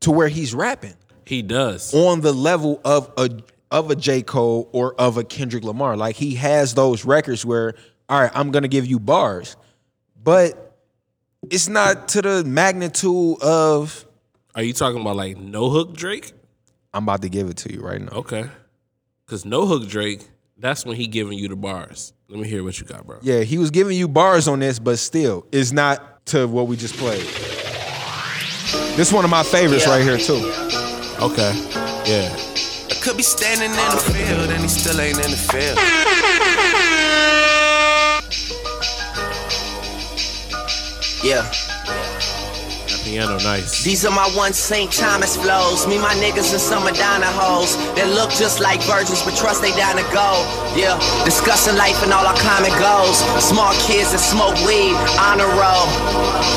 to 0.00 0.10
where 0.10 0.28
he's 0.28 0.54
rapping 0.54 0.94
He 1.26 1.42
does. 1.42 1.94
on 1.94 2.20
the 2.20 2.32
level 2.32 2.80
of 2.84 3.10
a 3.16 3.30
of 3.70 3.90
a 3.90 3.96
J. 3.96 4.22
Cole 4.22 4.68
or 4.72 4.94
of 5.00 5.16
a 5.16 5.24
Kendrick 5.24 5.64
Lamar. 5.64 5.96
Like 5.96 6.16
he 6.16 6.34
has 6.36 6.74
those 6.74 7.04
records 7.04 7.44
where, 7.44 7.74
all 8.08 8.20
right, 8.20 8.30
I'm 8.34 8.50
gonna 8.50 8.68
give 8.68 8.86
you 8.86 9.00
bars, 9.00 9.56
but 10.22 10.76
it's 11.50 11.68
not 11.68 12.08
to 12.08 12.22
the 12.22 12.44
magnitude 12.44 13.42
of. 13.42 14.04
Are 14.54 14.62
you 14.62 14.72
talking 14.72 15.00
about 15.00 15.16
like 15.16 15.36
no 15.36 15.70
hook 15.70 15.94
Drake? 15.94 16.32
I'm 16.92 17.02
about 17.04 17.22
to 17.22 17.28
give 17.28 17.48
it 17.48 17.56
to 17.58 17.72
you 17.72 17.80
right 17.80 18.00
now. 18.00 18.12
Okay. 18.18 18.44
Cause 19.26 19.44
no 19.44 19.66
hook 19.66 19.88
Drake, 19.88 20.20
that's 20.58 20.84
when 20.84 20.96
he 20.96 21.06
giving 21.08 21.36
you 21.38 21.48
the 21.48 21.56
bars. 21.56 22.12
Let 22.28 22.38
me 22.38 22.46
hear 22.46 22.62
what 22.62 22.78
you 22.78 22.86
got, 22.86 23.06
bro. 23.06 23.18
Yeah, 23.22 23.40
he 23.40 23.58
was 23.58 23.70
giving 23.70 23.96
you 23.96 24.06
bars 24.06 24.46
on 24.46 24.60
this, 24.60 24.78
but 24.78 24.98
still, 24.98 25.46
it's 25.50 25.72
not 25.72 26.13
to 26.26 26.46
what 26.46 26.66
we 26.66 26.76
just 26.76 26.96
played. 26.96 27.26
This 28.96 29.12
one 29.12 29.24
of 29.24 29.30
my 29.30 29.42
favorites 29.42 29.86
right 29.86 30.02
here 30.02 30.18
too. 30.18 30.50
Okay. 31.20 31.52
Yeah. 32.06 32.34
I 32.90 32.94
could 33.02 33.16
be 33.16 33.22
standing 33.22 33.70
in 33.70 33.76
the 33.76 34.02
field 34.12 34.50
and 34.50 34.62
he 34.62 34.68
still 34.68 35.00
ain't 35.00 35.18
in 35.18 35.30
the 35.30 35.36
field. 35.36 35.78
Yeah. 41.24 41.50
Piano 43.04 43.36
nice. 43.44 43.84
These 43.84 44.08
are 44.08 44.10
my 44.16 44.24
one 44.32 44.56
St. 44.56 44.90
Thomas 44.90 45.36
flows. 45.36 45.86
Me, 45.86 46.00
my 46.00 46.16
niggas, 46.16 46.56
and 46.56 46.60
some 46.60 46.88
Madonna 46.88 47.28
hoes 47.36 47.76
that 48.00 48.08
look 48.16 48.32
just 48.32 48.64
like 48.64 48.80
virgins, 48.88 49.20
but 49.20 49.36
trust 49.36 49.60
they 49.60 49.76
down 49.76 50.00
to 50.00 50.06
go. 50.08 50.40
Yeah, 50.72 50.96
discussing 51.28 51.76
life 51.76 52.00
and 52.00 52.16
all 52.16 52.24
our 52.24 52.38
common 52.40 52.72
goals. 52.80 53.20
Small 53.44 53.76
kids 53.84 54.16
that 54.16 54.24
smoke 54.24 54.56
weed 54.64 54.96
on 55.20 55.36
a 55.36 55.48
roll. 55.52 55.84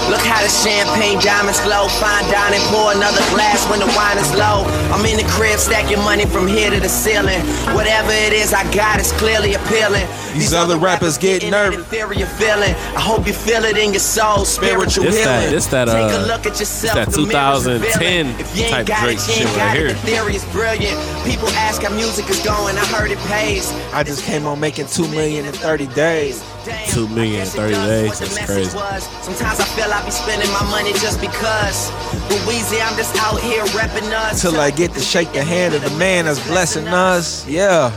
Look 0.07 0.23
how 0.23 0.39
the 0.39 0.47
champagne 0.47 1.19
diamonds 1.19 1.59
glow. 1.67 1.91
Fine 1.99 2.31
dining, 2.31 2.63
pour 2.71 2.95
another 2.95 3.19
glass 3.35 3.67
when 3.67 3.83
the 3.83 3.91
wine 3.91 4.15
is 4.15 4.31
low. 4.31 4.63
I'm 4.95 5.03
in 5.03 5.19
the 5.19 5.27
crib 5.35 5.59
stacking 5.59 5.99
money 6.07 6.23
from 6.23 6.47
here 6.47 6.71
to 6.71 6.79
the 6.79 6.87
ceiling. 6.87 7.43
Whatever 7.75 8.15
it 8.15 8.31
is 8.31 8.55
I 8.55 8.63
got 8.71 9.03
is 9.03 9.11
clearly 9.19 9.59
appealing. 9.59 10.07
These 10.37 10.53
other 10.53 10.77
rappers 10.77 11.17
get 11.17 11.43
nervous. 11.49 11.79
Inferior 11.79 12.25
feeling. 12.25 12.73
I 12.95 13.01
hope 13.01 13.25
you 13.27 13.33
feel 13.33 13.63
it 13.65 13.77
in 13.77 13.91
your 13.91 13.99
soul. 13.99 14.45
Spiritual 14.45 15.05
This 15.05 15.15
healing. 15.17 15.25
that- 15.25 15.49
this 15.51 15.65
that, 15.67 15.85
Take 15.87 15.95
uh, 16.13 16.23
a 16.23 16.27
look 16.27 16.45
at 16.45 16.59
yourself. 16.59 16.95
that 16.95 17.11
2010. 17.13 18.27
If 18.39 18.55
you 18.57 18.63
ain't 18.63 18.71
type 18.71 18.85
got 18.87 19.03
Drake 19.03 19.17
it, 19.17 19.27
you 19.27 19.33
shit 19.33 19.45
right 19.47 19.55
got 19.55 19.75
here. 19.75 19.87
It. 19.87 19.93
The 19.93 20.07
theory 20.07 20.35
is 20.35 20.45
brilliant. 20.45 20.97
People 21.25 21.49
ask 21.49 21.81
how 21.81 21.93
music 21.93 22.29
is 22.29 22.39
going. 22.43 22.77
I 22.77 22.85
heard 22.87 23.11
it 23.11 23.17
pays. 23.27 23.71
I 23.93 24.03
just 24.03 24.23
came 24.23 24.45
on 24.45 24.59
making 24.59 24.87
two 24.87 25.07
million 25.09 25.45
in 25.45 25.53
30 25.53 25.87
days. 25.87 26.43
Two 26.89 27.07
million 27.07 27.41
in 27.41 27.47
30 27.47 27.73
days. 27.73 28.19
That's 28.19 28.45
crazy. 28.45 28.69
Sometimes 29.21 29.59
I 29.59 29.63
feel 29.75 29.91
I 29.91 30.03
be 30.03 30.11
spending 30.11 30.51
my 30.51 30.63
money 30.69 30.91
just 30.93 31.21
because. 31.21 31.89
But 32.27 32.39
Weezy, 32.45 32.79
I'm 32.85 32.95
just 32.97 33.15
out 33.23 33.39
here 33.39 33.63
repping 33.67 34.11
us. 34.11 34.41
Till 34.41 34.59
I 34.59 34.69
get 34.71 34.91
to 34.93 34.99
shake 34.99 35.31
the 35.31 35.43
hand 35.43 35.73
of 35.75 35.81
the 35.81 35.89
man 35.97 36.25
that's 36.25 36.45
blessing 36.47 36.87
us. 36.87 37.47
Yeah. 37.47 37.91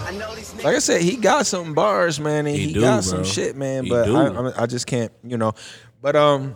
Like 0.64 0.76
I 0.76 0.78
said, 0.78 1.00
he 1.02 1.16
got 1.16 1.46
some 1.46 1.74
bars, 1.74 2.20
man, 2.20 2.46
and 2.46 2.54
He 2.56 2.68
he, 2.68 2.72
do, 2.74 2.80
got 2.80 3.02
bro. 3.02 3.12
some 3.12 3.24
shit, 3.24 3.56
man. 3.56 3.84
He 3.84 3.90
but 3.90 4.04
do. 4.06 4.16
I, 4.16 4.62
I, 4.62 4.66
just 4.66 4.86
can't, 4.86 5.12
you 5.24 5.36
know. 5.38 5.52
But 6.02 6.16
um, 6.16 6.54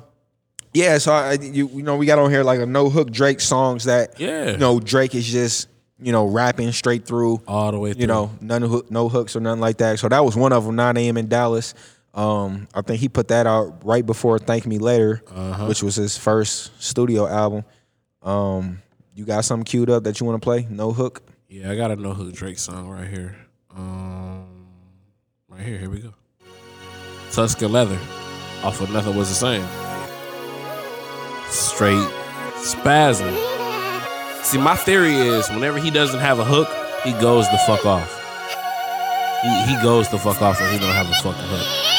yeah. 0.73 0.99
So 0.99 1.13
I, 1.13 1.33
you, 1.35 1.69
you 1.69 1.83
know, 1.83 1.97
we 1.97 2.07
got 2.07 2.19
on 2.19 2.31
here 2.31 2.43
like 2.45 2.61
a 2.61 2.67
no 2.67 2.91
hook 2.91 3.11
Drake 3.11 3.41
songs 3.41 3.85
that, 3.85 4.19
Yeah. 4.21 4.51
you 4.53 4.57
know, 4.59 4.79
Drake 4.81 5.15
is 5.15 5.27
just, 5.31 5.69
you 6.01 6.13
know, 6.13 6.27
rapping 6.27 6.73
straight 6.73 7.07
through, 7.07 7.41
All 7.47 7.73
the 7.73 7.79
way 7.79 7.93
through. 7.93 8.01
you 8.03 8.07
know, 8.07 8.31
none 8.41 8.63
hook, 8.63 8.91
no 8.91 9.09
hooks 9.09 9.37
or 9.37 9.41
nothing 9.41 9.61
like 9.61 9.79
that. 9.79 9.99
So 9.99 10.09
that 10.09 10.25
was 10.25 10.37
one 10.37 10.53
of 10.53 10.65
them. 10.65 10.77
9 10.77 10.97
a.m. 10.99 11.17
in 11.17 11.29
Dallas. 11.29 11.73
Um, 12.13 12.69
I 12.75 12.83
think 12.83 13.01
he 13.01 13.09
put 13.09 13.29
that 13.29 13.47
out 13.47 13.85
right 13.85 14.05
before 14.05 14.39
Thank 14.39 14.67
Me 14.67 14.79
Later, 14.79 15.23
Uh-huh. 15.35 15.67
which 15.67 15.83
was 15.83 15.97
his 15.97 16.17
first 16.19 16.71
studio 16.83 17.27
album. 17.27 17.65
Um, 18.23 18.83
you 19.15 19.25
got 19.25 19.45
something 19.45 19.65
queued 19.65 19.91
up 19.91 20.05
that 20.05 20.21
you 20.21 20.27
want 20.27 20.41
to 20.41 20.45
play? 20.45 20.67
No 20.71 20.93
hook. 20.93 21.23
Yeah, 21.49 21.71
I 21.71 21.77
got 21.77 21.91
a 21.91 21.97
no 21.97 22.13
hook 22.15 22.33
Drake 22.33 22.59
song 22.59 22.89
right 22.89 23.09
here. 23.09 23.37
Um, 23.77 24.47
right 25.49 25.61
here. 25.63 25.79
Here 25.79 25.91
we 25.91 26.01
go. 26.01 26.15
Tuscan 27.31 27.73
Leather, 27.73 27.99
off 28.63 28.81
of 28.81 28.91
Nothing 28.93 29.17
Was 29.17 29.29
the 29.29 29.35
Same. 29.35 29.67
Straight 31.49 32.09
spasm. 32.57 33.35
See, 34.43 34.59
my 34.59 34.77
theory 34.77 35.15
is 35.15 35.49
whenever 35.51 35.79
he 35.79 35.91
doesn't 35.91 36.21
have 36.21 36.39
a 36.39 36.45
hook, 36.45 36.69
he 37.03 37.13
goes 37.21 37.51
the 37.51 37.59
fuck 37.67 37.85
off. 37.85 38.21
He, 39.43 39.75
he 39.75 39.83
goes 39.83 40.09
the 40.09 40.19
fuck 40.19 40.41
off 40.43 40.61
when 40.61 40.73
he 40.73 40.79
don't 40.79 40.95
have 40.95 41.11
a 41.11 41.15
fucking 41.15 41.45
hook. 41.45 41.94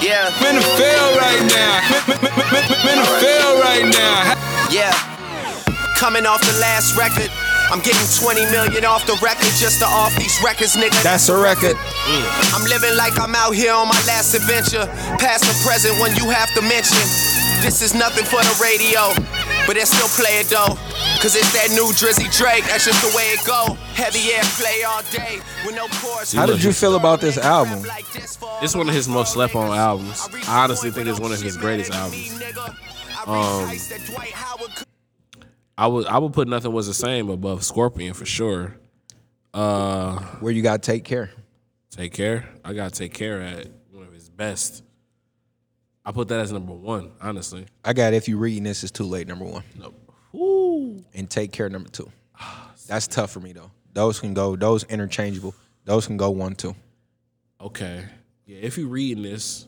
Yeah. 0.00 0.28
I'm 0.28 0.44
in 0.52 0.56
the 0.60 0.66
field 0.76 1.12
right 1.16 1.44
now. 1.48 1.72
I'm 2.08 2.88
in 2.88 2.98
the 3.00 3.10
field 3.20 3.56
right 3.64 3.86
now. 3.88 4.36
Yeah. 4.70 4.92
Coming 5.96 6.26
off 6.26 6.40
the 6.44 6.56
last 6.60 6.96
record. 6.96 7.30
I'm 7.72 7.80
getting 7.82 8.06
20 8.06 8.46
million 8.54 8.84
off 8.84 9.06
the 9.06 9.18
record 9.18 9.50
just 9.58 9.80
to 9.82 9.86
off 9.86 10.14
these 10.14 10.38
records, 10.44 10.76
nigga. 10.76 11.02
That's 11.02 11.28
a 11.28 11.36
record. 11.36 11.74
Mm. 12.06 12.24
I'm 12.54 12.62
living 12.70 12.94
like 12.94 13.18
I'm 13.18 13.34
out 13.34 13.58
here 13.58 13.74
on 13.74 13.88
my 13.88 13.98
last 14.06 14.34
adventure. 14.34 14.86
Past 15.18 15.48
and 15.50 15.58
present 15.66 15.98
when 15.98 16.14
you 16.14 16.30
have 16.30 16.52
to 16.54 16.62
mention. 16.62 17.02
This 17.64 17.82
is 17.82 17.94
nothing 17.94 18.22
for 18.22 18.38
the 18.38 18.54
radio, 18.62 19.10
but 19.66 19.74
they 19.76 19.84
still 19.84 20.08
play 20.08 20.40
it 20.40 20.46
though. 20.46 20.74
Cause 21.20 21.34
it's 21.34 21.52
that 21.52 21.68
new 21.70 21.90
Drizzy 21.92 22.30
Drake, 22.36 22.64
that's 22.64 22.84
just 22.84 23.00
the 23.02 23.16
way 23.16 23.24
it 23.32 23.44
go. 23.44 23.74
Heavy 23.94 24.32
air 24.32 24.42
play 24.56 24.82
all 24.86 25.02
day 25.10 25.40
with 25.64 25.74
no 25.74 25.86
chorus. 26.00 26.32
How 26.32 26.46
did 26.46 26.62
you 26.62 26.72
feel 26.72 26.96
about 26.96 27.20
this 27.20 27.38
album? 27.38 27.84
It's 28.62 28.74
one 28.74 28.88
of 28.88 28.94
his 28.94 29.08
most 29.08 29.32
slept 29.32 29.54
on 29.54 29.76
albums. 29.76 30.28
I 30.48 30.64
honestly 30.64 30.90
think 30.90 31.08
it's 31.08 31.20
one 31.20 31.32
of 31.32 31.40
his 31.40 31.56
greatest 31.56 31.90
albums. 31.92 32.32
Um, 33.26 33.70
I 35.78 35.86
would 35.88 36.06
I 36.06 36.18
would 36.18 36.32
put 36.32 36.48
nothing 36.48 36.72
was 36.72 36.86
the 36.86 36.94
same 36.94 37.28
above 37.28 37.64
Scorpion 37.64 38.14
for 38.14 38.24
sure. 38.24 38.76
Uh, 39.52 40.18
Where 40.40 40.52
you 40.52 40.62
got 40.62 40.82
Take 40.82 41.04
Care? 41.04 41.30
Take 41.90 42.12
care. 42.12 42.48
I 42.64 42.72
gotta 42.72 42.90
take 42.90 43.14
care 43.14 43.40
at 43.40 43.66
one 43.90 44.06
of 44.06 44.12
his 44.12 44.28
best. 44.28 44.82
I 46.06 46.12
put 46.12 46.28
that 46.28 46.38
as 46.38 46.52
number 46.52 46.72
one, 46.72 47.10
honestly. 47.20 47.66
I 47.84 47.92
got 47.92 48.14
If 48.14 48.28
You 48.28 48.38
Reading 48.38 48.62
This 48.62 48.84
Is 48.84 48.92
Too 48.92 49.02
Late, 49.02 49.26
number 49.26 49.44
one. 49.44 49.64
Nope. 49.76 50.12
Ooh. 50.36 51.04
And 51.12 51.28
Take 51.28 51.50
Care, 51.50 51.68
number 51.68 51.88
two. 51.88 52.10
That's 52.86 53.08
tough 53.08 53.32
for 53.32 53.40
me, 53.40 53.52
though. 53.52 53.72
Those 53.92 54.20
can 54.20 54.32
go, 54.32 54.54
those 54.54 54.84
interchangeable. 54.84 55.52
Those 55.84 56.06
can 56.06 56.16
go 56.16 56.30
one, 56.30 56.54
two. 56.54 56.76
Okay. 57.60 58.04
Yeah, 58.44 58.58
if 58.62 58.78
you 58.78 58.86
reading 58.86 59.24
this, 59.24 59.66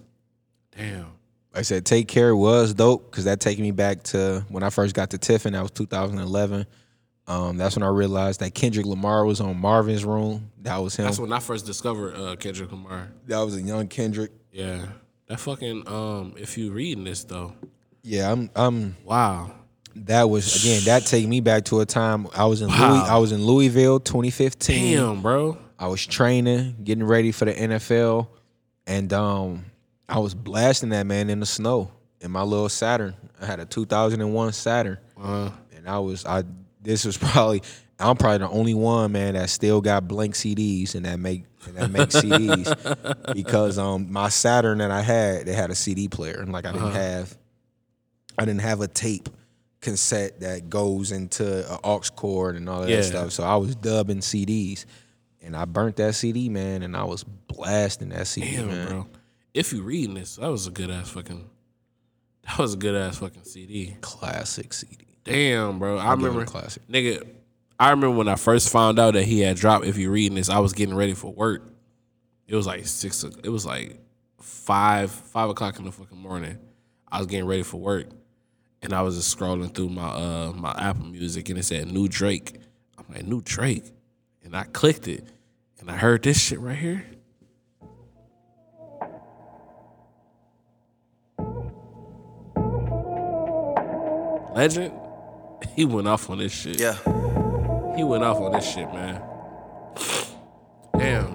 damn. 0.76 1.06
I 1.52 1.62
said 1.62 1.84
Take 1.84 2.06
Care 2.06 2.36
was 2.36 2.72
dope 2.72 3.10
because 3.10 3.24
that 3.24 3.40
taking 3.40 3.64
me 3.64 3.72
back 3.72 4.04
to 4.04 4.44
when 4.48 4.62
I 4.62 4.70
first 4.70 4.94
got 4.94 5.10
to 5.10 5.18
Tiffin. 5.18 5.54
That 5.54 5.62
was 5.62 5.72
2011. 5.72 6.66
Um, 7.26 7.56
that's 7.56 7.74
when 7.74 7.82
I 7.82 7.88
realized 7.88 8.40
that 8.40 8.54
Kendrick 8.54 8.86
Lamar 8.86 9.24
was 9.24 9.40
on 9.40 9.60
Marvin's 9.60 10.04
Room. 10.04 10.52
That 10.62 10.76
was 10.76 10.94
him. 10.94 11.06
That's 11.06 11.18
when 11.18 11.32
I 11.32 11.40
first 11.40 11.66
discovered 11.66 12.14
uh, 12.14 12.36
Kendrick 12.36 12.70
Lamar. 12.70 13.08
that 13.26 13.40
was 13.40 13.56
a 13.56 13.60
young 13.60 13.88
Kendrick. 13.88 14.30
Yeah. 14.52 14.86
That 15.28 15.40
fucking 15.40 15.86
um 15.86 16.34
if 16.36 16.56
you 16.58 16.72
reading 16.72 17.04
this 17.04 17.24
though. 17.24 17.54
Yeah, 18.02 18.32
I'm. 18.32 18.50
I'm. 18.56 18.96
Wow. 19.04 19.52
That 19.94 20.30
was 20.30 20.64
again. 20.64 20.84
That 20.84 21.04
take 21.04 21.26
me 21.26 21.40
back 21.40 21.64
to 21.66 21.80
a 21.80 21.86
time 21.86 22.26
I 22.34 22.46
was 22.46 22.62
in. 22.62 22.68
Wow. 22.68 22.92
Louis, 22.94 23.08
I 23.08 23.16
was 23.18 23.32
in 23.32 23.44
Louisville, 23.44 24.00
2015. 24.00 24.96
Damn, 24.96 25.22
bro. 25.22 25.58
I 25.78 25.88
was 25.88 26.04
training, 26.06 26.76
getting 26.82 27.04
ready 27.04 27.32
for 27.32 27.44
the 27.44 27.52
NFL, 27.52 28.28
and 28.86 29.12
um, 29.12 29.66
I 30.08 30.18
was 30.18 30.34
blasting 30.34 30.88
that 30.90 31.06
man 31.06 31.28
in 31.30 31.40
the 31.40 31.46
snow 31.46 31.90
in 32.20 32.30
my 32.30 32.42
little 32.42 32.68
Saturn. 32.68 33.14
I 33.40 33.46
had 33.46 33.60
a 33.60 33.64
2001 33.66 34.52
Saturn, 34.52 34.98
Uh, 35.20 35.50
and 35.76 35.88
I 35.88 35.98
was 35.98 36.24
I. 36.24 36.44
This 36.80 37.04
was 37.04 37.16
probably 37.18 37.62
I'm 37.98 38.16
probably 38.16 38.38
the 38.38 38.48
only 38.48 38.74
one 38.74 39.12
man 39.12 39.34
that 39.34 39.50
still 39.50 39.80
got 39.80 40.06
blank 40.06 40.34
CDs 40.34 40.94
and 40.94 41.04
that 41.04 41.18
make 41.18 41.44
and 41.66 41.76
that 41.76 41.90
make 41.90 42.08
CDs 42.10 43.34
because 43.34 43.78
um 43.78 44.10
my 44.12 44.28
Saturn 44.28 44.78
that 44.78 44.90
I 44.90 45.02
had 45.02 45.46
they 45.46 45.52
had 45.54 45.70
a 45.70 45.74
CD 45.74 46.08
player 46.08 46.40
and 46.40 46.52
like 46.52 46.64
I 46.66 46.72
didn't 46.72 46.88
Uh-huh. 46.88 46.98
have 46.98 47.36
I 48.38 48.44
didn't 48.44 48.60
have 48.60 48.80
a 48.80 48.88
tape 48.88 49.28
cassette 49.80 50.40
that 50.40 50.68
goes 50.70 51.12
into 51.12 51.68
an 51.72 51.78
aux 51.84 52.00
cord 52.14 52.56
and 52.56 52.68
all 52.68 52.82
of 52.84 52.88
Yeah. 52.88 52.96
that 52.98 53.04
stuff. 53.04 53.32
So 53.32 53.44
I 53.44 53.56
was 53.56 53.74
dubbing 53.76 54.18
CDs, 54.20 54.84
and 55.42 55.56
I 55.56 55.64
burnt 55.66 55.96
that 55.96 56.14
CD, 56.14 56.48
man, 56.48 56.82
and 56.82 56.96
I 56.96 57.04
was 57.04 57.22
blasting 57.24 58.08
that 58.10 58.26
CD, 58.26 58.56
damn, 58.56 58.66
man. 58.68 58.88
bro. 58.88 59.06
If 59.54 59.72
you 59.72 59.82
reading 59.82 60.14
this, 60.14 60.36
that 60.36 60.48
was 60.50 60.66
a 60.66 60.70
good 60.70 60.90
ass 60.90 61.10
fucking 61.10 61.48
that 62.46 62.58
was 62.58 62.74
a 62.74 62.76
good 62.76 62.94
ass 62.94 63.18
fucking 63.18 63.44
CD. 63.44 63.96
Classic 64.00 64.72
CD. 64.72 65.04
Damn, 65.24 65.78
bro. 65.78 65.98
I 65.98 66.06
I'll 66.06 66.16
give 66.16 66.24
it 66.24 66.28
a 66.28 66.30
remember 66.30 66.50
classic. 66.50 66.82
nigga. 66.88 67.26
I 67.78 67.90
remember 67.90 68.16
when 68.16 68.28
I 68.28 68.34
first 68.34 68.70
found 68.70 68.98
out 68.98 69.14
that 69.14 69.24
he 69.24 69.40
had 69.40 69.56
dropped. 69.56 69.84
If 69.84 69.96
you're 69.96 70.10
reading 70.10 70.34
this, 70.34 70.48
I 70.48 70.58
was 70.58 70.72
getting 70.72 70.96
ready 70.96 71.14
for 71.14 71.32
work. 71.32 71.62
It 72.48 72.56
was 72.56 72.66
like 72.66 72.86
six. 72.86 73.22
It 73.22 73.50
was 73.50 73.64
like 73.64 74.00
five, 74.40 75.10
five 75.10 75.48
o'clock 75.50 75.78
in 75.78 75.84
the 75.84 75.92
fucking 75.92 76.18
morning. 76.18 76.58
I 77.10 77.18
was 77.18 77.28
getting 77.28 77.46
ready 77.46 77.62
for 77.62 77.76
work, 77.78 78.06
and 78.82 78.92
I 78.92 79.02
was 79.02 79.16
just 79.16 79.36
scrolling 79.36 79.72
through 79.72 79.90
my 79.90 80.08
uh 80.08 80.52
my 80.56 80.72
Apple 80.72 81.06
Music, 81.06 81.48
and 81.50 81.58
it 81.58 81.64
said 81.64 81.92
New 81.92 82.08
Drake. 82.08 82.58
I'm 82.98 83.04
like 83.14 83.24
New 83.24 83.42
Drake, 83.42 83.84
and 84.42 84.56
I 84.56 84.64
clicked 84.64 85.06
it, 85.06 85.24
and 85.78 85.88
I 85.88 85.96
heard 85.96 86.24
this 86.24 86.40
shit 86.40 86.58
right 86.58 86.76
here. 86.76 87.04
Legend, 94.54 94.92
he 95.76 95.84
went 95.84 96.08
off 96.08 96.28
on 96.28 96.38
this 96.38 96.50
shit. 96.50 96.80
Yeah. 96.80 96.98
He 97.98 98.04
went 98.04 98.22
off 98.22 98.36
on 98.36 98.52
this 98.52 98.64
shit, 98.64 98.86
man. 98.94 99.20
Damn. 100.96 101.32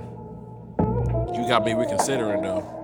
You 1.36 1.46
got 1.46 1.66
me 1.66 1.74
reconsidering 1.74 2.42
though. 2.42 2.83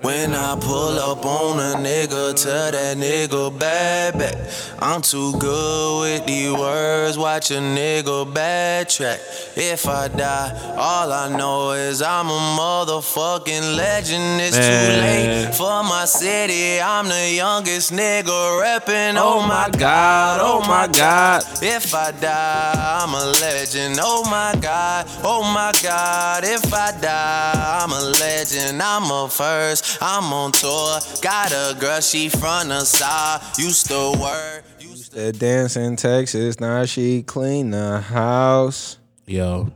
When 0.00 0.32
I 0.32 0.56
pull 0.60 0.96
up 0.96 1.26
on 1.26 1.58
a 1.58 1.76
nigga, 1.76 2.40
tell 2.40 2.70
that 2.70 2.96
nigga 2.96 3.58
bad 3.58 4.16
back. 4.16 4.36
I'm 4.78 5.02
too 5.02 5.36
good 5.40 6.00
with 6.02 6.24
these 6.24 6.52
words, 6.52 7.18
watch 7.18 7.50
a 7.50 7.54
nigga 7.54 8.32
backtrack. 8.32 9.18
If 9.56 9.88
I 9.88 10.06
die, 10.06 10.74
all 10.76 11.12
I 11.12 11.36
know 11.36 11.72
is 11.72 12.00
I'm 12.00 12.28
a 12.28 12.38
motherfucking 12.56 13.76
legend. 13.76 14.40
It's 14.40 14.56
too 14.56 14.62
late 14.62 15.52
for 15.56 15.82
my 15.82 16.04
city. 16.04 16.80
I'm 16.80 17.08
the 17.08 17.32
youngest 17.34 17.92
nigga 17.92 18.62
reppin'. 18.62 19.16
Oh, 19.16 19.40
oh 19.40 19.46
my 19.48 19.68
god, 19.76 20.38
oh, 20.40 20.60
oh 20.62 20.68
my 20.68 20.86
god. 20.86 21.42
If 21.60 21.92
I 21.92 22.12
die, 22.12 23.00
I'm 23.02 23.14
a 23.14 23.32
legend. 23.40 23.98
Oh 24.00 24.22
my 24.30 24.56
god, 24.60 25.06
oh 25.24 25.42
my 25.42 25.72
god. 25.82 26.44
If 26.44 26.72
I 26.72 26.92
die, 27.00 27.80
I'm 27.82 27.90
a 27.90 28.00
legend. 28.20 28.80
I'm 28.80 29.10
a 29.10 29.28
first. 29.28 29.87
I'm 30.00 30.32
on 30.32 30.52
tour. 30.52 30.98
Got 31.22 31.52
a 31.52 31.76
girl, 31.78 32.00
she 32.00 32.28
from 32.28 32.68
the 32.68 32.80
side. 32.80 33.40
Used 33.58 33.86
to 33.88 34.14
work. 34.20 34.64
That 35.12 35.38
dance 35.38 35.76
in 35.76 35.96
Texas, 35.96 36.60
now 36.60 36.84
she 36.84 37.22
clean 37.22 37.70
the 37.70 38.00
house. 38.00 38.98
Yo, 39.26 39.72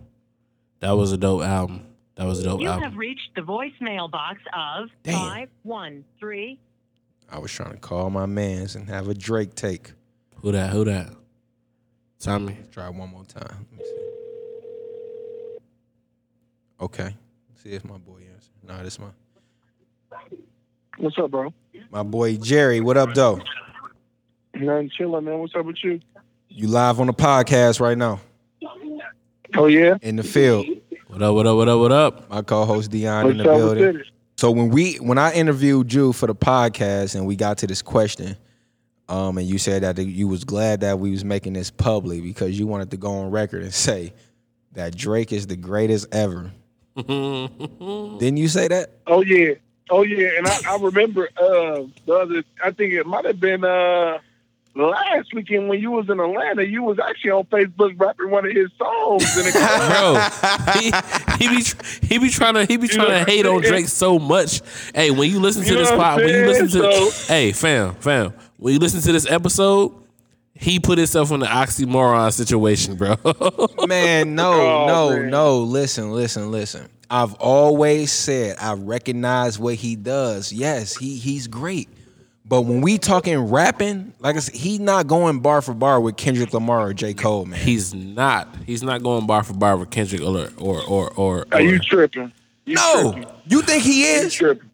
that 0.81 0.93
was 0.93 1.13
a 1.13 1.17
dope 1.17 1.43
album. 1.43 1.87
That 2.17 2.27
was 2.27 2.41
a 2.41 2.45
dope 2.45 2.61
You 2.61 2.69
album. 2.69 2.83
You 2.83 2.89
have 2.91 2.99
reached 2.99 3.35
the 3.35 3.41
voicemail 3.41 4.11
box 4.11 4.41
of 4.55 4.91
Damn. 5.03 5.49
513. 5.65 6.59
I 7.31 7.39
was 7.39 7.51
trying 7.51 7.73
to 7.73 7.79
call 7.79 8.11
my 8.11 8.27
mans 8.27 8.77
and 8.77 8.89
have 8.89 9.09
a 9.09 9.15
Drake 9.15 9.55
take. 9.55 9.93
Who 10.43 10.53
that? 10.53 10.71
Who 10.71 10.85
that? 10.85 11.09
Tommy. 12.21 12.59
Try 12.71 12.91
one 12.91 13.09
more 13.11 13.25
time. 13.25 13.67
Let 13.71 13.79
me 13.79 13.85
see. 13.85 13.93
Okay. 16.81 17.17
See 17.63 17.71
if 17.71 17.85
my 17.85 17.97
boy 17.97 18.19
answers. 18.33 18.51
Nah, 18.63 18.83
this 18.83 18.99
my 18.99 19.07
What's 20.99 21.19
up, 21.19 21.31
bro? 21.31 21.53
my 21.91 22.03
boy 22.03 22.37
Jerry. 22.37 22.81
What 22.81 22.97
up, 22.97 23.15
though? 23.15 23.41
Nothing 24.55 24.91
chilling, 24.97 25.25
man. 25.25 25.39
What's 25.39 25.55
up 25.55 25.67
with 25.67 25.83
you? 25.83 26.01
You 26.49 26.69
live 26.69 27.01
on 27.01 27.07
the 27.07 27.13
podcast 27.15 27.81
right 27.81 27.97
now. 27.97 28.21
Oh 29.57 29.67
yeah. 29.67 29.97
In 30.03 30.17
the 30.17 30.23
field. 30.23 30.67
What 31.09 31.23
up? 31.23 31.35
What 31.35 31.47
up? 31.47 31.57
What 31.57 31.69
up? 31.69 31.79
What 31.79 31.93
up? 31.93 32.31
My 32.31 32.43
co-host 32.43 32.91
Dion 32.91 33.31
in 33.31 33.37
the 33.39 33.51
up 33.51 33.59
building. 33.59 34.01
it? 34.01 34.07
So 34.37 34.51
when 34.51 34.71
we 34.71 34.95
when 34.97 35.19
I 35.19 35.33
interviewed 35.33 35.93
you 35.93 36.13
for 36.13 36.27
the 36.27 36.35
podcast 36.35 37.15
and 37.15 37.27
we 37.27 37.37
got 37.37 37.59
to 37.59 37.67
this 37.67 37.83
question, 37.83 38.37
um, 39.09 39.37
and 39.39 39.47
you 39.47 39.59
said 39.59 39.83
that 39.83 39.99
you 39.99 40.29
was 40.29 40.45
glad 40.45 40.81
that 40.81 40.99
we 40.99 41.11
was 41.11 41.25
making 41.25 41.53
this 41.53 41.71
public 41.71 42.23
because 42.23 42.59
you 42.59 42.67
wanted 42.67 42.91
to 42.93 42.97
go 42.97 43.13
on 43.13 43.31
record 43.31 43.63
and 43.63 43.75
say 43.75 44.15
that 44.73 44.97
Drake 44.97 45.33
is 45.33 45.47
the 45.47 45.57
greatest 45.57 46.15
ever. 46.15 46.51
Didn't 46.97 48.37
you 48.37 48.49
say 48.49 48.69
that? 48.69 48.91
Oh 49.07 49.23
yeah. 49.23 49.55
Oh 49.91 50.03
yeah. 50.03 50.31
And 50.39 50.47
I, 50.47 50.59
I 50.69 50.79
remember 50.81 51.29
uh 51.37 51.83
the 52.07 52.15
other 52.15 52.45
I 52.63 52.71
think 52.71 52.93
it 52.95 53.07
might 53.07 53.25
have 53.25 53.41
been 53.41 53.65
uh 53.65 54.19
last 54.75 55.35
weekend 55.35 55.69
when 55.69 55.81
you 55.81 55.91
was 55.91 56.09
in 56.09 56.19
Atlanta, 56.19 56.67
you 56.67 56.83
was 56.83 56.99
actually 56.99 57.31
on 57.33 57.45
Facebook 57.45 57.95
rapping 58.01 58.31
one 58.31 58.47
of 58.47 58.53
his 58.53 58.71
songs. 58.79 59.37
And 59.37 59.47
it 59.47 59.55
Bro, 59.93 60.79
he, 60.81 61.45
he 61.45 61.57
be 61.57 62.07
he 62.07 62.19
be 62.19 62.31
trying 62.31 62.55
to 62.55 62.65
he 62.65 62.77
be 62.77 62.89
trying 62.89 63.25
to 63.25 63.31
hate 63.31 63.45
on 63.47 63.61
Drake 63.61 63.89
so 63.89 64.19
much. 64.19 64.63
Hey, 64.95 65.11
when 65.11 65.31
you 65.31 65.41
listen 65.41 65.63
to 65.63 65.69
You 65.69 65.75
know 65.75 65.81
this 65.81 65.91
pod, 65.91 66.21
when 66.21 66.29
you 66.29 66.47
listen 66.47 66.69
to 66.69 66.93
saying? 66.93 67.11
hey 67.29 67.53
fam 67.53 67.95
fam, 67.97 68.33
when 68.57 68.73
you 68.75 68.79
listen 68.79 69.01
to 69.03 69.13
this 69.13 69.31
episode, 69.31 69.93
he 70.63 70.79
put 70.81 70.97
himself 70.99 71.31
in 71.33 71.41
the 71.41 71.47
oxymoron 71.47 72.33
situation, 72.33 72.97
bro. 72.97 73.17
Man, 73.87 74.35
no, 74.35 74.53
Oh, 74.53 74.87
no, 74.87 75.17
man. 75.21 75.31
no. 75.31 75.59
Listen, 75.61 76.13
listen, 76.13 76.51
listen. 76.51 76.89
I've 77.11 77.35
always 77.35 78.11
said 78.13 78.57
I 78.61 78.75
recognize 78.75 79.59
what 79.59 79.75
he 79.75 79.97
does. 79.97 80.53
Yes, 80.53 80.97
he 80.97 81.17
he's 81.19 81.47
great. 81.47 81.89
But 82.45 82.63
when 82.63 82.81
we 82.81 82.99
talking 82.99 83.39
rapping, 83.39 84.13
like 84.19 84.37
I 84.37 84.41
said, 84.41 84.55
he's 84.55 84.81
not 84.81 85.07
going 85.07 85.41
bar 85.41 85.63
for 85.63 85.75
bar 85.75 86.01
with 86.01 86.17
Kendrick 86.17 86.53
Lamar 86.53 86.89
or 86.89 86.93
J. 86.95 87.15
Cole, 87.15 87.45
man. 87.47 87.61
He's 87.61 87.95
not. 87.95 88.49
He's 88.67 88.83
not 88.83 89.03
going 89.03 89.27
bar 89.27 89.43
for 89.43 89.55
bar 89.55 89.77
with 89.77 89.91
Kendrick 89.91 90.23
or 90.23 90.49
or 90.59 90.83
or 90.83 91.11
or. 91.15 91.47
Are 91.53 91.61
you 91.61 91.79
tripping? 91.79 92.33
You 92.65 92.75
no, 92.77 93.13
tripping. 93.13 93.31
you 93.47 93.63
think 93.63 93.83
he 93.83 94.05
is? 94.05 94.33
tripping. 94.35 94.69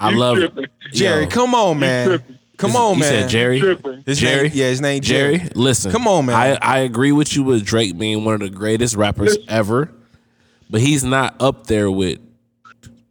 I 0.00 0.10
love 0.14 0.36
tripping. 0.38 0.64
it. 0.64 0.70
Jerry, 0.92 1.24
Yo. 1.24 1.28
come 1.30 1.54
on, 1.54 1.78
man. 1.80 2.22
Tripping. 2.64 2.70
Come 2.70 2.70
Is- 2.70 2.76
on, 2.76 2.94
you 2.94 3.00
man. 3.00 3.22
said 3.22 3.28
Jerry. 3.30 3.60
Tripping. 3.60 4.02
His 4.06 4.18
Jerry? 4.18 4.48
name, 4.48 4.52
yeah, 4.58 4.68
his 4.68 4.80
name 4.80 5.02
Jerry, 5.02 5.38
Jerry. 5.38 5.50
listen. 5.54 5.92
Come 5.92 6.08
on, 6.08 6.26
man. 6.26 6.36
I, 6.36 6.58
I 6.60 6.78
agree 6.80 7.12
with 7.12 7.34
you 7.36 7.42
with 7.44 7.64
Drake 7.64 7.96
being 7.98 8.24
one 8.24 8.34
of 8.34 8.40
the 8.40 8.50
greatest 8.50 8.96
rappers 8.96 9.36
ever, 9.48 9.90
but 10.70 10.80
he's 10.80 11.04
not 11.04 11.36
up 11.40 11.66
there 11.66 11.90
with 11.90 12.18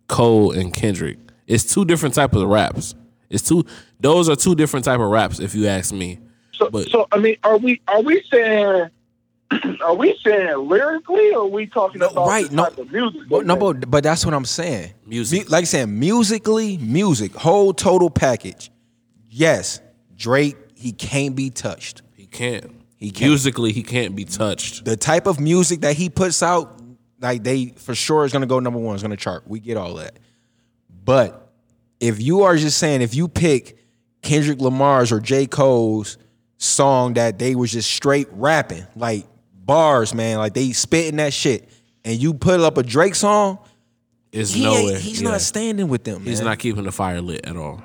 Cole 0.08 0.52
and 0.52 0.74
Kendrick. 0.74 1.18
It's 1.48 1.74
two 1.74 1.86
different 1.86 2.16
type 2.16 2.34
of 2.34 2.48
raps. 2.48 2.96
It's 3.30 3.48
two. 3.48 3.66
Those 4.00 4.30
are 4.30 4.36
two 4.36 4.56
different 4.56 4.86
type 4.86 5.00
of 5.00 5.10
raps, 5.10 5.40
if 5.40 5.56
you 5.56 5.68
ask 5.68 5.94
me. 5.94 6.20
So, 6.54 6.70
But- 6.70 6.90
so 6.90 7.08
I 7.12 7.18
mean, 7.20 7.38
are 7.44 7.58
we 7.58 7.82
are 7.88 8.02
we 8.02 8.22
saying 8.32 8.90
are 9.82 9.96
we 9.96 10.18
saying 10.24 10.56
lyrically, 10.58 11.32
or 11.34 11.42
are 11.42 11.48
we 11.48 11.66
talking 11.68 12.00
No, 12.00 12.08
about 12.08 12.28
right, 12.28 12.50
the 12.50 12.56
no. 12.56 12.64
type 12.66 12.78
of 12.78 12.92
music? 12.92 13.22
But, 13.30 13.46
no, 13.46 13.56
they 13.56 13.60
but, 13.60 13.92
but 13.92 14.04
that's 14.04 14.26
what 14.26 14.34
I'm 14.34 14.46
saying. 14.46 14.94
Music. 15.06 15.42
Me- 15.44 15.46
like 15.50 15.66
saying 15.66 15.98
musically, 16.00 16.78
music, 16.78 17.34
whole 17.36 17.74
total 17.74 18.10
package. 18.10 18.72
Yes, 19.36 19.82
Drake, 20.16 20.56
he 20.76 20.92
can't 20.92 21.36
be 21.36 21.50
touched. 21.50 22.04
He 22.16 22.28
can't. 22.28 22.72
He 22.98 23.10
can't. 23.10 23.30
Musically, 23.32 23.72
he 23.72 23.82
can't 23.82 24.16
be 24.16 24.26
touched. 24.26 24.86
The 24.86 24.96
type 24.96 25.26
of 25.26 25.40
music 25.40 25.82
that 25.82 25.96
he 25.96 26.10
puts 26.10 26.44
out, 26.44 26.80
like 27.20 27.44
they 27.44 27.68
for 27.78 27.96
sure 27.96 28.26
is 28.26 28.32
gonna 28.32 28.46
go 28.46 28.60
number 28.60 28.80
one, 28.80 28.96
is 28.96 29.02
gonna 29.02 29.18
chart. 29.18 29.44
We 29.48 29.60
get 29.60 29.76
all 29.76 29.96
that. 29.96 30.20
But 31.04 31.52
if 32.00 32.22
you 32.22 32.44
are 32.44 32.56
just 32.58 32.78
saying, 32.78 33.02
if 33.02 33.16
you 33.16 33.28
pick 33.28 33.78
Kendrick 34.22 34.62
Lamar's 34.62 35.12
or 35.12 35.20
J. 35.20 35.48
Cole's 35.48 36.18
song 36.58 37.16
that 37.16 37.40
they 37.40 37.56
was 37.56 37.72
just 37.72 37.90
straight 37.92 38.28
rapping, 38.32 38.86
like 38.96 39.26
bars, 39.54 40.14
man, 40.14 40.38
like 40.38 40.54
they 40.54 40.72
spitting 40.74 41.18
that 41.18 41.34
shit, 41.34 41.68
and 42.06 42.22
you 42.22 42.34
put 42.36 42.60
up 42.60 42.78
a 42.78 42.84
Drake 42.84 43.16
song, 43.16 43.58
It's 44.32 44.54
he 44.54 44.64
nowhere. 44.64 45.00
he's 45.00 45.22
Yeah. 45.22 45.30
not 45.32 45.42
standing 45.42 45.88
with 45.88 46.04
them. 46.04 46.24
He's 46.24 46.40
man. 46.40 46.46
not 46.50 46.60
keeping 46.60 46.84
the 46.84 46.92
fire 46.92 47.20
lit 47.20 47.46
at 47.46 47.58
all. 47.58 47.82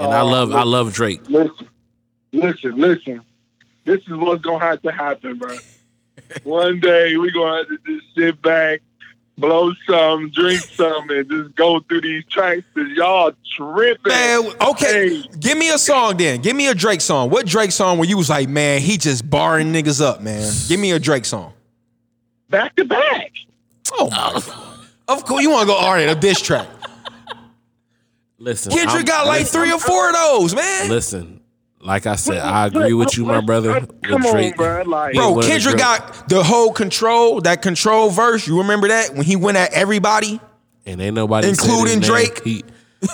And 0.00 0.12
I 0.12 0.20
uh, 0.20 0.24
love 0.24 0.54
I 0.54 0.62
love 0.62 0.92
Drake. 0.92 1.20
Listen, 1.28 1.68
listen, 2.32 2.76
listen. 2.76 3.20
This 3.84 4.00
is 4.02 4.10
what's 4.16 4.42
gonna 4.42 4.64
have 4.64 4.82
to 4.82 4.92
happen, 4.92 5.38
bro. 5.38 5.56
One 6.44 6.80
day 6.80 7.16
we 7.16 7.30
gonna 7.32 7.58
have 7.58 7.68
to 7.68 7.78
just 7.86 8.06
sit 8.14 8.40
back, 8.42 8.80
blow 9.38 9.72
some, 9.88 10.30
drink 10.30 10.60
some, 10.76 11.08
and 11.10 11.28
just 11.28 11.54
go 11.56 11.80
through 11.80 12.02
these 12.02 12.24
tracks 12.26 12.62
because 12.74 12.90
y'all 12.92 13.32
tripping. 13.56 14.12
Man, 14.12 14.52
okay, 14.60 15.20
Hey, 15.20 15.22
give 15.40 15.56
me 15.56 15.70
a 15.70 15.78
song 15.78 16.16
then. 16.16 16.42
Give 16.42 16.54
me 16.54 16.68
a 16.68 16.74
Drake 16.74 17.00
song. 17.00 17.30
What 17.30 17.46
Drake 17.46 17.72
song 17.72 17.98
where 17.98 18.08
you 18.08 18.16
was 18.16 18.28
like, 18.28 18.48
man, 18.48 18.80
he 18.80 18.98
just 18.98 19.28
barring 19.28 19.72
niggas 19.72 20.00
up, 20.02 20.20
man? 20.20 20.52
Give 20.68 20.78
me 20.78 20.92
a 20.92 20.98
Drake 20.98 21.24
song. 21.24 21.54
back 22.50 22.76
to 22.76 22.84
back. 22.84 23.32
Oh 23.94 24.10
my 24.10 24.42
god. 24.46 24.54
Of 25.08 25.24
course, 25.24 25.42
you 25.42 25.50
want 25.50 25.62
to 25.62 25.66
go 25.66 25.74
all 25.74 25.94
right, 25.94 26.08
a 26.08 26.14
diss 26.14 26.42
track. 26.42 26.68
Listen, 28.38 28.72
Kendrick 28.72 28.94
I'm- 28.96 29.04
got 29.04 29.26
like 29.26 29.40
listen, 29.40 29.60
three 29.60 29.72
or 29.72 29.78
four 29.80 30.08
of 30.08 30.14
those, 30.14 30.54
man. 30.54 30.88
Listen, 30.88 31.40
like 31.80 32.06
I 32.06 32.14
said, 32.16 32.38
I 32.38 32.66
agree 32.66 32.92
with 32.92 33.16
you, 33.16 33.24
my 33.24 33.40
brother. 33.40 33.80
Come 34.04 34.24
on, 34.26 34.32
Drake. 34.32 34.56
bro. 34.56 34.82
Like, 34.86 35.12
being 35.12 35.20
Bro, 35.22 35.30
one 35.30 35.38
of 35.38 35.44
the 35.44 35.50
Kendrick 35.50 35.76
got 35.78 36.28
the 36.28 36.42
whole 36.42 36.72
control, 36.72 37.40
that 37.42 37.62
control 37.62 38.10
verse. 38.10 38.46
You 38.46 38.58
remember 38.58 38.88
that 38.88 39.14
when 39.14 39.24
he 39.24 39.36
went 39.36 39.56
at 39.56 39.72
everybody? 39.72 40.40
and 40.86 41.00
ain't 41.02 41.14
nobody 41.14 41.52
said 41.52 41.64
including 41.68 41.98
his. 41.98 42.08
Drake? 42.08 42.42
He, 42.44 42.64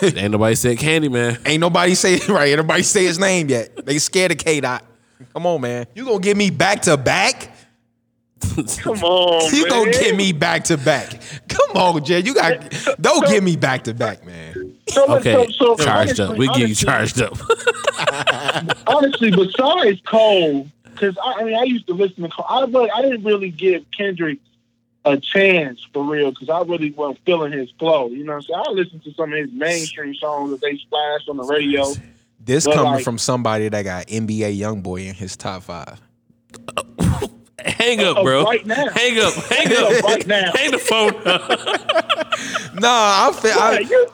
ain't 0.02 0.30
nobody 0.30 0.54
said 0.54 0.78
Candyman. 0.78 1.40
Ain't 1.46 1.60
nobody 1.60 1.94
say 1.94 2.18
right. 2.28 2.48
Ain't 2.48 2.56
nobody 2.58 2.82
say 2.82 3.04
his 3.04 3.18
name 3.18 3.48
yet. 3.50 3.84
They 3.84 3.98
scared 3.98 4.32
of 4.32 4.38
K 4.38 4.60
Dot. 4.60 4.82
Come 5.34 5.46
on, 5.46 5.60
man. 5.60 5.86
You 5.94 6.04
gonna 6.06 6.20
give 6.20 6.36
me 6.38 6.50
back 6.50 6.82
to 6.82 6.96
back? 6.96 7.50
come 8.78 9.02
on, 9.02 9.52
You 9.54 9.62
man. 9.62 9.70
gonna 9.70 9.90
get 9.90 10.16
me 10.16 10.32
back 10.32 10.64
to 10.64 10.76
back? 10.78 11.20
Come 11.48 11.70
on, 11.76 12.04
Jay. 12.04 12.20
You 12.20 12.34
got 12.34 12.70
don't 13.00 13.26
give 13.28 13.42
me 13.44 13.56
back 13.56 13.84
to 13.84 13.92
back, 13.94 14.24
man. 14.24 14.53
So, 14.88 15.16
Okay, 15.16 15.32
so, 15.32 15.76
so 15.76 15.76
charged 15.84 16.20
honestly, 16.20 16.24
up. 16.24 16.36
We 16.36 16.48
get 16.48 16.68
you 16.68 16.74
charged 16.74 17.20
up. 17.20 17.38
honestly, 18.86 19.30
besides 19.30 20.00
Cole, 20.04 20.68
because 20.84 21.16
I, 21.22 21.40
I 21.40 21.44
mean, 21.44 21.54
I 21.54 21.62
used 21.62 21.86
to 21.86 21.94
listen 21.94 22.22
to 22.22 22.28
Cole. 22.28 22.46
I, 22.48 22.64
really, 22.64 22.90
I 22.90 23.02
didn't 23.02 23.24
really 23.24 23.50
give 23.50 23.84
Kendrick 23.96 24.38
a 25.06 25.18
chance 25.18 25.86
for 25.92 26.04
real 26.04 26.30
because 26.30 26.48
I 26.48 26.60
really 26.62 26.90
wasn't 26.92 27.24
feeling 27.26 27.52
his 27.52 27.70
flow. 27.78 28.08
You 28.08 28.24
know 28.24 28.32
what 28.34 28.36
I'm 28.36 28.42
saying? 28.42 28.62
I 28.66 28.70
listened 28.72 29.04
to 29.04 29.12
some 29.14 29.32
of 29.32 29.38
his 29.38 29.52
mainstream 29.52 30.14
songs 30.14 30.50
that 30.50 30.60
they 30.60 30.76
splashed 30.76 31.28
on 31.28 31.36
the 31.36 31.44
radio. 31.44 31.92
This 32.40 32.64
coming 32.66 32.84
like- 32.84 33.04
from 33.04 33.18
somebody 33.18 33.68
that 33.68 33.82
got 33.82 34.06
NBA 34.06 34.58
YoungBoy 34.58 35.08
in 35.08 35.14
his 35.14 35.36
top 35.36 35.62
five. 35.62 36.00
Hang 37.58 38.00
up, 38.00 38.16
Oh, 38.18 38.24
bro. 38.24 38.44
right 38.44 38.64
now. 38.66 38.88
Hang 38.90 39.18
up. 39.20 39.32
Hang 39.34 39.68
Hang 39.68 39.76
up. 39.76 39.92
up 39.98 40.04
right 40.04 40.26
now. 40.26 40.52
Hang 40.56 40.70
the 40.72 40.78
phone 40.78 41.14
up. 41.26 42.20
Nah, 42.74 43.28
I 43.28 43.32
feel 43.32 43.50
Yeah, 43.52 43.56
I, 43.58 43.78
you, 43.78 44.06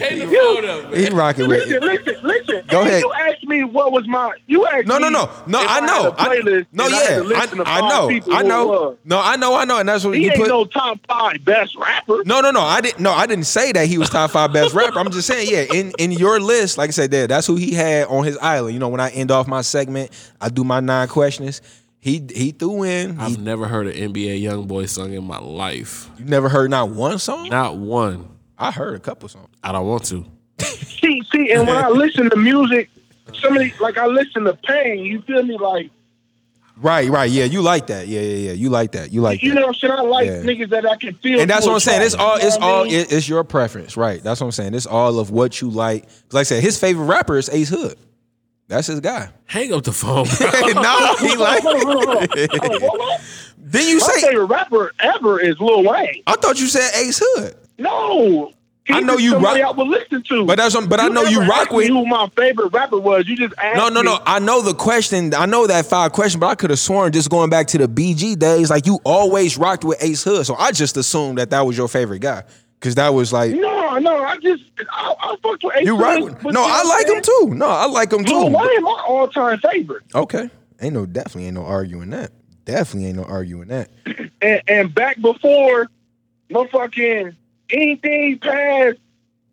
Hang 0.00 0.18
the 0.18 0.26
phone 0.26 0.64
up, 0.68 0.90
man. 0.90 1.00
he 1.00 1.08
rocking 1.10 1.48
with 1.48 1.60
listen, 1.68 1.74
it. 1.76 1.82
listen, 1.84 2.16
listen. 2.26 2.62
Go 2.68 2.80
ahead. 2.82 3.00
You 3.02 3.12
asked 3.12 3.44
me 3.44 3.62
what 3.62 3.92
was 3.92 4.08
my. 4.08 4.32
You 4.46 4.66
asked 4.66 4.78
me. 4.78 4.82
No, 4.86 4.98
no, 4.98 5.08
no, 5.08 5.30
no. 5.46 5.60
I 5.64 5.78
know. 5.80 6.08
a 6.08 6.14
I, 6.20 6.36
playlist 6.36 6.66
no, 6.72 6.86
and 6.86 6.94
I 6.94 6.98
had 6.98 7.10
yeah, 7.10 7.16
to 7.18 7.22
listen 7.22 7.58
to 7.58 7.64
I, 7.68 7.78
I 7.78 7.80
know, 7.88 8.20
I 8.32 8.42
know. 8.42 8.98
No, 9.04 9.20
I 9.22 9.36
know, 9.36 9.54
I 9.56 9.64
know, 9.64 9.78
and 9.78 9.88
that's 9.88 10.04
what 10.04 10.16
He 10.16 10.24
you 10.24 10.30
ain't 10.30 10.40
put. 10.40 10.48
no 10.48 10.64
top 10.64 10.98
five 11.06 11.44
best 11.44 11.76
rapper. 11.76 12.22
No, 12.24 12.40
no, 12.40 12.50
no. 12.50 12.60
I 12.60 12.80
didn't. 12.80 12.98
No, 13.00 13.12
I 13.12 13.26
didn't 13.26 13.44
say 13.46 13.70
that 13.70 13.86
he 13.86 13.98
was 13.98 14.10
top 14.10 14.32
five 14.32 14.52
best 14.52 14.74
rapper. 14.74 14.98
I'm 14.98 15.10
just 15.12 15.28
saying, 15.28 15.48
yeah. 15.48 15.64
In 15.72 15.92
in 15.98 16.10
your 16.10 16.40
list, 16.40 16.76
like 16.76 16.88
I 16.88 16.92
said, 16.92 17.12
there, 17.12 17.28
that's 17.28 17.46
who 17.46 17.54
he 17.54 17.72
had 17.72 18.08
on 18.08 18.24
his 18.24 18.36
island. 18.38 18.74
You 18.74 18.80
know, 18.80 18.88
when 18.88 19.00
I 19.00 19.10
end 19.10 19.30
off 19.30 19.46
my 19.46 19.60
segment, 19.60 20.10
I 20.40 20.48
do 20.48 20.64
my 20.64 20.80
nine 20.80 21.06
questions. 21.06 21.62
He 22.04 22.22
he 22.34 22.50
threw 22.50 22.82
in. 22.82 23.18
I've 23.18 23.38
never 23.38 23.66
heard 23.66 23.86
an 23.86 24.12
NBA 24.12 24.38
young 24.42 24.66
boy 24.66 24.84
song 24.84 25.14
in 25.14 25.24
my 25.24 25.38
life. 25.38 26.10
you 26.18 26.26
never 26.26 26.50
heard 26.50 26.70
not 26.70 26.90
one 26.90 27.18
song? 27.18 27.48
Not 27.48 27.78
one. 27.78 28.28
I 28.58 28.72
heard 28.72 28.94
a 28.94 29.00
couple 29.00 29.26
songs. 29.30 29.48
I 29.62 29.72
don't 29.72 29.86
want 29.86 30.04
to. 30.04 30.26
See, 30.60 31.22
see, 31.32 31.50
and 31.50 31.66
when 31.66 31.78
I 31.78 31.88
listen 32.02 32.28
to 32.28 32.36
music, 32.36 32.90
somebody 33.40 33.72
like 33.80 33.96
I 33.96 34.04
listen 34.04 34.44
to 34.44 34.52
Pain. 34.52 34.98
You 35.06 35.22
feel 35.22 35.42
me? 35.44 35.56
Like 35.56 35.90
Right, 36.76 37.08
right. 37.08 37.30
Yeah, 37.30 37.44
you 37.44 37.62
like 37.62 37.86
that. 37.86 38.06
Yeah, 38.06 38.20
yeah, 38.20 38.48
yeah. 38.48 38.52
You 38.52 38.68
like 38.68 38.92
that. 38.92 39.10
You 39.10 39.22
like 39.22 39.42
you 39.42 39.54
that. 39.54 39.60
know 39.60 39.68
what 39.68 39.76
I'm 39.76 39.80
saying? 39.80 39.92
I 39.94 40.02
like 40.02 40.26
Yeah. 40.26 40.42
niggas 40.42 40.68
that 40.70 40.84
I 40.84 40.96
can 40.96 41.14
feel. 41.14 41.40
and 41.40 41.48
that's 41.48 41.64
what 41.64 41.72
I'm 41.72 41.80
saying. 41.80 42.02
It's 42.02 42.14
all. 42.14 42.36
It's 42.36 42.56
what 42.56 42.62
I 42.64 42.70
all. 42.70 42.84
mean? 42.84 43.06
It's 43.08 43.26
your 43.28 43.44
preference, 43.44 43.96
right? 43.96 44.22
That's 44.22 44.42
what 44.42 44.48
I'm 44.48 44.52
saying. 44.52 44.74
It's 44.74 44.84
all 44.84 45.18
of 45.18 45.30
what 45.30 45.62
you 45.62 45.70
like. 45.70 46.04
Like 46.32 46.40
I 46.40 46.42
said, 46.42 46.62
his 46.62 46.78
favorite 46.78 47.06
rapper 47.06 47.38
is 47.38 47.48
Ace 47.48 47.70
Hood. 47.70 47.96
That's 48.68 48.86
his 48.86 49.00
guy. 49.00 49.28
Hang 49.46 49.72
up 49.74 49.84
the 49.84 49.92
phone. 49.92 50.26
Bro. 50.38 50.50
no, 50.82 51.14
he 51.16 51.36
like. 51.36 51.62
Then 53.58 53.88
you 53.88 53.98
My 53.98 54.06
say? 54.06 54.20
favorite 54.28 54.46
rapper 54.46 54.92
ever 55.00 55.40
is 55.40 55.58
Lil 55.60 55.84
Wayne. 55.84 56.22
I 56.26 56.36
thought 56.36 56.58
you 56.60 56.66
said 56.66 56.90
Ace 56.96 57.20
Hood. 57.24 57.54
No. 57.78 58.52
He's 58.86 58.96
I 58.96 59.00
know 59.00 59.16
you 59.16 59.30
somebody 59.30 59.62
rock- 59.62 59.74
I 59.74 59.78
would 59.78 59.88
listen 59.88 60.22
to. 60.28 60.44
But 60.44 60.58
that's 60.58 60.74
what- 60.74 60.90
but 60.90 61.00
I 61.00 61.08
know 61.08 61.22
you 61.22 61.40
rock 61.42 61.70
with- 61.72 61.88
who 61.88 62.04
my 62.06 62.28
favorite 62.36 62.68
rapper 62.72 62.98
was. 62.98 63.26
You 63.26 63.34
just 63.36 63.54
asked 63.56 63.76
No, 63.78 63.88
no, 63.88 64.02
me. 64.02 64.10
no. 64.10 64.18
I 64.26 64.38
know 64.40 64.60
the 64.60 64.74
question. 64.74 65.32
I 65.34 65.46
know 65.46 65.66
that 65.66 65.86
five 65.86 66.12
question, 66.12 66.38
but 66.38 66.48
I 66.48 66.54
could 66.54 66.68
have 66.68 66.78
sworn 66.78 67.10
just 67.10 67.30
going 67.30 67.48
back 67.48 67.66
to 67.68 67.78
the 67.78 67.88
BG 67.88 68.38
days, 68.38 68.68
like 68.68 68.84
you 68.86 69.00
always 69.04 69.56
rocked 69.56 69.84
with 69.84 70.02
Ace 70.04 70.22
Hood. 70.22 70.44
So 70.44 70.54
I 70.56 70.70
just 70.72 70.98
assumed 70.98 71.38
that 71.38 71.48
that 71.50 71.64
was 71.66 71.78
your 71.78 71.88
favorite 71.88 72.18
guy, 72.20 72.42
because 72.84 72.96
that 72.96 73.14
was 73.14 73.32
like 73.32 73.52
No, 73.52 73.98
no. 73.98 74.22
I 74.22 74.36
just 74.36 74.62
I, 74.90 75.14
I 75.18 75.36
fucked 75.42 75.64
with 75.64 75.74
Ace 75.76 75.86
you 75.86 75.96
rock. 75.96 76.18
Hood, 76.18 76.44
With, 76.44 76.52
no, 76.54 76.60
you 76.66 76.70
I 76.70 76.82
like 76.84 77.06
I'm 77.08 77.14
him 77.16 77.22
too. 77.22 77.54
No, 77.54 77.66
I 77.66 77.86
like 77.86 78.12
him 78.12 78.26
saying? 78.26 78.38
Lil 78.38 78.50
too. 78.50 78.58
Wayne, 78.58 78.82
my 78.82 79.04
all 79.08 79.26
time 79.26 79.58
favorite. 79.58 80.02
Okay, 80.14 80.50
ain't 80.82 80.92
no 80.92 81.06
definitely 81.06 81.46
ain't 81.46 81.54
no 81.54 81.64
arguing 81.64 82.10
that. 82.10 82.30
Definitely 82.66 83.08
ain't 83.08 83.16
no 83.16 83.24
arguing 83.24 83.68
that. 83.68 83.88
and, 84.42 84.62
and 84.68 84.94
back 84.94 85.18
before 85.18 85.88
motherfucking 86.50 87.34
anything 87.70 88.38
past 88.38 88.98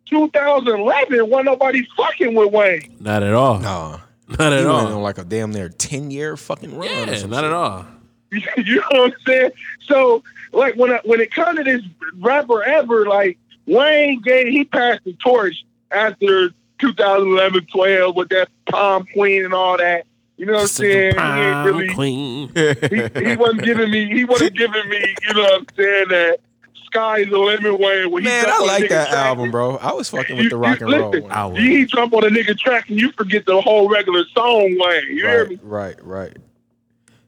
2011, 0.09 1.29
wasn't 1.29 1.45
nobody 1.45 1.87
fucking 1.95 2.35
with 2.35 2.51
Wayne. 2.51 2.97
Not 2.99 3.23
at 3.23 3.33
all. 3.33 3.59
No, 3.59 4.01
Not 4.27 4.51
at 4.51 4.59
he 4.59 4.65
went 4.65 4.67
all. 4.67 4.87
on 4.97 5.01
like 5.03 5.17
a 5.19 5.23
damn 5.23 5.51
near 5.51 5.69
ten 5.69 6.11
year 6.11 6.35
fucking 6.35 6.77
run. 6.77 6.89
Yeah, 6.89 7.05
not 7.05 7.15
shit. 7.17 7.31
at 7.33 7.53
all. 7.53 7.85
you 8.31 8.75
know 8.75 8.83
what 8.91 9.13
I'm 9.13 9.17
saying? 9.25 9.51
So, 9.87 10.21
like 10.51 10.75
when 10.75 10.91
I, 10.91 10.99
when 11.05 11.21
it 11.21 11.31
comes 11.33 11.57
to 11.57 11.63
this 11.63 11.81
rapper 12.19 12.63
ever, 12.63 13.05
like 13.05 13.37
Wayne 13.65 14.21
gave 14.21 14.47
he 14.47 14.63
passed 14.65 15.03
the 15.05 15.13
torch 15.23 15.63
after 15.91 16.51
2011, 16.79 17.67
12 17.71 18.15
with 18.15 18.29
that 18.29 18.49
Palm 18.65 19.05
queen 19.13 19.45
and 19.45 19.53
all 19.53 19.77
that. 19.77 20.05
You 20.37 20.47
know 20.47 20.53
what 20.53 20.61
I'm 20.61 20.67
saying? 20.67 21.13
He 21.15 21.21
ain't 21.21 21.65
really. 21.65 21.93
Queen. 21.93 22.51
He, 22.55 23.29
he 23.29 23.35
wasn't 23.35 23.63
giving 23.63 23.91
me. 23.91 24.07
He 24.11 24.25
wasn't 24.25 24.55
giving 24.57 24.89
me. 24.89 25.15
You 25.27 25.33
know 25.35 25.41
what 25.43 25.59
I'm 25.61 25.67
saying? 25.77 26.05
That 26.09 26.37
sky's 26.85 27.29
the 27.29 27.37
limit 27.37 27.79
way. 27.79 28.07
When 28.07 28.23
he 28.23 28.29
Man, 28.29 28.45
I 28.47 28.59
like 28.65 28.89
that 28.89 29.09
track, 29.09 29.25
album, 29.25 29.51
bro. 29.51 29.77
I 29.77 29.93
was 29.93 30.09
fucking 30.09 30.35
You, 30.35 30.43
with 30.43 30.49
the 30.51 30.57
rock 30.57 30.79
you, 30.79 30.87
and 30.87 30.95
roll. 30.97 31.11
listen, 31.11 31.29
one. 31.29 31.55
he 31.55 31.85
jump 31.85 32.13
on 32.13 32.23
a 32.23 32.29
nigga 32.29 32.57
track 32.57 32.89
and 32.89 32.99
you 32.99 33.11
forget 33.11 33.45
the 33.45 33.61
whole 33.61 33.87
regular 33.87 34.23
song 34.35 34.75
way. 34.79 35.03
You 35.09 35.27
hear 35.27 35.45
me? 35.45 35.59
Right, 35.61 35.95
right, 36.03 36.29
right. 36.31 36.37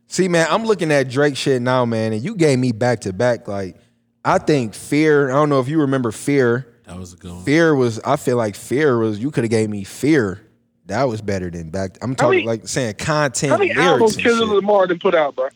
See, 0.07 0.27
man, 0.27 0.47
I'm 0.49 0.65
looking 0.65 0.91
at 0.91 1.09
Drake 1.09 1.37
shit 1.37 1.61
now, 1.61 1.85
man, 1.85 2.13
and 2.13 2.23
you 2.23 2.35
gave 2.35 2.59
me 2.59 2.71
back 2.71 3.01
to 3.01 3.13
back. 3.13 3.47
Like, 3.47 3.77
I 4.25 4.37
think 4.37 4.73
Fear. 4.73 5.29
I 5.29 5.33
don't 5.33 5.49
know 5.49 5.59
if 5.59 5.67
you 5.67 5.81
remember 5.81 6.11
Fear. 6.11 6.67
That 6.85 6.97
was 6.97 7.13
a 7.13 7.17
good 7.17 7.31
one. 7.31 7.43
Fear 7.43 7.75
was. 7.75 7.99
I 7.99 8.15
feel 8.15 8.37
like 8.37 8.55
Fear 8.55 8.97
was. 8.99 9.19
You 9.19 9.31
could 9.31 9.43
have 9.43 9.51
gave 9.51 9.69
me 9.69 9.83
Fear. 9.83 10.41
That 10.87 11.03
was 11.05 11.21
better 11.21 11.49
than 11.49 11.69
back. 11.69 11.97
I'm 12.01 12.13
talking 12.15 12.39
many- 12.39 12.47
like 12.47 12.67
saying 12.67 12.95
content, 12.95 13.51
How 13.51 13.57
many 13.57 13.73
lyrics, 13.73 13.87
albums 13.89 14.15
and 14.15 14.23
Kendrick 14.23 14.47
shit. 14.47 14.55
Lamar 14.55 14.87
done 14.87 14.99
put 14.99 15.15
out, 15.15 15.35
bro? 15.35 15.47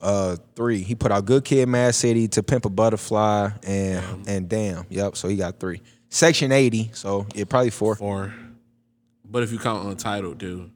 Uh, 0.00 0.36
three. 0.56 0.82
He 0.82 0.94
put 0.94 1.10
out 1.12 1.24
Good 1.24 1.44
Kid, 1.44 1.68
Mad 1.68 1.94
City, 1.94 2.28
To 2.28 2.42
Pimp 2.42 2.64
a 2.64 2.70
Butterfly, 2.70 3.50
and 3.64 4.28
and 4.28 4.48
Damn. 4.48 4.84
Yep. 4.88 5.16
So 5.16 5.28
he 5.28 5.36
got 5.36 5.58
three. 5.60 5.80
Section 6.10 6.52
80. 6.52 6.90
So 6.94 7.26
yeah, 7.34 7.44
probably 7.44 7.70
four. 7.70 7.96
Four. 7.96 8.32
But 9.24 9.42
if 9.42 9.50
you 9.52 9.58
count 9.58 9.86
Untitled, 9.88 10.38
dude. 10.38 10.70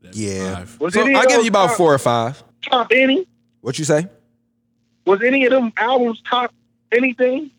that'd 0.00 0.16
be 0.16 0.22
Yeah. 0.24 0.54
five. 0.56 0.80
Was 0.80 0.94
So 0.94 1.02
I 1.02 1.26
give 1.26 1.42
you 1.42 1.48
about 1.48 1.68
top- 1.68 1.76
four 1.76 1.92
or 1.94 1.98
five. 1.98 2.42
Top 2.70 2.88
any? 2.94 3.26
What 3.60 3.78
you 3.78 3.84
say? 3.84 4.06
Was 5.06 5.20
any 5.22 5.44
of 5.44 5.52
them 5.52 5.72
albums 5.76 6.22
top 6.28 6.52
anything? 6.96 7.50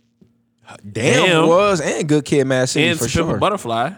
Damn, 0.92 1.26
Damn. 1.26 1.48
was 1.48 1.80
and 1.82 2.08
Good 2.10 2.26
Kid, 2.26 2.46
Mad 2.46 2.68
City 2.68 2.88
And 2.88 3.00
for 3.00 3.06
To 3.08 3.12
Pimp 3.12 3.28
a 3.28 3.32
sure. 3.32 3.38
Butterfly. 3.38 3.92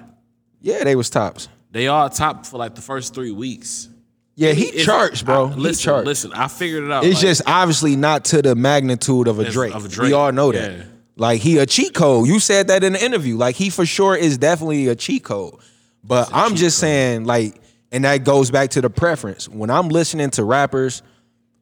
Yeah, 0.62 0.84
they 0.84 0.96
was 0.96 1.10
tops. 1.10 1.48
They 1.72 1.88
all 1.88 2.10
top 2.10 2.46
for 2.46 2.58
like 2.58 2.76
the 2.76 2.82
first 2.82 3.14
three 3.16 3.32
weeks. 3.32 3.90
Yeah, 4.36 4.52
he 4.54 4.66
If- 4.66 4.86
charts, 4.86 5.22
bro. 5.22 5.48
I- 5.48 5.54
he 5.54 5.60
listen, 5.60 5.84
charts. 5.84 6.06
listen. 6.06 6.32
I 6.34 6.48
figured 6.48 6.84
it 6.84 6.92
out. 6.92 7.04
It's 7.06 7.16
like, 7.16 7.22
just 7.22 7.42
obviously 7.46 7.96
not 7.96 8.26
to 8.26 8.42
the 8.42 8.56
magnitude 8.56 9.28
of 9.28 9.40
a 9.40 9.50
Drake. 9.50 9.74
of 9.74 9.86
a 9.86 9.88
Drake, 9.90 10.08
We 10.10 10.14
all 10.14 10.32
know 10.32 10.52
that. 10.52 10.72
yeah. 10.72 10.84
Like 11.18 11.42
he 11.42 11.58
a 11.58 11.66
cheat 11.66 11.94
code. 11.94 12.28
You 12.28 12.40
said 12.40 12.68
that 12.68 12.84
in 12.84 12.94
the 12.94 13.04
interview. 13.04 13.36
Like 13.36 13.56
he 13.56 13.70
for 13.70 13.86
sure 13.86 14.16
is 14.16 14.38
definitely 14.38 14.88
a 14.88 14.96
cheat 14.96 15.24
code. 15.24 15.56
But 16.04 16.30
I'm 16.32 16.56
just 16.56 16.78
saying, 16.78 17.26
like, 17.26 17.60
and 17.92 18.06
that 18.06 18.24
goes 18.24 18.52
back 18.52 18.70
to 18.72 18.82
the 18.82 18.90
preference. 18.90 19.50
When 19.50 19.70
I'm 19.70 19.90
listening 19.90 20.30
to 20.32 20.44
rappers 20.46 21.02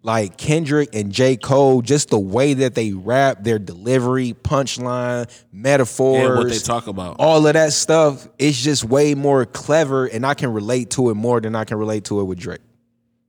like 0.08 0.38
Kendrick 0.38 0.89
and 0.95 1.12
J. 1.12 1.36
Cole, 1.36 1.82
just 1.82 2.10
the 2.10 2.18
way 2.18 2.53
that 2.53 2.76
they 2.76 2.93
rap, 2.93 3.43
their 3.43 3.60
delivery, 3.60 4.34
punchline, 4.41 5.30
metaphors, 5.51 6.24
Yeah, 6.24 6.36
what 6.36 6.47
they 6.49 6.58
talk 6.60 6.88
about. 6.88 7.18
all 7.20 7.45
of 7.45 7.53
that 7.53 7.74
stuff, 7.74 8.26
it's 8.39 8.58
just 8.60 8.86
way 8.86 9.16
more 9.16 9.45
clever, 9.45 10.05
and 10.05 10.26
I 10.26 10.34
can 10.34 10.53
relate 10.53 10.91
to 10.91 11.10
it 11.10 11.16
more 11.16 11.41
than 11.41 11.55
I 11.55 11.66
can 11.66 11.78
relate 11.78 12.05
to 12.05 12.22
it 12.22 12.24
with 12.24 12.39
Drake. 12.39 12.62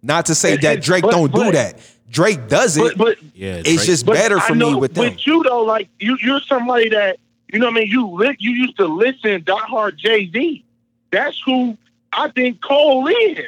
Not 0.04 0.26
to 0.26 0.36
say 0.36 0.52
And- 0.52 0.62
that 0.62 0.80
Drake 0.80 1.02
but- 1.02 1.10
don't 1.10 1.32
do 1.34 1.50
that. 1.50 1.80
Drake 2.08 2.46
does 2.48 2.76
it. 2.76 2.96
But, 2.96 2.96
but 2.96 3.16
Yeah, 3.34 3.56
it's 3.56 3.68
Drake- 3.74 3.80
just 3.86 4.06
But 4.06 4.14
better 4.14 4.38
for 4.38 4.52
I 4.52 4.56
know 4.56 4.70
me 4.70 4.76
with 4.76 4.94
them. 4.94 5.04
With 5.04 5.26
you 5.26 5.42
though, 5.42 5.62
like 5.64 5.88
you, 5.98 6.16
you're 6.22 6.40
somebody 6.48 6.88
that 6.90 7.18
you 7.52 7.58
know. 7.58 7.66
what 7.66 7.76
I 7.76 7.80
mean, 7.80 7.88
you 7.88 8.06
li- 8.08 8.36
you 8.38 8.52
used 8.52 8.76
to 8.78 8.86
listen 8.86 9.42
diehard 9.42 9.96
Jay 9.96 10.30
Z. 10.30 10.64
That's 11.10 11.38
who 11.44 11.76
I 12.12 12.28
think 12.30 12.62
Cole 12.62 13.08
is. 13.08 13.38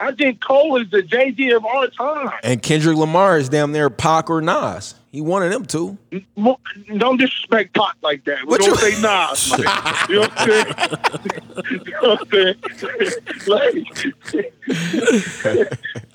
I 0.00 0.12
think 0.12 0.40
Cole 0.40 0.80
is 0.80 0.88
the 0.90 1.02
Jay 1.02 1.32
Z 1.34 1.50
of 1.50 1.64
our 1.66 1.86
time. 1.88 2.30
And 2.42 2.62
Kendrick 2.62 2.96
Lamar 2.96 3.36
is 3.38 3.48
damn 3.50 3.70
near 3.72 3.90
Pac 3.90 4.30
or 4.30 4.40
Nas. 4.40 4.94
He 5.12 5.20
wanted 5.20 5.52
of 5.52 5.52
them 5.52 5.66
two. 5.66 6.22
Mo- 6.36 6.58
Don't 6.96 7.16
disrespect 7.18 7.74
Pac 7.74 7.96
like 8.00 8.24
that. 8.24 8.38
We 8.40 8.46
What 8.46 8.60
don't 8.60 8.70
you- 8.70 8.76
say 8.76 9.02
Nas. 9.02 9.50
Like, 9.50 10.08
you 10.08 10.20
know 10.20 10.28
what 10.28 10.40
I'm 10.40 10.46
saying? 10.48 10.66
you 11.84 11.92
know 11.92 12.16
what 12.16 12.20
I'm 12.20 12.30
saying? 12.30 12.56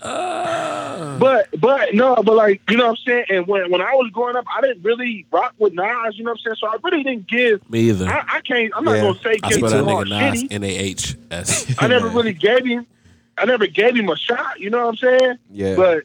like, 0.02 1.20
but 1.20 1.48
but 1.60 1.94
no, 1.94 2.16
but 2.16 2.36
like 2.36 2.62
you 2.70 2.78
know 2.78 2.86
what 2.88 3.00
I'm 3.00 3.06
saying. 3.06 3.26
And 3.30 3.48
when 3.48 3.70
when 3.72 3.82
I 3.82 3.94
was 3.96 4.10
growing 4.12 4.36
up, 4.36 4.46
I 4.56 4.62
didn't 4.62 4.84
really 4.84 5.26
rock 5.32 5.54
with 5.58 5.74
Nas. 5.74 6.18
You 6.18 6.24
know 6.24 6.32
what 6.32 6.40
I'm 6.40 6.44
saying. 6.44 6.56
So 6.60 6.68
I 6.68 6.78
really 6.84 7.04
didn't 7.04 7.28
give. 7.28 7.68
Me 7.70 7.82
either. 7.90 8.08
I, 8.08 8.38
I 8.38 8.42
can't. 8.42 8.72
I'm 8.76 8.84
not 8.84 8.96
gonna 8.96 9.20
say 9.20 9.38
I 9.44 9.50
Kendrick 9.50 9.70
spell 9.70 9.70
that 9.70 9.84
Lamar 9.84 10.06
nigga 10.06 10.32
Nas. 10.34 10.44
N 10.52 10.64
A 10.64 10.68
H 10.70 11.16
S. 11.32 11.76
I 11.80 11.88
never 11.88 12.08
really 12.10 12.34
gave 12.34 12.66
him. 12.66 12.88
I 13.38 13.46
never 13.46 13.68
gave 13.68 13.96
him 13.96 14.10
a 14.10 14.16
shot. 14.18 14.60
You 14.60 14.70
know 14.70 14.86
what 14.86 14.90
I'm 14.90 15.20
saying? 15.20 15.38
Yeah. 15.52 15.76
But 15.76 16.04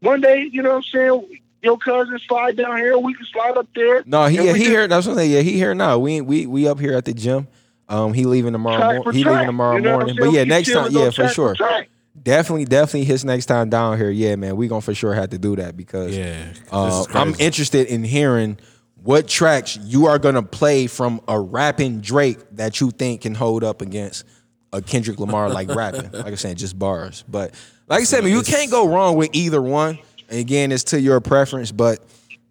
one 0.00 0.20
day, 0.20 0.48
you 0.50 0.62
know 0.62 0.70
what 0.70 0.76
I'm 0.76 0.82
saying. 0.84 1.40
Your 1.62 1.76
cousin 1.76 2.18
slide 2.26 2.56
down 2.56 2.76
here. 2.76 2.96
We 2.98 3.14
can 3.14 3.26
slide 3.26 3.56
up 3.56 3.66
there. 3.74 4.04
No, 4.06 4.26
he 4.26 4.36
yeah, 4.36 4.52
he 4.54 4.62
can- 4.62 4.70
here. 4.70 4.86
That's 4.88 5.06
what 5.06 5.14
I'm 5.14 5.18
saying. 5.18 5.30
Yeah, 5.32 5.40
he 5.40 5.52
here 5.54 5.74
now. 5.74 5.98
We 5.98 6.20
we 6.20 6.46
we 6.46 6.68
up 6.68 6.78
here 6.78 6.94
at 6.94 7.04
the 7.04 7.12
gym. 7.12 7.48
Um, 7.88 8.12
he 8.12 8.24
leaving 8.26 8.52
tomorrow. 8.52 8.78
Track 8.78 9.04
Mor- 9.04 9.12
he 9.12 9.22
track, 9.22 9.32
leaving 9.34 9.46
tomorrow 9.46 9.76
you 9.76 9.82
know 9.82 9.92
morning. 9.96 10.16
But 10.18 10.30
yeah, 10.30 10.42
We 10.42 10.48
next 10.48 10.72
time, 10.72 10.92
yeah, 10.92 11.10
for 11.10 11.26
sure. 11.28 11.54
track. 11.56 11.88
Definitely, 12.22 12.66
definitely 12.66 13.04
his 13.04 13.24
next 13.24 13.46
time 13.46 13.70
down 13.70 13.96
here. 13.96 14.10
Yeah, 14.10 14.36
man, 14.36 14.56
we 14.56 14.68
gonna 14.68 14.80
for 14.82 14.94
sure 14.94 15.14
have 15.14 15.30
to 15.30 15.38
do 15.38 15.56
that 15.56 15.76
because 15.76 16.16
Yeah, 16.16 16.52
uh, 16.70 17.04
I'm 17.14 17.34
interested 17.38 17.86
in 17.88 18.04
hearing 18.04 18.58
what 19.02 19.26
tracks 19.26 19.76
you 19.82 20.06
are 20.06 20.18
gonna 20.18 20.42
play 20.42 20.86
from 20.86 21.20
a 21.26 21.40
rapping 21.40 22.00
Drake 22.00 22.38
that 22.52 22.80
you 22.80 22.90
think 22.90 23.22
can 23.22 23.34
hold 23.34 23.64
up 23.64 23.80
against 23.82 24.24
a 24.72 24.82
Kendrick 24.82 25.18
Lamar 25.18 25.48
like 25.48 25.68
rapping. 25.74 26.10
Like 26.12 26.32
I 26.32 26.34
said, 26.34 26.58
just 26.58 26.78
bars. 26.78 27.24
But 27.28 27.54
like 27.86 28.00
I 28.00 28.04
said, 28.04 28.22
man, 28.24 28.32
you 28.32 28.42
can't 28.42 28.70
go 28.70 28.88
wrong 28.88 29.16
with 29.16 29.30
either 29.32 29.62
one. 29.62 29.98
And 30.28 30.38
again, 30.40 30.72
it's 30.72 30.84
to 30.84 31.00
your 31.00 31.20
preference, 31.20 31.72
but 31.72 32.04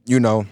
you 0.05 0.19
know, 0.19 0.45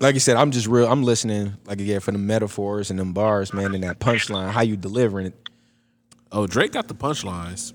like 0.00 0.14
I 0.16 0.18
said, 0.18 0.36
I'm 0.36 0.50
just 0.50 0.66
real. 0.66 0.90
I'm 0.90 1.02
listening, 1.02 1.54
like 1.64 1.80
again, 1.80 2.00
for 2.00 2.12
the 2.12 2.18
metaphors 2.18 2.90
and 2.90 2.98
them 2.98 3.12
bars, 3.12 3.54
man, 3.54 3.74
and 3.74 3.84
that 3.84 4.00
punchline, 4.00 4.50
how 4.50 4.62
you 4.62 4.76
delivering 4.76 5.26
it. 5.26 5.48
Oh, 6.30 6.46
Drake 6.46 6.72
got 6.72 6.88
the 6.88 6.94
punchlines. 6.94 7.72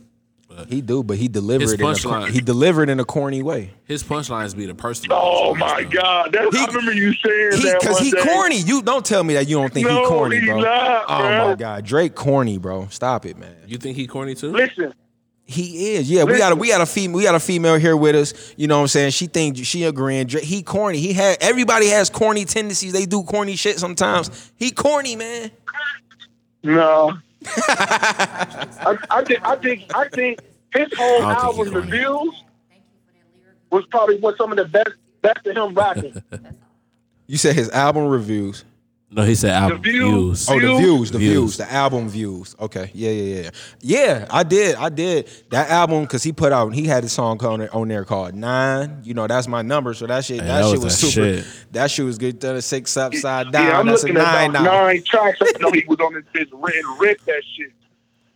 He 0.68 0.82
do, 0.82 1.03
but 1.03 1.18
he 1.18 1.28
delivered 1.28 1.62
His 1.62 1.74
it. 1.74 1.80
In 1.82 1.86
a, 1.86 1.89
punchline. 1.89 2.30
he 2.30 2.41
delivered 2.41 2.89
in 2.89 2.99
a 2.99 3.05
corny 3.05 3.43
way. 3.43 3.72
His 3.86 4.03
punchlines 4.03 4.55
be 4.58 4.66
the 4.66 4.74
personal. 4.74 5.18
Oh 5.22 5.53
punchlines, 5.55 5.60
my 5.60 5.84
though. 5.84 5.89
God! 5.89 6.32
That's, 6.34 6.55
I 6.58 6.66
remember 6.68 6.93
you 6.93 7.14
saying 7.14 7.51
He 7.62 7.64
that 7.70 7.78
because 7.80 7.95
one 7.97 8.03
he 8.03 8.12
day. 8.12 8.24
corny. 8.24 8.58
You 8.58 8.82
don't 8.82 9.05
tell 9.05 9.24
me 9.24 9.36
that 9.36 9.47
you 9.47 9.58
don't 9.58 9.72
think 9.72 9.88
he 9.88 9.93
No, 9.93 10.08
corny, 10.08 10.39
he's 10.39 10.49
bro. 10.49 10.62
not, 10.62 11.05
oh 11.08 11.18
bro. 11.20 11.47
my 11.49 11.55
god, 11.55 11.86
Drake 11.86 12.16
corny, 12.16 12.58
bro. 12.58 12.88
Stop 12.89 13.26
it, 13.26 13.38
man. 13.38 13.55
You 13.68 13.78
think 13.78 13.97
he 13.97 14.08
corny 14.08 14.34
too? 14.34 14.51
Listen, 14.51 14.93
He 15.45 15.93
is. 15.95 16.10
Yeah, 16.10 16.24
we 16.24 16.38
got 16.38 16.51
a 16.53 16.55
we 16.55 16.70
got 16.70 16.82
a 16.82 16.86
female 16.88 17.18
we 17.18 17.24
got 17.24 17.36
a 17.36 17.39
female 17.39 17.76
here 17.78 17.95
with 17.95 18.16
us. 18.16 18.53
You 18.58 18.68
know 18.68 18.78
what 18.78 18.82
I'm 18.82 18.88
saying? 18.88 19.12
She 19.12 19.28
think 19.28 19.58
she 19.64 19.84
agreeing. 19.84 20.26
Drake, 20.28 20.43
he 20.43 20.64
corny. 20.64 20.97
He 20.99 21.14
had 21.14 21.38
everybody 21.39 21.88
has 21.89 22.10
corny 22.10 22.45
tendencies. 22.45 22.93
They 22.93 23.05
do 23.05 23.22
corny 23.24 23.55
shit 23.58 23.78
sometimes. 23.80 24.51
He 24.55 24.72
corny, 24.72 25.16
man. 25.16 25.51
no. 26.64 27.14
I, 27.70 28.97
I 29.10 29.24
think 29.24 29.39
I 29.45 29.55
think 29.55 29.95
I 29.95 30.08
think 30.10 30.39
his 30.74 30.88
whole 30.97 31.22
I 31.24 31.36
don't 31.36 31.36
think 31.36 31.43
album, 31.43 31.65
he's 31.65 31.74
The 31.74 31.82
corny. 31.82 31.97
Views, 31.97 32.43
was 33.72 33.86
probably 33.91 34.18
what 34.20 34.38
some 34.38 34.51
of 34.51 34.57
the 34.57 34.65
best 34.65 34.91
best 35.22 35.45
of 35.47 35.55
him 35.57 35.74
rocking. 35.74 36.22
You 37.30 37.36
said 37.36 37.55
his 37.57 37.70
album 37.72 38.05
reviews. 38.07 38.63
No, 39.11 39.24
he 39.24 39.36
said 39.36 39.51
album 39.51 39.82
view- 39.84 40.09
views. 40.09 40.49
Oh, 40.49 40.53
the 40.57 40.68
Views? 40.68 40.80
views, 40.80 41.11
the 41.11 41.18
views. 41.18 41.32
Views. 41.34 41.57
the 41.57 41.70
album 41.70 42.07
views. 42.07 42.55
Okay, 42.57 42.89
yeah, 42.93 43.09
yeah, 43.09 43.41
yeah, 43.41 43.49
yeah. 43.82 44.28
I 44.30 44.43
did, 44.43 44.76
I 44.78 44.88
did 44.88 45.30
that 45.51 45.70
album 45.70 46.03
because 46.03 46.24
he 46.24 46.32
put 46.32 46.53
out. 46.53 46.74
He 46.74 46.86
had 46.88 47.03
a 47.03 47.09
song 47.09 47.43
on 47.45 47.59
there, 47.59 47.76
on 47.76 47.89
there 47.89 48.05
called 48.05 48.34
Nine. 48.34 49.01
You 49.03 49.13
know, 49.13 49.28
that's 49.28 49.47
my 49.49 49.61
number. 49.61 49.93
So 49.93 50.07
that 50.07 50.24
shit, 50.24 50.39
Hey, 50.39 50.47
that, 50.47 50.61
that 50.61 50.70
shit 50.70 50.74
was 50.76 50.84
was 50.86 51.01
that 51.01 51.07
super. 51.07 51.36
shit. 51.41 51.65
That 51.74 51.91
shit 51.91 52.05
was 52.05 52.18
good. 52.18 52.39
Done 52.39 52.55
a 52.55 52.61
six 52.61 52.95
upside 52.95 53.51
down. 53.51 53.65
yeah, 53.65 53.80
I'm 53.80 53.86
that's 53.88 54.03
a 54.03 54.07
looking 54.07 54.22
at 54.22 54.24
nine 54.24 54.49
about 54.51 54.63
now. 54.63 54.84
nine 54.86 55.03
tracks. 55.03 55.38
I 55.41 55.51
know 55.59 55.72
he 55.72 55.84
was 55.86 55.99
on 55.99 56.13
this 56.13 56.24
bitch 56.34 56.49
red, 56.53 56.99
ripped 56.99 57.26
that 57.26 57.43
shit. 57.57 57.74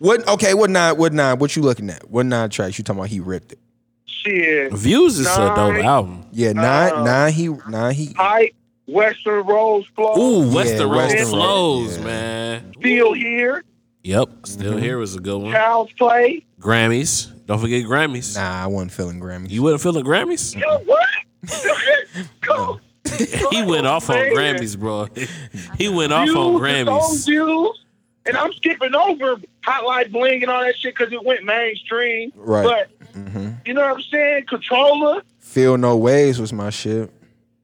What? 0.01 0.27
Okay, 0.27 0.55
what 0.55 0.71
nine? 0.71 0.97
What 0.97 1.13
nine? 1.13 1.37
What 1.37 1.55
you 1.55 1.61
looking 1.61 1.91
at? 1.91 2.09
What 2.09 2.25
nine 2.25 2.49
tracks 2.49 2.75
you 2.79 2.83
talking 2.83 2.99
about? 3.01 3.09
He 3.09 3.19
ripped 3.19 3.51
it. 3.51 3.59
Shit. 4.07 4.73
Views 4.73 5.19
is 5.19 5.27
a 5.27 5.53
dope 5.55 5.75
album. 5.83 6.25
Yeah, 6.31 6.53
nine, 6.53 6.91
Uh, 6.91 7.03
nine. 7.03 7.31
He, 7.33 7.49
nine. 7.69 7.93
He. 7.93 8.11
Hype, 8.17 8.55
Weston 8.87 9.43
Road 9.45 9.85
flows. 9.95 10.17
Ooh, 10.17 10.55
Weston 10.55 10.89
Road 10.89 10.97
Weston 10.97 11.19
Road, 11.19 11.29
flows, 11.29 11.97
yeah. 11.99 12.03
man. 12.03 12.73
Still 12.79 13.13
Here, 13.13 13.63
Yep, 14.03 14.29
still 14.45 14.77
here 14.77 14.97
was 14.97 15.15
a 15.15 15.19
good 15.19 15.37
one. 15.37 15.51
Child's 15.51 15.93
Play. 15.93 16.43
Grammys, 16.59 17.31
don't 17.45 17.59
forget 17.59 17.85
Grammys. 17.85 18.35
Nah, 18.35 18.63
I 18.63 18.65
wasn't 18.65 18.93
feeling 18.93 19.19
Grammys. 19.19 19.51
You 19.51 19.61
wasn't 19.61 19.83
feeling 19.83 20.03
Grammys? 20.03 20.59
Yo, 20.59 20.79
what? 20.79 21.07
Go. 22.41 22.79
He 23.51 23.61
went 23.63 23.85
off 23.85 24.09
on 24.09 24.15
Grammys, 24.17 24.79
bro. 24.79 25.07
He 25.77 25.89
went 25.89 26.11
off 26.11 26.25
Views, 26.25 26.35
on 26.35 26.55
its 26.55 26.55
own 26.55 26.61
Grammys. 26.61 27.27
Views. 28.25 28.35
And 28.35 28.37
I'm 28.37 28.53
skipping 28.53 28.95
over 28.95 29.37
Hotline 29.63 30.11
Bling 30.11 30.41
and 30.43 30.51
all 30.51 30.61
that 30.63 30.75
shit 30.77 30.95
because 30.95 31.11
it 31.13 31.23
went 31.23 31.43
mainstream. 31.43 32.31
Right. 32.35 32.63
But 32.63 32.89
hmm 33.13 33.49
you 33.65 33.73
know 33.73 33.81
what 33.81 33.95
I'm 33.97 34.01
saying? 34.03 34.45
Controlla. 34.47 35.21
Feel 35.39 35.77
no 35.77 35.97
ways 35.97 36.39
was 36.39 36.51
my 36.53 36.69
shit. 36.69 37.11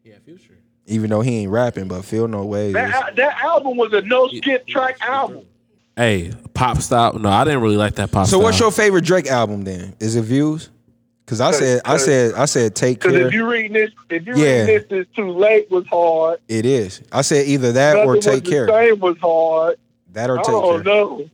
Yeah, 0.03 0.15
Future. 0.25 0.57
Even 0.85 1.09
though 1.09 1.21
he 1.21 1.37
ain't 1.39 1.51
rapping, 1.51 1.87
but 1.87 2.03
feel 2.05 2.27
no 2.27 2.45
ways. 2.45 2.73
That 2.73 3.05
was- 3.07 3.15
that 3.15 3.43
album 3.43 3.77
was 3.77 3.93
a 3.93 4.01
no 4.01 4.27
skip 4.27 4.67
track 4.67 4.97
album. 5.01 5.43
Hey, 5.95 6.31
pop 6.53 6.77
Stop. 6.81 7.15
No, 7.15 7.29
I 7.29 7.43
didn't 7.43 7.61
really 7.61 7.77
like 7.77 7.95
that 7.95 8.11
pop 8.11 8.25
So 8.27 8.37
style. 8.37 8.41
what's 8.43 8.59
your 8.59 8.71
favorite 8.71 9.03
Drake 9.03 9.25
album 9.27 9.63
then? 9.63 9.95
Is 9.99 10.15
it 10.15 10.21
Views? 10.23 10.69
Cause 11.25 11.41
I 11.41 11.51
said 11.51 11.81
I 11.83 11.97
said 11.97 12.35
I 12.35 12.45
said 12.45 12.73
take 12.75 12.99
Because 12.99 13.13
care. 13.17 13.27
if 13.27 13.33
you 13.33 13.49
reading 13.49 13.73
this, 13.73 13.91
if 14.09 14.25
you 14.27 14.35
Yeah. 14.37 14.61
reading 14.65 14.85
this, 14.89 14.99
is 14.99 15.05
too 15.15 15.29
late 15.31 15.69
was 15.71 15.85
hard. 15.87 16.39
It 16.47 16.65
is. 16.65 17.01
I 17.11 17.21
said 17.21 17.47
either 17.47 17.73
that 17.73 17.95
Nothing 17.95 18.09
or 18.09 18.15
was 18.15 18.23
take 18.25 18.43
the 18.45 18.49
care. 18.49 18.67
Same 18.69 18.99
was 18.99 19.17
hard. 19.17 19.77
That 20.13 20.29
or 20.29 20.37
take 20.37 20.49
Oh 20.49 20.73
care. 20.75 20.83
no. 20.83 21.29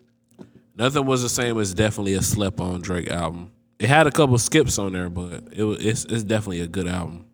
Nothing 0.75 1.05
was 1.05 1.21
the 1.21 1.29
same 1.29 1.59
as 1.59 1.73
definitely 1.73 2.13
a 2.15 2.21
slept 2.21 2.59
on 2.59 2.81
Drake 2.81 3.09
album. 3.11 3.51
It 3.79 3.87
had 3.89 4.07
a 4.07 4.11
couple 4.11 4.37
skips 4.37 4.79
on 4.79 4.93
there, 4.93 5.09
but 5.09 5.43
it 5.51 5.63
was 5.63 5.83
it's, 5.85 6.05
it's 6.05 6.23
definitely 6.23 6.61
a 6.61 6.67
good 6.67 6.87
album. 6.87 7.25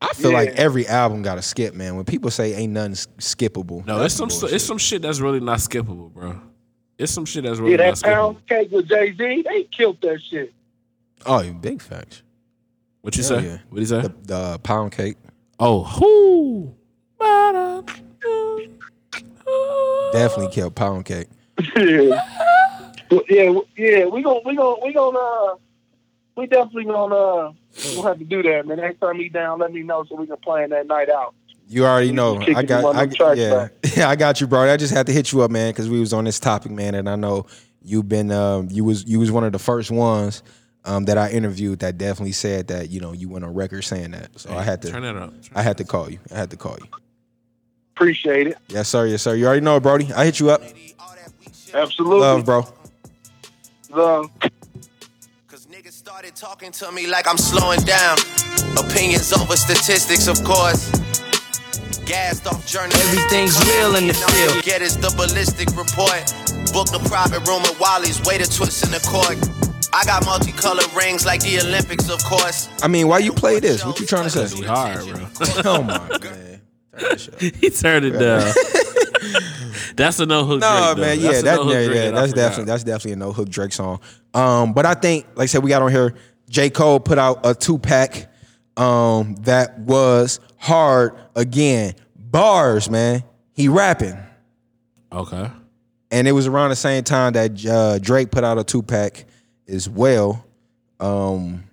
I 0.00 0.12
feel 0.14 0.30
Yeah. 0.30 0.36
like 0.38 0.48
every 0.50 0.86
album 0.86 1.22
got 1.22 1.38
a 1.38 1.42
skip, 1.42 1.74
man. 1.74 1.96
When 1.96 2.04
people 2.04 2.30
say 2.30 2.54
ain't 2.54 2.72
nothing 2.72 2.92
s- 2.92 3.08
skippable, 3.18 3.84
No, 3.86 3.98
that's 3.98 4.12
it's 4.12 4.14
some 4.14 4.28
bullshit. 4.28 4.52
it's 4.52 4.64
some 4.64 4.78
shit 4.78 5.02
that's 5.02 5.20
really 5.20 5.40
not 5.40 5.58
skippable, 5.58 6.12
bro. 6.12 6.40
It's 6.98 7.10
some 7.12 7.24
shit 7.24 7.44
that's 7.44 7.58
really 7.58 7.76
not. 7.76 7.82
Yeah, 7.82 7.88
not 7.90 7.98
that 7.98 8.06
skippable. 8.06 8.14
pound 8.14 8.46
cake 8.46 8.70
with 8.70 8.88
Jay 8.88 9.14
Z, 9.16 9.42
they 9.48 9.62
killed 9.64 10.00
that 10.02 10.20
shit. 10.30 10.52
Oh, 11.24 11.40
you 11.42 11.52
big 11.54 11.80
facts. 11.82 12.22
What 13.00 13.16
you 13.16 13.22
Hell 13.24 13.40
say? 13.40 13.46
yeah. 13.46 13.58
What 13.70 13.80
you 13.80 13.86
say? 13.86 14.02
The, 14.02 14.14
the 14.22 14.58
pound 14.62 14.92
cake 14.92 15.16
oh, 15.58 15.82
whoo. 16.00 16.74
Definitely 20.12 20.52
killed 20.52 20.74
pound 20.74 21.04
cake. 21.04 21.28
yeah, 21.76 22.22
Well, 23.10 23.22
yeah, 23.28 23.44
w- 23.46 23.66
yeah. 23.76 24.04
We 24.06 24.22
gon' 24.22 24.40
we 24.44 24.56
gon' 24.56 24.76
we 24.82 24.92
gon' 24.92 25.16
uh, 25.16 25.56
we 26.36 26.46
definitely 26.46 26.84
gonna 26.84 27.14
uh, 27.14 27.52
we'll 27.94 28.02
have 28.02 28.18
to 28.18 28.24
do 28.24 28.42
that, 28.42 28.66
man. 28.66 28.78
Next 28.78 29.00
time 29.00 29.16
he 29.16 29.28
down, 29.28 29.58
let 29.58 29.72
me 29.72 29.82
know 29.82 30.04
so 30.04 30.16
we 30.16 30.26
can 30.26 30.36
plan 30.38 30.70
that 30.70 30.86
night 30.86 31.08
out. 31.08 31.34
You 31.68 31.84
already 31.84 32.12
know. 32.12 32.40
I 32.40 32.62
got, 32.62 32.94
I, 32.94 33.06
them 33.06 33.14
tracks 33.14 33.38
yeah, 33.38 33.68
yeah, 33.96 34.08
I 34.08 34.16
got 34.16 34.40
you, 34.40 34.46
bro. 34.46 34.70
I 34.70 34.76
just 34.76 34.94
had 34.94 35.06
to 35.06 35.12
hit 35.12 35.32
you 35.32 35.42
up, 35.42 35.50
man, 35.50 35.70
because 35.70 35.88
we 35.88 35.98
was 35.98 36.12
on 36.12 36.24
this 36.24 36.38
topic, 36.38 36.70
man, 36.70 36.94
and 36.94 37.08
I 37.08 37.16
know 37.16 37.46
you've 37.82 38.08
been, 38.08 38.30
um, 38.30 38.68
you 38.70 38.84
was, 38.84 39.04
you 39.06 39.18
was 39.18 39.32
one 39.32 39.42
of 39.42 39.52
the 39.52 39.58
first 39.58 39.90
ones 39.90 40.44
um, 40.84 41.06
that 41.06 41.18
I 41.18 41.30
interviewed 41.30 41.80
that 41.80 41.98
definitely 41.98 42.32
said 42.32 42.68
that, 42.68 42.90
you 42.90 43.00
know, 43.00 43.12
you 43.12 43.28
went 43.28 43.44
on 43.44 43.52
record 43.52 43.82
saying 43.82 44.12
that. 44.12 44.38
So 44.38 44.54
I 44.54 44.62
had 44.62 44.80
to, 44.82 44.90
turn 44.90 45.02
that 45.02 45.16
up. 45.16 45.34
I 45.54 45.62
had 45.62 45.78
to 45.78 45.84
call 45.84 46.08
you. 46.08 46.20
I 46.32 46.36
had 46.36 46.50
to 46.50 46.56
call 46.56 46.76
you. 46.80 46.88
Appreciate 47.96 48.46
it. 48.48 48.58
Yes, 48.68 48.90
sir. 48.90 49.06
Yes, 49.06 49.22
sir. 49.22 49.34
You 49.36 49.46
already 49.46 49.62
know, 49.62 49.76
it, 49.76 49.82
Brody. 49.82 50.12
I 50.12 50.26
hit 50.26 50.38
you 50.38 50.50
up. 50.50 50.62
Absolutely. 51.72 52.20
Love, 52.20 52.44
bro. 52.44 52.68
Love. 53.88 54.30
Cause 55.48 55.66
niggas 55.66 55.92
started 55.92 56.36
talking 56.36 56.70
to 56.72 56.92
me 56.92 57.06
like 57.06 57.26
I'm 57.26 57.38
slowing 57.38 57.80
down. 57.80 58.18
Opinions 58.76 59.32
over 59.32 59.56
statistics, 59.56 60.26
of 60.28 60.44
course. 60.44 60.90
Gassed 62.04 62.46
off 62.46 62.66
journalists. 62.66 63.08
Everything's 63.08 63.58
real 63.64 63.96
in 63.96 64.08
the 64.08 64.14
field. 64.14 64.62
Get 64.62 64.82
is 64.82 64.98
the 64.98 65.08
ballistic 65.16 65.68
report. 65.70 66.20
Booked 66.74 66.92
a 66.92 67.08
private 67.08 67.48
room 67.48 67.62
at 67.62 67.80
Wally's. 67.80 68.22
Way 68.26 68.36
to 68.36 68.44
twist 68.44 68.84
in 68.84 68.90
the 68.90 69.00
court. 69.08 69.40
I 69.94 70.04
got 70.04 70.26
multicolored 70.26 70.92
rings 70.92 71.24
like 71.24 71.40
the 71.40 71.60
Olympics, 71.60 72.10
of 72.10 72.22
course. 72.24 72.68
I 72.82 72.88
mean, 72.88 73.08
why 73.08 73.20
you 73.20 73.32
play 73.32 73.58
this? 73.58 73.86
What 73.86 73.98
you 73.98 74.06
trying 74.06 74.24
to 74.24 74.30
say? 74.30 74.54
He 74.54 74.64
hard, 74.64 75.00
bro. 75.06 75.26
oh 75.64 75.82
my 75.82 75.98
man. 76.18 76.45
he 77.40 77.70
turned 77.70 78.04
it 78.06 78.12
down. 78.18 78.52
that's 79.96 80.18
a 80.20 80.26
no 80.26 80.44
hook. 80.44 80.60
No, 80.60 80.92
Drake, 80.94 80.98
man, 81.06 81.18
though. 81.18 81.22
yeah, 81.22 81.30
That's 81.30 81.40
a 81.40 81.42
that's 81.44 81.56
no-hook 81.58 81.72
yeah, 81.74 81.84
Drake 81.86 81.96
yeah, 81.96 82.10
that's 82.10 82.32
definitely 82.32 82.64
that's 82.64 82.84
definitely 82.84 83.12
a 83.12 83.16
no 83.16 83.32
hook 83.32 83.48
Drake 83.48 83.72
song. 83.72 84.00
Um, 84.34 84.72
but 84.72 84.86
I 84.86 84.94
think, 84.94 85.26
like 85.34 85.44
I 85.44 85.46
said, 85.46 85.62
we 85.62 85.70
got 85.70 85.82
on 85.82 85.90
here. 85.90 86.14
J 86.48 86.70
Cole 86.70 87.00
put 87.00 87.18
out 87.18 87.40
a 87.44 87.54
two 87.54 87.78
pack, 87.78 88.32
um, 88.76 89.34
that 89.42 89.78
was 89.80 90.38
hard 90.58 91.16
again. 91.34 91.94
Bars, 92.16 92.88
man. 92.90 93.24
He 93.52 93.68
rapping, 93.68 94.16
Okay. 95.12 95.50
and 96.10 96.28
it 96.28 96.32
was 96.32 96.46
around 96.46 96.70
the 96.70 96.76
same 96.76 97.02
time 97.04 97.32
that 97.32 97.64
uh, 97.66 97.98
Drake 97.98 98.30
put 98.30 98.44
out 98.44 98.58
a 98.58 98.64
two 98.64 98.82
pack 98.82 99.24
as 99.66 99.88
well. 99.88 100.44
Um, 101.00 101.64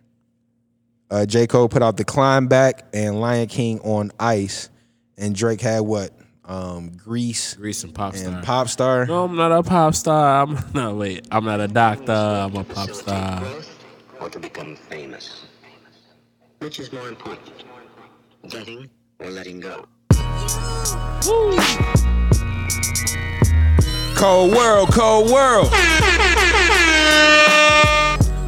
uh, 1.12 1.26
J 1.26 1.46
Cole 1.46 1.68
put 1.70 1.84
out 1.84 1.98
the 1.98 2.06
Climb 2.06 2.48
Back 2.48 2.86
and 2.94 3.20
Lion 3.22 3.48
King 3.48 3.80
on 3.82 4.12
Ice, 4.20 4.70
and 5.18 5.36
Drake 5.36 5.62
had 5.62 5.82
what? 5.82 6.12
Um, 6.46 6.92
Greece, 6.98 7.54
Greece 7.54 7.84
and 7.86 7.94
pop 7.94 8.16
star. 8.16 8.34
and 8.34 8.44
Pop 8.44 8.68
Star. 8.68 9.06
No, 9.06 9.24
I'm 9.24 9.36
not 9.38 9.52
a 9.54 9.64
pop 9.64 9.96
star. 9.96 10.44
I'm 10.44 10.58
no 10.74 10.94
wait. 10.96 11.26
I'm 11.32 11.46
not 11.46 11.62
a 11.62 11.68
doctor. 11.70 12.12
I'm 12.12 12.56
a 12.56 12.64
pop 12.66 12.90
star. 12.90 13.42
or 14.20 14.30
to 14.30 14.40
become 14.40 14.76
famous? 14.76 15.46
Which 16.60 16.80
is 16.80 16.92
more 16.92 17.08
important, 17.08 17.50
getting 18.50 18.90
or 19.20 19.30
letting 19.30 19.60
go? 19.62 19.86
Cold 24.16 24.54
world, 24.54 24.90
cold 24.94 25.30
world. 25.32 25.68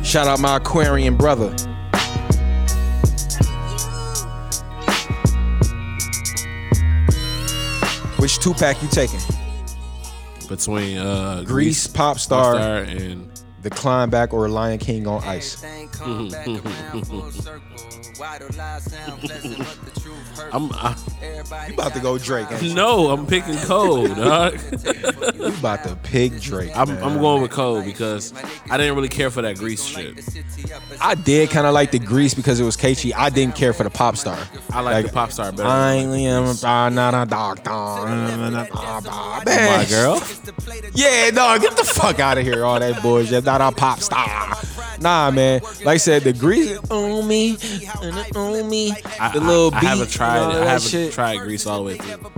Shout 0.06 0.28
out 0.28 0.40
my 0.40 0.58
Aquarian 0.58 1.16
brother. 1.18 1.54
Which 8.26 8.40
two 8.40 8.56
pack 8.56 8.82
you 8.82 8.88
taking? 8.88 9.20
Between 10.50 10.98
uh, 10.98 11.44
Greece, 11.46 11.86
Pop 11.86 12.18
Star, 12.18 12.78
and 12.78 13.30
the 13.62 13.70
Climb 13.70 14.10
Back 14.10 14.34
or 14.34 14.50
Lion 14.50 14.80
King 14.80 15.06
on 15.06 15.24
Ice. 15.26 15.64
I'm. 20.52 20.72
I, 20.74 20.96
You 21.68 21.74
about 21.74 21.94
to 21.94 22.00
go 22.00 22.18
Drake? 22.18 22.48
no, 22.74 23.10
I'm 23.10 23.26
picking 23.28 23.58
Cole, 23.58 24.08
dog. 24.08 24.60
You 25.36 25.48
about 25.48 25.84
to 25.84 25.96
pick 25.98 26.40
Drake? 26.42 26.72
I'm. 26.76 26.90
I'm 27.04 27.20
going 27.20 27.42
with 27.42 27.52
Cole 27.52 27.82
because 27.84 28.34
I 28.70 28.78
didn't 28.78 28.96
really 28.96 29.10
care 29.10 29.30
for 29.30 29.42
that 29.42 29.58
Greece 29.58 29.84
shit. 29.84 30.24
I 31.02 31.16
did 31.16 31.50
kind 31.50 31.68
of 31.68 31.74
like 31.74 31.92
the 31.92 32.00
Greece 32.00 32.34
because 32.34 32.60
it 32.60 32.64
was 32.64 32.76
catchy. 32.76 33.14
I 33.14 33.30
didn't 33.30 33.56
care 33.56 33.74
for 33.74 33.84
the 33.84 33.90
Pop 33.90 34.18
Star. 34.18 34.38
I 34.72 34.82
like, 34.82 35.06
the 35.08 35.12
pop 35.12 35.32
star 35.32 35.52
better. 35.52 35.68
I 35.68 35.94
am 35.96 36.56
a- 36.64 36.90
not 36.90 37.14
a 37.14 37.30
doctor. 37.30 37.70
My 37.70 39.86
girl. 39.90 40.22
Yeah, 40.94 41.30
no, 41.32 41.58
get 41.60 41.78
the 41.78 41.84
fuck 41.84 42.20
out 42.20 42.38
of 42.38 42.44
here. 42.44 42.66
All 42.66 42.80
that 42.80 43.02
bullshit. 43.02 43.44
Not 43.46 43.62
a 43.62 43.72
pop 43.72 44.00
star. 44.00 44.58
Nah, 45.00 45.32
man. 45.32 45.62
Like 45.84 45.88
I 45.88 45.98
said, 45.98 46.24
the 46.24 46.34
Greece 46.34 46.78
on 46.90 47.28
me, 47.28 47.58
on 48.14 48.70
me. 48.70 48.92
I, 49.20 49.30
the 49.34 49.40
little 49.40 49.74
I, 49.74 49.78
I 49.78 49.82
beat. 49.82 49.88
haven't 49.88 50.12
tried. 50.12 50.50
it. 50.50 50.56
I 50.62 50.66
haven't 50.66 50.90
shit. 50.90 51.14
tried 51.14 51.38
Greece 51.40 51.66
all 51.66 51.80
the 51.80 51.84
way 51.86 51.98
through. 51.98 52.32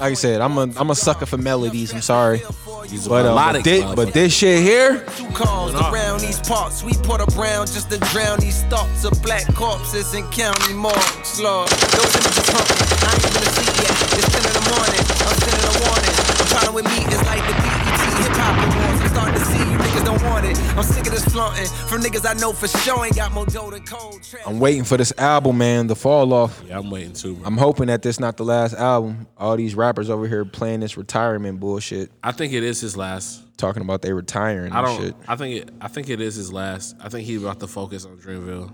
I 0.00 0.14
said, 0.14 0.40
I'm 0.40 0.56
a 0.58 0.68
I'm 0.76 0.90
a 0.90 0.94
sucker 0.94 1.26
for 1.26 1.38
melodies. 1.38 1.92
I'm 1.94 2.00
sorry, 2.02 2.42
He's 2.88 3.06
a 3.06 3.08
but, 3.08 3.26
uh, 3.26 3.34
but, 3.34 3.64
this, 3.64 3.94
but 3.94 4.12
this 4.12 4.32
shit 4.34 4.62
here, 4.62 5.04
Two 5.16 5.28
cars 5.30 5.74
around 5.74 6.20
these 6.20 6.40
parts. 6.40 6.82
We 6.82 6.92
put 7.02 7.20
a 7.20 7.26
brown 7.36 7.66
just 7.66 7.90
to 7.90 7.98
drown 8.12 8.40
these 8.40 8.62
thoughts 8.64 9.04
of 9.04 9.20
black 9.22 9.46
corpses 9.54 10.14
in 10.14 10.24
county 10.30 10.74
morgues. 10.74 11.40
Lord, 11.40 11.68
those 11.68 12.14
images 12.16 12.48
haunt. 12.50 12.68
I 13.04 13.12
ain't 13.14 13.22
gonna 13.22 13.52
see 13.56 13.70
yet. 13.82 13.92
It's 14.18 14.28
10 14.28 14.44
in 14.44 14.52
the 14.52 14.66
morning. 14.74 15.02
I'm 15.24 15.36
sending 15.40 15.64
a 15.64 15.74
warning. 15.86 16.14
I'm 16.40 16.46
trying 16.52 16.74
with 16.74 16.84
me. 16.86 16.98
It's 17.08 17.24
like 17.24 17.42
the 17.48 17.54
BET 17.54 18.00
hip 18.20 18.32
hop 18.36 18.56
awards. 18.60 19.00
I'm 19.00 19.08
starting 19.14 19.34
to 19.34 19.44
see 19.46 19.58
you 19.58 19.78
niggas 19.78 20.04
don't 20.04 20.22
want 20.24 20.44
it. 20.46 20.58
I'm 20.76 20.82
sick 20.82 21.06
of 21.06 21.12
this 21.12 21.24
flaunting 21.24 21.66
from 21.88 22.02
niggas 22.02 22.28
I 22.28 22.34
know 22.38 22.52
for 22.52 22.68
sure 22.68 23.04
ain't 23.04 23.16
got 23.16 23.32
more 23.32 23.46
dough 23.46 23.70
than 23.70 23.84
cold. 23.84 24.20
I'm 24.46 24.58
waiting 24.60 24.84
for 24.84 24.96
this 24.96 25.12
album, 25.18 25.58
man, 25.58 25.86
The 25.86 25.96
fall 25.96 26.32
off. 26.32 26.62
Yeah, 26.66 26.78
I'm 26.78 26.90
waiting 26.90 27.12
too. 27.12 27.40
I'm 27.44 27.56
hoping 27.56 27.86
that 27.86 28.02
this 28.02 28.18
not 28.20 28.36
the 28.36 28.44
last 28.44 28.74
album. 28.74 29.26
All 29.38 29.56
these 29.56 29.74
rappers 29.74 30.10
over 30.10 30.26
here 30.28 30.44
playing 30.44 30.80
this 30.80 30.96
retirement 30.96 31.60
bullshit, 31.60 32.10
I 32.22 32.32
think 32.32 32.52
it 32.52 32.62
is 32.62 32.80
his 32.80 32.96
last. 32.96 33.42
talking 33.56 33.82
about 33.82 34.02
they 34.02 34.12
retiring 34.12 34.72
I 34.72 34.82
don't. 34.82 35.00
shit. 35.00 35.14
I 35.28 35.36
think 35.36 35.62
it. 35.62 35.70
I 35.80 35.88
think 35.88 36.08
it 36.10 36.20
is 36.20 36.34
his 36.34 36.52
last. 36.52 36.96
I 37.00 37.08
think 37.08 37.26
he's 37.26 37.42
about 37.42 37.60
to 37.60 37.66
focus 37.66 38.04
on 38.04 38.16
Dreamville 38.18 38.72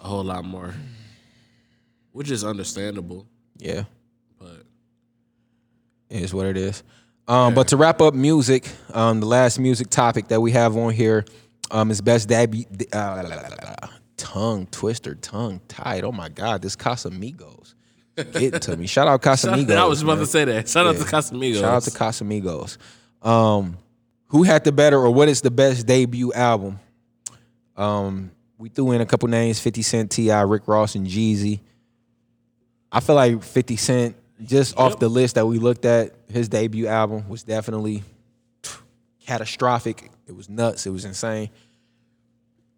a 0.00 0.04
whole 0.08 0.24
lot 0.24 0.44
more, 0.44 0.74
which 2.12 2.30
is 2.30 2.44
understandable. 2.44 3.26
Yeah. 3.58 3.84
But 4.38 4.64
It 6.10 6.22
is 6.22 6.34
what 6.34 6.46
it 6.46 6.56
is. 6.56 6.82
Um, 7.28 7.54
But 7.54 7.68
to 7.68 7.76
wrap 7.76 8.00
up 8.00 8.14
music, 8.14 8.68
um, 8.92 9.20
the 9.20 9.26
last 9.26 9.58
music 9.60 9.88
topic 9.90 10.28
that 10.28 10.40
we 10.40 10.50
have 10.52 10.76
on 10.76 10.92
here 10.92 11.24
um, 11.70 11.90
is 11.92 12.00
best 12.00 12.28
debut. 12.28 12.64
Uh, 12.92 13.86
tongue 14.16 14.66
twister, 14.66 15.14
tongue 15.14 15.60
tied. 15.68 16.04
Oh 16.04 16.12
my 16.12 16.28
God, 16.28 16.62
this 16.62 16.76
Casamigos 16.76 17.74
getting 18.16 18.60
to 18.60 18.76
me. 18.76 18.86
Shout 18.88 19.08
out 19.08 19.22
Casamigos. 19.22 19.76
I 19.76 19.84
was 19.84 20.02
about 20.02 20.18
man. 20.18 20.24
to 20.24 20.26
say 20.26 20.44
that. 20.44 20.68
Shout 20.68 20.86
out 20.86 20.96
to 20.96 21.04
Casamigos. 21.04 21.60
Shout 21.60 21.74
out 21.74 21.82
to 21.82 21.90
Casamigos. 21.90 22.78
Um, 23.22 23.78
who 24.26 24.42
had 24.42 24.64
the 24.64 24.72
better, 24.72 24.98
or 24.98 25.10
what 25.10 25.28
is 25.28 25.40
the 25.40 25.50
best 25.50 25.86
debut 25.86 26.32
album? 26.32 26.80
Um, 27.76 28.30
we 28.58 28.68
threw 28.68 28.92
in 28.92 29.00
a 29.00 29.06
couple 29.06 29.28
names: 29.28 29.60
Fifty 29.60 29.82
Cent, 29.82 30.10
T.I., 30.10 30.42
Rick 30.42 30.66
Ross, 30.66 30.94
and 30.94 31.06
Jeezy. 31.06 31.60
I 32.92 33.00
feel 33.00 33.16
like 33.16 33.42
50 33.42 33.76
Cent, 33.76 34.16
just 34.44 34.76
off 34.76 34.98
the 34.98 35.08
list 35.08 35.36
that 35.36 35.46
we 35.46 35.58
looked 35.58 35.86
at, 35.86 36.14
his 36.28 36.50
debut 36.50 36.86
album 36.86 37.26
was 37.26 37.42
definitely 37.42 38.02
catastrophic. 39.24 40.10
It 40.26 40.36
was 40.36 40.50
nuts. 40.50 40.86
It 40.86 40.90
was 40.90 41.06
insane. 41.06 41.48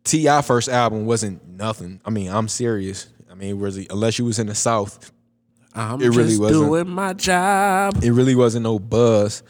T.I. 0.04 0.42
first 0.42 0.68
album 0.68 1.06
wasn't 1.06 1.46
nothing. 1.48 2.00
I 2.04 2.10
mean, 2.10 2.30
I'm 2.30 2.48
serious. 2.48 3.08
I 3.30 3.34
mean, 3.34 3.58
was 3.58 3.76
it, 3.78 3.88
unless 3.90 4.18
you 4.18 4.24
was 4.26 4.38
in 4.38 4.46
the 4.46 4.54
South, 4.54 5.10
I'm 5.74 6.00
it 6.00 6.08
really 6.10 6.28
just 6.28 6.40
wasn't. 6.40 6.64
doing 6.66 6.88
my 6.88 7.14
job. 7.14 8.02
It 8.04 8.12
really 8.12 8.34
wasn't 8.34 8.62
no 8.64 8.78
buzz 8.78 9.42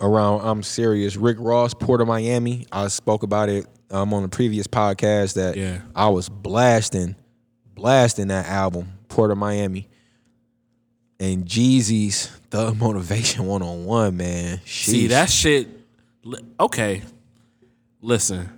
around. 0.00 0.42
I'm 0.46 0.62
serious. 0.62 1.16
Rick 1.16 1.38
Ross, 1.40 1.74
Port 1.74 2.00
of 2.00 2.06
Miami. 2.08 2.66
I 2.70 2.88
spoke 2.88 3.22
about 3.24 3.48
it 3.48 3.66
um, 3.90 4.12
on 4.14 4.22
the 4.22 4.28
previous 4.28 4.66
podcast 4.66 5.34
that 5.34 5.56
Yeah. 5.56 5.80
I 5.96 6.08
was 6.10 6.28
blasting, 6.28 7.16
blasting 7.74 8.28
that 8.28 8.46
album, 8.46 8.92
Port 9.08 9.30
of 9.30 9.38
Miami. 9.38 9.88
and 11.18 11.44
Jeezy's 11.46 12.26
Thug 12.50 12.76
Motivation 12.80 13.46
one 13.46 13.62
on 13.62 13.84
one, 13.84 14.16
man. 14.18 14.60
See 14.66 15.08
that 15.08 15.30
shit. 15.30 15.68
Okay, 16.60 17.02
listen. 18.00 18.48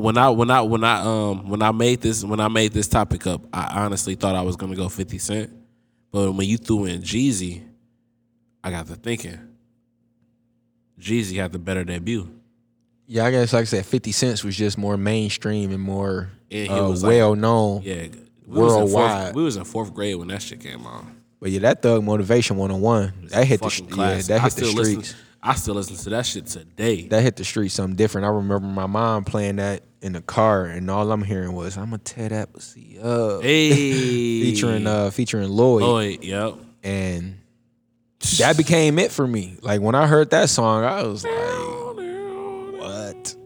When 0.00 0.16
I 0.18 0.30
when 0.30 0.50
I 0.50 0.60
when 0.62 0.82
I 0.84 1.00
um 1.00 1.48
when 1.48 1.62
I 1.62 1.72
made 1.72 2.00
this 2.00 2.24
when 2.24 2.40
I 2.40 2.48
made 2.48 2.72
this 2.72 2.88
topic 2.88 3.26
up, 3.26 3.42
I 3.52 3.82
honestly 3.84 4.14
thought 4.14 4.34
I 4.34 4.42
was 4.42 4.56
gonna 4.56 4.76
go 4.76 4.88
Fifty 4.88 5.18
Cent, 5.18 5.50
but 6.10 6.32
when 6.32 6.46
you 6.48 6.56
threw 6.56 6.84
in 6.86 7.02
Jeezy, 7.02 7.62
I 8.64 8.70
got 8.70 8.86
to 8.88 8.94
thinking. 8.96 9.38
Jeezy 10.98 11.36
had 11.36 11.52
the 11.52 11.58
better 11.58 11.84
debut. 11.84 12.28
Yeah, 13.06 13.24
I 13.26 13.30
guess 13.30 13.52
like 13.52 13.62
I 13.62 13.64
said, 13.64 13.86
Fifty 13.86 14.12
Cents 14.12 14.44
was 14.44 14.56
just 14.56 14.78
more 14.78 14.96
mainstream 14.96 15.70
and 15.72 15.80
more 15.82 16.30
And 16.50 16.70
uh, 16.70 16.86
was 16.88 17.02
like- 17.02 17.10
well 17.10 17.34
known. 17.34 17.82
Yeah, 17.82 18.06
we 18.46 18.60
was 18.60 18.72
fourth- 18.72 18.92
worldwide. 18.92 19.34
we 19.34 19.42
was 19.42 19.56
in 19.56 19.64
fourth 19.64 19.92
grade 19.94 20.16
when 20.16 20.28
that 20.28 20.42
shit 20.42 20.60
came 20.60 20.86
out. 20.86 21.04
But 21.40 21.50
yeah, 21.50 21.60
that 21.60 21.82
Thug 21.82 22.04
Motivation 22.04 22.56
one 22.56 22.70
on 22.70 22.80
one 22.80 23.12
that 23.30 23.46
hit 23.46 23.60
the 23.60 23.82
yeah, 23.96 24.20
that 24.22 24.40
hit 24.42 24.42
the 24.42 24.50
still 24.50 24.72
listen- 24.74 25.02
streets. 25.02 25.14
I 25.42 25.54
still 25.54 25.74
listen 25.74 25.96
to 25.96 26.10
that 26.10 26.26
shit 26.26 26.46
today. 26.46 27.08
That 27.08 27.22
hit 27.22 27.36
the 27.36 27.44
streets 27.44 27.74
something 27.74 27.96
different. 27.96 28.26
I 28.26 28.30
remember 28.30 28.66
my 28.66 28.86
mom 28.86 29.24
playing 29.24 29.56
that 29.56 29.82
in 30.02 30.12
the 30.12 30.20
car, 30.20 30.66
and 30.66 30.90
all 30.90 31.10
I'm 31.10 31.22
hearing 31.22 31.52
was 31.52 31.76
"I'm 31.76 31.86
gonna 31.86 31.98
tear 31.98 32.28
that 32.28 32.52
pussy 32.52 32.98
up." 32.98 33.42
Hey. 33.42 33.70
featuring 34.42 34.86
uh 34.86 35.10
featuring 35.10 35.48
Lloyd. 35.48 35.82
Lloyd, 35.82 36.24
yep. 36.24 36.54
And 36.82 37.38
that 38.38 38.56
became 38.56 38.98
it 38.98 39.10
for 39.12 39.26
me. 39.26 39.56
Like 39.62 39.80
when 39.80 39.94
I 39.94 40.06
heard 40.06 40.30
that 40.30 40.50
song, 40.50 40.84
I 40.84 41.02
was 41.04 41.24
like, 41.24 41.32
"What?" 42.80 43.36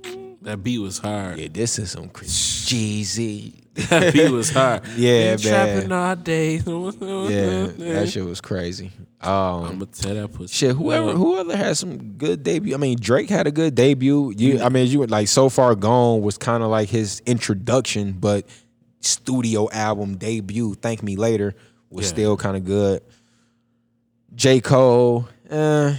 That 0.42 0.62
beat 0.62 0.78
was 0.78 0.98
hard. 0.98 1.38
Yeah, 1.38 1.48
this 1.50 1.78
is 1.78 1.92
some 1.92 2.08
Jeezy. 2.08 3.63
That 3.88 4.12
beat 4.12 4.30
was 4.30 4.50
hot. 4.50 4.84
yeah, 4.96 5.34
Been 5.34 5.38
trapping 5.40 5.92
all 5.92 6.14
day. 6.16 6.56
Yeah, 6.64 7.66
that 7.94 8.08
shit 8.08 8.24
was 8.24 8.40
crazy. 8.40 8.92
Um, 9.20 9.32
I'm 9.32 9.72
gonna 9.78 9.86
tear 9.86 10.14
that 10.14 10.28
pussy. 10.32 10.54
Shit, 10.54 10.76
whoever 10.76 11.12
whoever 11.12 11.56
had 11.56 11.76
some 11.76 12.12
good 12.12 12.42
debut. 12.44 12.74
I 12.74 12.76
mean, 12.76 12.98
Drake 13.00 13.28
had 13.28 13.46
a 13.46 13.50
good 13.50 13.74
debut. 13.74 14.32
You, 14.36 14.60
I 14.62 14.68
mean, 14.68 14.86
you 14.86 15.00
were 15.00 15.08
like 15.08 15.26
so 15.28 15.48
far 15.48 15.74
gone 15.74 16.20
was 16.22 16.38
kind 16.38 16.62
of 16.62 16.68
like 16.70 16.88
his 16.88 17.20
introduction, 17.26 18.12
but 18.12 18.46
studio 19.00 19.68
album 19.72 20.18
debut. 20.18 20.74
Thank 20.74 21.02
Me 21.02 21.16
Later 21.16 21.54
was 21.90 22.06
Yeah. 22.06 22.10
still 22.12 22.36
kind 22.36 22.56
of 22.56 22.64
good. 22.64 23.02
J 24.34 24.60
Cole, 24.60 25.28
eh, 25.50 25.96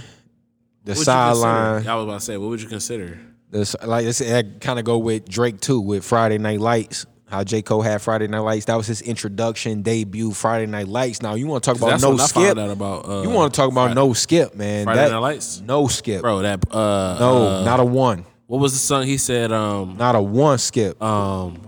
the 0.84 0.94
sideline. 0.94 1.86
I 1.86 1.94
was 1.96 2.04
about 2.04 2.20
to 2.20 2.24
say, 2.24 2.36
what 2.36 2.48
would 2.50 2.62
you 2.62 2.68
consider? 2.68 3.18
This 3.50 3.76
like 3.82 4.06
it's 4.06 4.20
kind 4.60 4.78
of 4.78 4.84
go 4.84 4.98
with 4.98 5.28
Drake 5.28 5.60
too 5.60 5.80
with 5.80 6.04
Friday 6.04 6.38
Night 6.38 6.60
Lights. 6.60 7.06
How 7.26 7.42
J 7.42 7.60
Cole 7.62 7.82
had 7.82 8.00
Friday 8.00 8.28
Night 8.28 8.38
Lights. 8.40 8.66
That 8.66 8.76
was 8.76 8.86
his 8.86 9.02
introduction 9.02 9.82
debut. 9.82 10.30
Friday 10.32 10.66
Night 10.66 10.86
Lights. 10.86 11.22
Now 11.22 11.34
you 11.34 11.48
want 11.48 11.64
to 11.64 11.70
talk 11.70 11.76
about 11.76 12.00
no 12.00 12.16
skip? 12.18 12.56
about, 12.56 13.08
uh, 13.08 13.22
you 13.22 13.30
want 13.30 13.52
to 13.52 13.56
talk 13.56 13.70
about 13.72 13.86
Friday- 13.86 13.94
no 13.96 14.12
skip, 14.12 14.54
man? 14.54 14.84
Friday 14.84 15.00
That- 15.06 15.10
Night 15.12 15.18
Lights? 15.18 15.60
No 15.60 15.88
skip, 15.88 16.22
Bro, 16.22 16.42
that 16.42 16.60
uh 16.72 17.16
No, 17.18 17.46
uh, 17.48 17.64
not 17.64 17.80
a 17.80 17.84
one. 17.84 18.24
What 18.46 18.60
was 18.60 18.72
the 18.74 18.78
song 18.78 19.06
he 19.06 19.18
said? 19.18 19.50
Um 19.50 19.96
Not 19.98 20.14
a 20.14 20.22
one 20.22 20.58
skip. 20.58 21.02
um 21.02 21.58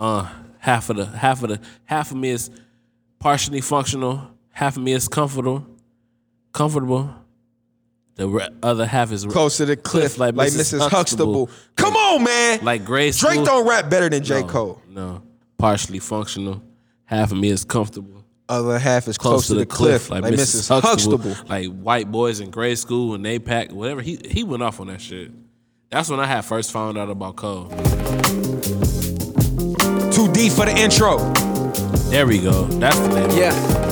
uh 0.00 0.26
half 0.58 0.88
of 0.88 0.96
the 0.96 1.04
half 1.06 1.42
of 1.42 1.50
the 1.50 1.60
half 1.84 2.10
of 2.10 2.16
me 2.16 2.30
is 2.30 2.48
partially 3.18 3.60
functional, 3.60 4.22
half 4.52 4.76
of 4.78 4.82
me 4.82 4.92
is 4.92 5.06
comfortable 5.06 5.66
comfortable. 6.52 7.10
The 8.14 8.28
re- 8.28 8.48
other 8.62 8.84
half 8.86 9.10
is 9.10 9.24
Close 9.24 9.56
to 9.56 9.64
the 9.64 9.74
cliff, 9.76 10.18
like, 10.18 10.34
Mrs. 10.34 10.86
Huxtable. 10.90 11.48
Come 11.76 11.96
on, 11.96 12.01
man. 12.18 12.60
Like 12.62 12.84
Grace. 12.84 13.18
Drake 13.18 13.44
don't 13.44 13.66
rap 13.68 13.88
better 13.90 14.08
than 14.08 14.22
J 14.22 14.40
No, 14.40 14.46
Cole. 14.46 14.82
No. 14.88 15.22
Partially 15.58 15.98
functional. 15.98 16.62
Half 17.04 17.32
of 17.32 17.38
me 17.38 17.48
is 17.48 17.64
comfortable. 17.64 18.24
Other 18.48 18.78
half 18.78 19.08
is 19.08 19.16
close, 19.16 19.46
to 19.46 19.54
the, 19.54 19.64
cliff, 19.64 20.10
like, 20.10 20.24
Mrs. 20.24 20.68
Huxtable. 20.82 21.34
Like 21.48 21.68
white 21.68 22.10
boys 22.10 22.40
in 22.40 22.50
grade 22.50 22.78
school 22.78 23.14
and 23.14 23.24
they 23.24 23.38
pack 23.38 23.72
whatever. 23.72 24.00
He 24.02 24.18
he 24.28 24.44
went 24.44 24.62
off 24.62 24.80
on 24.80 24.88
that 24.88 25.00
shit. 25.00 25.30
That's 25.90 26.08
when 26.08 26.20
I 26.20 26.26
had 26.26 26.42
first 26.44 26.72
found 26.72 26.98
out 26.98 27.08
about 27.08 27.36
Cole. 27.36 27.68
Too 30.10 30.30
deep 30.32 30.52
for 30.52 30.66
the 30.66 30.74
intro. 30.76 31.18
There 32.10 32.26
we 32.26 32.40
go. 32.40 32.64
That's 32.64 32.98
the 32.98 33.08
name. 33.08 33.30
Yeah. 33.38 33.91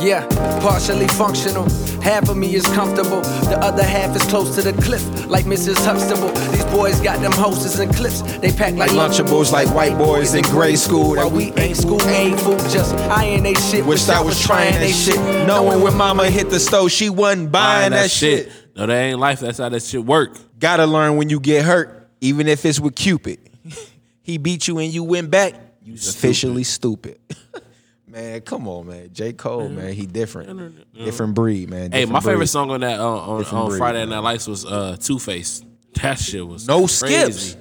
Yeah, 0.00 0.26
partially 0.62 1.06
functional. 1.08 1.68
Half 2.00 2.30
of 2.30 2.36
me 2.38 2.54
is 2.54 2.64
comfortable. 2.68 3.20
The 3.20 3.58
other 3.60 3.82
half 3.82 4.16
is 4.16 4.22
close 4.22 4.54
to 4.54 4.62
the 4.62 4.72
cliff, 4.82 5.26
like 5.26 5.44
Mrs. 5.44 5.84
Huxtable. 5.84 6.32
These 6.52 6.64
boys 6.66 6.98
got 7.00 7.20
them 7.20 7.32
hostess 7.32 7.78
and 7.78 7.94
clips. 7.94 8.22
They 8.38 8.50
pack 8.50 8.74
like, 8.76 8.92
Like 8.92 9.10
Lunchables, 9.10 9.52
like 9.52 9.68
white 9.74 9.98
boys 9.98 10.32
in 10.32 10.42
grade 10.44 10.78
school. 10.78 11.16
While 11.16 11.30
we 11.30 11.52
ain't 11.52 11.76
school 11.76 12.00
ain't 12.08 12.40
food, 12.40 12.60
just 12.70 12.94
eyeing 12.94 13.42
they 13.42 13.52
shit. 13.52 13.84
Wish 13.84 14.08
I 14.08 14.22
was 14.22 14.40
trying 14.42 14.72
that 14.72 14.88
shit. 14.88 15.16
Knowing 15.46 15.82
when 15.82 15.94
mama 15.94 16.30
hit 16.30 16.48
the 16.48 16.60
stove, 16.60 16.90
she 16.90 17.10
wasn't 17.10 17.52
buying 17.52 17.90
that, 17.90 18.10
shit. 18.10 18.50
No, 18.74 18.86
that 18.86 18.94
ain't 18.94 19.18
life. 19.18 19.40
That's 19.40 19.58
how 19.58 19.68
that 19.68 19.82
shit 19.82 20.02
work. 20.02 20.34
Gotta 20.58 20.86
learn 20.86 21.16
when 21.16 21.28
you 21.28 21.40
get 21.40 21.66
hurt, 21.66 22.08
even 22.22 22.48
if 22.48 22.64
it's 22.64 22.80
with 22.80 22.94
Cupid. 22.94 23.38
he 24.22 24.38
beat 24.38 24.66
you 24.66 24.78
and 24.78 24.90
you 24.90 25.04
went 25.04 25.30
back, 25.30 25.54
you 25.84 25.92
officially 25.94 26.64
stupid. 26.64 27.18
man, 28.10 28.40
come 28.42 28.68
on, 28.68 28.86
man. 28.86 29.08
J. 29.12 29.32
Cole, 29.32 29.68
man, 29.68 29.92
he 29.92 30.06
different. 30.06 30.94
Different 30.94 31.34
breed, 31.34 31.70
man. 31.70 31.92
Hey, 31.92 32.00
Different 32.00 32.12
my 32.12 32.20
favorite 32.20 32.46
song 32.48 32.70
on 32.70 32.80
that 32.80 32.98
uh, 33.00 33.04
on, 33.06 33.38
Different 33.38 33.62
on 33.64 33.68
breed, 33.70 33.78
Friday. 33.78 34.06
Night 34.06 34.18
Lights 34.18 34.46
was 34.46 34.64
uh, 34.66 34.96
Two 35.00 35.18
Face. 35.18 35.62
That 36.02 36.18
shit 36.18 36.46
was 36.46 36.66
No 36.68 36.80
crazy. 36.86 36.92
skips. 36.92 37.56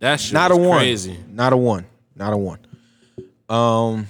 That 0.00 0.20
shit 0.20 0.32
Not 0.34 0.50
was 0.50 0.58
a 0.58 0.62
one. 0.68 0.78
crazy. 0.78 1.16
Not 1.28 1.52
a 1.52 1.56
one. 1.56 1.86
Not 2.16 2.32
a 2.32 2.36
one. 2.36 2.58
Um, 3.48 4.06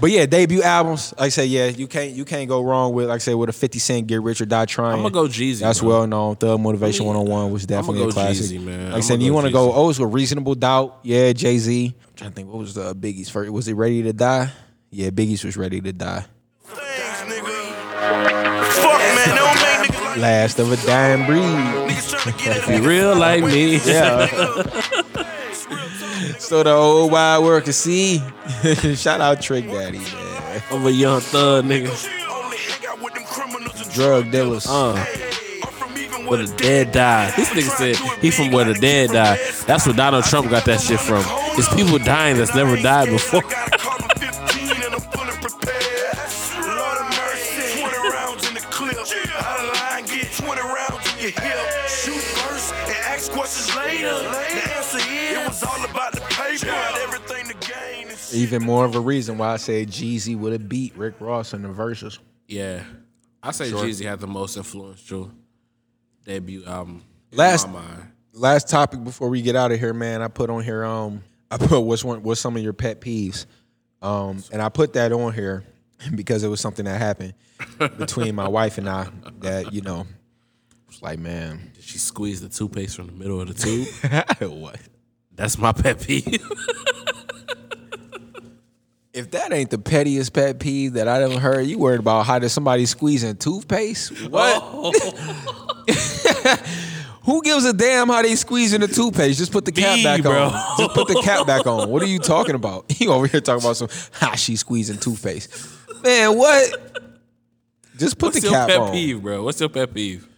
but 0.00 0.10
yeah, 0.10 0.26
debut 0.26 0.62
albums. 0.62 1.12
Like 1.18 1.26
I 1.26 1.28
say, 1.30 1.46
yeah, 1.46 1.66
you 1.66 1.88
can't 1.88 2.12
you 2.12 2.24
can't 2.24 2.48
go 2.48 2.62
wrong 2.62 2.92
with 2.92 3.08
like 3.08 3.16
I 3.16 3.18
say 3.18 3.34
with 3.34 3.48
a 3.48 3.52
Fifty 3.52 3.78
Cent 3.80 4.06
Get 4.06 4.22
Rich 4.22 4.40
or 4.40 4.46
Die 4.46 4.64
Trying. 4.66 4.98
I'ma 5.00 5.08
go 5.08 5.24
Jeezy, 5.24 5.60
That's 5.60 5.80
bro. 5.80 5.88
well 5.88 6.06
known. 6.06 6.36
Thug 6.36 6.60
Motivation 6.60 7.04
One 7.06 7.16
Hundred 7.16 7.30
One 7.30 7.50
was 7.50 7.66
definitely 7.66 8.02
go 8.02 8.08
a 8.08 8.12
classic. 8.12 8.46
Jeezy, 8.46 8.62
man. 8.62 8.84
Like 8.84 8.90
I 8.90 8.94
I'ma 8.94 9.00
said, 9.00 9.18
go 9.18 9.24
you 9.24 9.32
want 9.34 9.46
to 9.46 9.50
Jeezy. 9.50 9.52
go 9.74 9.88
it's 9.88 9.96
school, 9.96 10.06
Reasonable 10.10 10.54
Doubt. 10.54 11.00
Yeah, 11.02 11.32
Jay 11.32 11.58
Z. 11.58 11.94
I'm 12.06 12.14
trying 12.14 12.30
to 12.30 12.36
think, 12.36 12.48
what 12.48 12.58
was 12.58 12.74
the 12.74 12.94
Biggie's 12.94 13.28
first? 13.28 13.50
Was 13.50 13.66
it 13.66 13.74
Ready 13.74 14.02
to 14.04 14.12
Die? 14.12 14.50
Yeah, 14.90 15.10
Biggie's 15.10 15.44
was 15.44 15.56
Ready 15.56 15.80
to 15.80 15.92
Die. 15.92 16.24
Fuck, 16.64 16.78
man, 18.98 19.36
don't 19.36 19.60
make 19.90 20.16
Last 20.16 20.58
of 20.58 20.72
a 20.72 20.76
dying 20.86 21.26
breed. 21.26 21.42
If 22.40 22.68
you 22.68 22.82
real 22.88 23.14
like 23.16 23.44
me, 23.44 23.76
Yeah. 23.84 24.26
so 26.38 26.62
the 26.62 26.72
whole 26.72 27.08
wide 27.10 27.38
world 27.40 27.64
can 27.64 27.72
see. 27.72 28.18
Shout 28.94 29.20
out 29.20 29.40
Trick 29.42 29.66
Daddy, 29.66 29.98
man. 29.98 30.62
I'm 30.70 30.86
a 30.86 30.90
young 30.90 31.20
thug 31.20 31.64
nigga. 31.66 31.92
Drug 33.94 34.30
dealers. 34.30 34.66
Uh, 34.66 34.94
where 36.26 36.44
the 36.44 36.54
dead 36.56 36.92
die. 36.92 37.30
This 37.36 37.48
nigga 37.50 37.70
said 37.76 37.96
he 38.20 38.30
from 38.30 38.50
where 38.50 38.64
the 38.64 38.74
dead 38.74 39.10
die. 39.10 39.38
That's 39.66 39.86
where 39.86 39.94
Donald 39.96 40.24
Trump 40.24 40.50
got 40.50 40.64
that 40.66 40.80
shit 40.80 41.00
from. 41.00 41.22
It's 41.58 41.72
people 41.74 41.98
dying 41.98 42.36
that's 42.36 42.54
never 42.54 42.76
died 42.76 43.08
before. 43.08 43.42
Even 58.38 58.62
more 58.62 58.84
of 58.84 58.94
a 58.94 59.00
reason 59.00 59.38
why 59.38 59.52
I 59.52 59.56
say 59.56 59.84
Jeezy 59.86 60.36
would 60.36 60.52
have 60.52 60.68
beat 60.68 60.96
Rick 60.96 61.14
Ross 61.20 61.52
in 61.52 61.62
the 61.62 61.68
verses. 61.68 62.18
Yeah, 62.46 62.82
I 63.42 63.52
say 63.52 63.70
Sure. 63.70 63.84
Jeezy 63.84 64.04
had 64.04 64.20
the 64.20 64.26
most 64.26 64.56
influential 64.56 65.30
debut 66.24 66.64
album. 66.64 67.02
Last 67.32 67.68
last 68.32 68.68
topic 68.68 69.02
before 69.04 69.28
we 69.28 69.42
get 69.42 69.56
out 69.56 69.72
of 69.72 69.80
here, 69.80 69.92
man. 69.92 70.22
I 70.22 70.28
put 70.28 70.50
on 70.50 70.62
here 70.62 70.84
um 70.84 71.22
I 71.50 71.56
put 71.58 71.80
what's 71.80 72.04
one 72.04 72.22
what's 72.22 72.40
some 72.40 72.56
of 72.56 72.62
your 72.62 72.72
pet 72.72 73.00
peeves. 73.00 73.46
Um 74.00 74.42
and 74.52 74.62
I 74.62 74.68
put 74.68 74.94
that 74.94 75.12
on 75.12 75.32
here 75.32 75.64
because 76.14 76.44
it 76.44 76.48
was 76.48 76.60
something 76.60 76.84
that 76.84 76.98
happened 76.98 77.34
between 77.98 78.34
my 78.34 78.48
wife 78.48 78.78
and 78.78 78.88
I 78.88 79.08
that, 79.40 79.72
you 79.72 79.82
know, 79.82 80.06
it's 80.88 81.02
like, 81.02 81.18
man, 81.18 81.72
Did 81.74 81.84
she 81.84 81.98
squeeze 81.98 82.40
the 82.40 82.48
toothpaste 82.48 82.96
from 82.96 83.06
the 83.08 83.12
middle 83.12 83.40
of 83.40 83.48
the 83.48 83.54
tube? 83.54 83.88
what? 84.52 84.80
That's 85.34 85.58
my 85.58 85.72
pet 85.72 86.00
peeve. 86.00 86.24
If 89.18 89.32
that 89.32 89.52
ain't 89.52 89.70
the 89.70 89.78
pettiest 89.78 90.32
pet 90.32 90.60
peeve 90.60 90.92
that 90.92 91.08
I 91.08 91.20
ever 91.24 91.40
heard, 91.40 91.66
you 91.66 91.76
worried 91.76 91.98
about 91.98 92.24
how 92.24 92.38
did 92.38 92.50
somebody 92.50 92.86
squeezing 92.86 93.34
toothpaste? 93.34 94.28
What? 94.28 94.62
Oh. 94.62 94.92
Who 97.24 97.42
gives 97.42 97.64
a 97.64 97.72
damn 97.72 98.06
how 98.08 98.22
they 98.22 98.36
squeezing 98.36 98.80
the 98.80 98.86
toothpaste? 98.86 99.38
Just 99.38 99.50
put 99.50 99.64
the 99.64 99.72
cap 99.72 99.96
Me, 99.96 100.04
back 100.04 100.22
bro. 100.22 100.44
on. 100.44 100.78
Just 100.78 100.94
put 100.94 101.08
the 101.08 101.20
cap 101.20 101.48
back 101.48 101.66
on. 101.66 101.90
What 101.90 102.00
are 102.02 102.06
you 102.06 102.20
talking 102.20 102.54
about? 102.54 102.84
You 103.00 103.10
over 103.12 103.26
here 103.26 103.40
talking 103.40 103.64
about 103.64 103.76
some 103.76 103.88
how 104.12 104.36
she 104.36 104.54
squeezing 104.54 104.98
toothpaste. 104.98 105.68
Man, 106.04 106.38
what? 106.38 107.02
Just 107.96 108.18
put. 108.18 108.26
What's 108.28 108.40
the 108.40 108.46
your 108.46 108.52
cap 108.52 108.68
pet 108.68 108.78
on. 108.78 108.92
peeve, 108.92 109.20
bro? 109.20 109.42
What's 109.42 109.58
your 109.58 109.68
pet 109.68 109.92
peeve? 109.92 110.28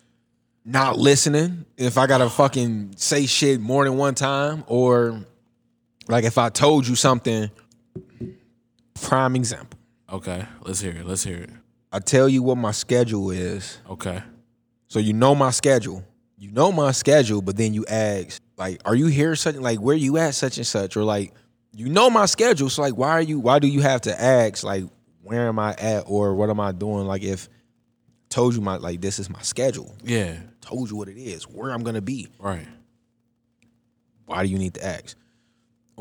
Not 0.64 0.98
listening. 0.98 1.66
If 1.76 1.98
I 1.98 2.06
gotta 2.06 2.30
fucking 2.30 2.94
say 2.96 3.26
shit 3.26 3.60
more 3.60 3.84
than 3.84 3.98
one 3.98 4.14
time, 4.14 4.64
or 4.68 5.22
Like 6.08 6.24
if 6.24 6.38
I 6.38 6.48
told 6.48 6.88
you 6.88 6.96
something, 6.96 7.50
prime 9.02 9.36
example. 9.36 9.78
Okay, 10.10 10.44
let's 10.62 10.80
hear 10.80 10.92
it. 10.92 11.06
Let's 11.06 11.24
hear 11.24 11.38
it. 11.38 11.50
I 11.92 11.98
tell 11.98 12.28
you 12.28 12.42
what 12.42 12.56
my 12.56 12.72
schedule 12.72 13.30
is. 13.30 13.78
Okay. 13.88 14.22
So 14.88 14.98
you 14.98 15.12
know 15.12 15.34
my 15.34 15.50
schedule. 15.50 16.04
You 16.36 16.50
know 16.50 16.72
my 16.72 16.92
schedule, 16.92 17.42
but 17.42 17.56
then 17.56 17.74
you 17.74 17.84
ask, 17.86 18.40
like, 18.56 18.80
are 18.84 18.94
you 18.94 19.06
here 19.06 19.36
such 19.36 19.56
like 19.56 19.78
where 19.80 19.96
you 19.96 20.16
at 20.16 20.34
such 20.34 20.56
and 20.56 20.66
such? 20.66 20.96
Or 20.96 21.04
like, 21.04 21.32
you 21.72 21.88
know 21.88 22.10
my 22.10 22.26
schedule. 22.26 22.70
So 22.70 22.82
like 22.82 22.96
why 22.96 23.10
are 23.10 23.22
you 23.22 23.38
why 23.38 23.58
do 23.58 23.68
you 23.68 23.80
have 23.80 24.02
to 24.02 24.20
ask 24.20 24.64
like 24.64 24.84
where 25.22 25.48
am 25.48 25.58
I 25.58 25.74
at 25.74 26.04
or 26.06 26.34
what 26.34 26.50
am 26.50 26.60
I 26.60 26.72
doing? 26.72 27.06
Like 27.06 27.22
if 27.22 27.48
told 28.28 28.54
you 28.54 28.60
my 28.60 28.76
like 28.76 29.00
this 29.00 29.18
is 29.18 29.28
my 29.30 29.42
schedule. 29.42 29.94
Yeah. 30.02 30.36
Told 30.60 30.90
you 30.90 30.96
what 30.96 31.08
it 31.08 31.18
is, 31.18 31.44
where 31.44 31.70
I'm 31.70 31.82
gonna 31.82 32.00
be. 32.00 32.28
Right. 32.38 32.66
Why 34.26 34.44
do 34.44 34.50
you 34.50 34.58
need 34.58 34.74
to 34.74 34.84
ask? 34.84 35.16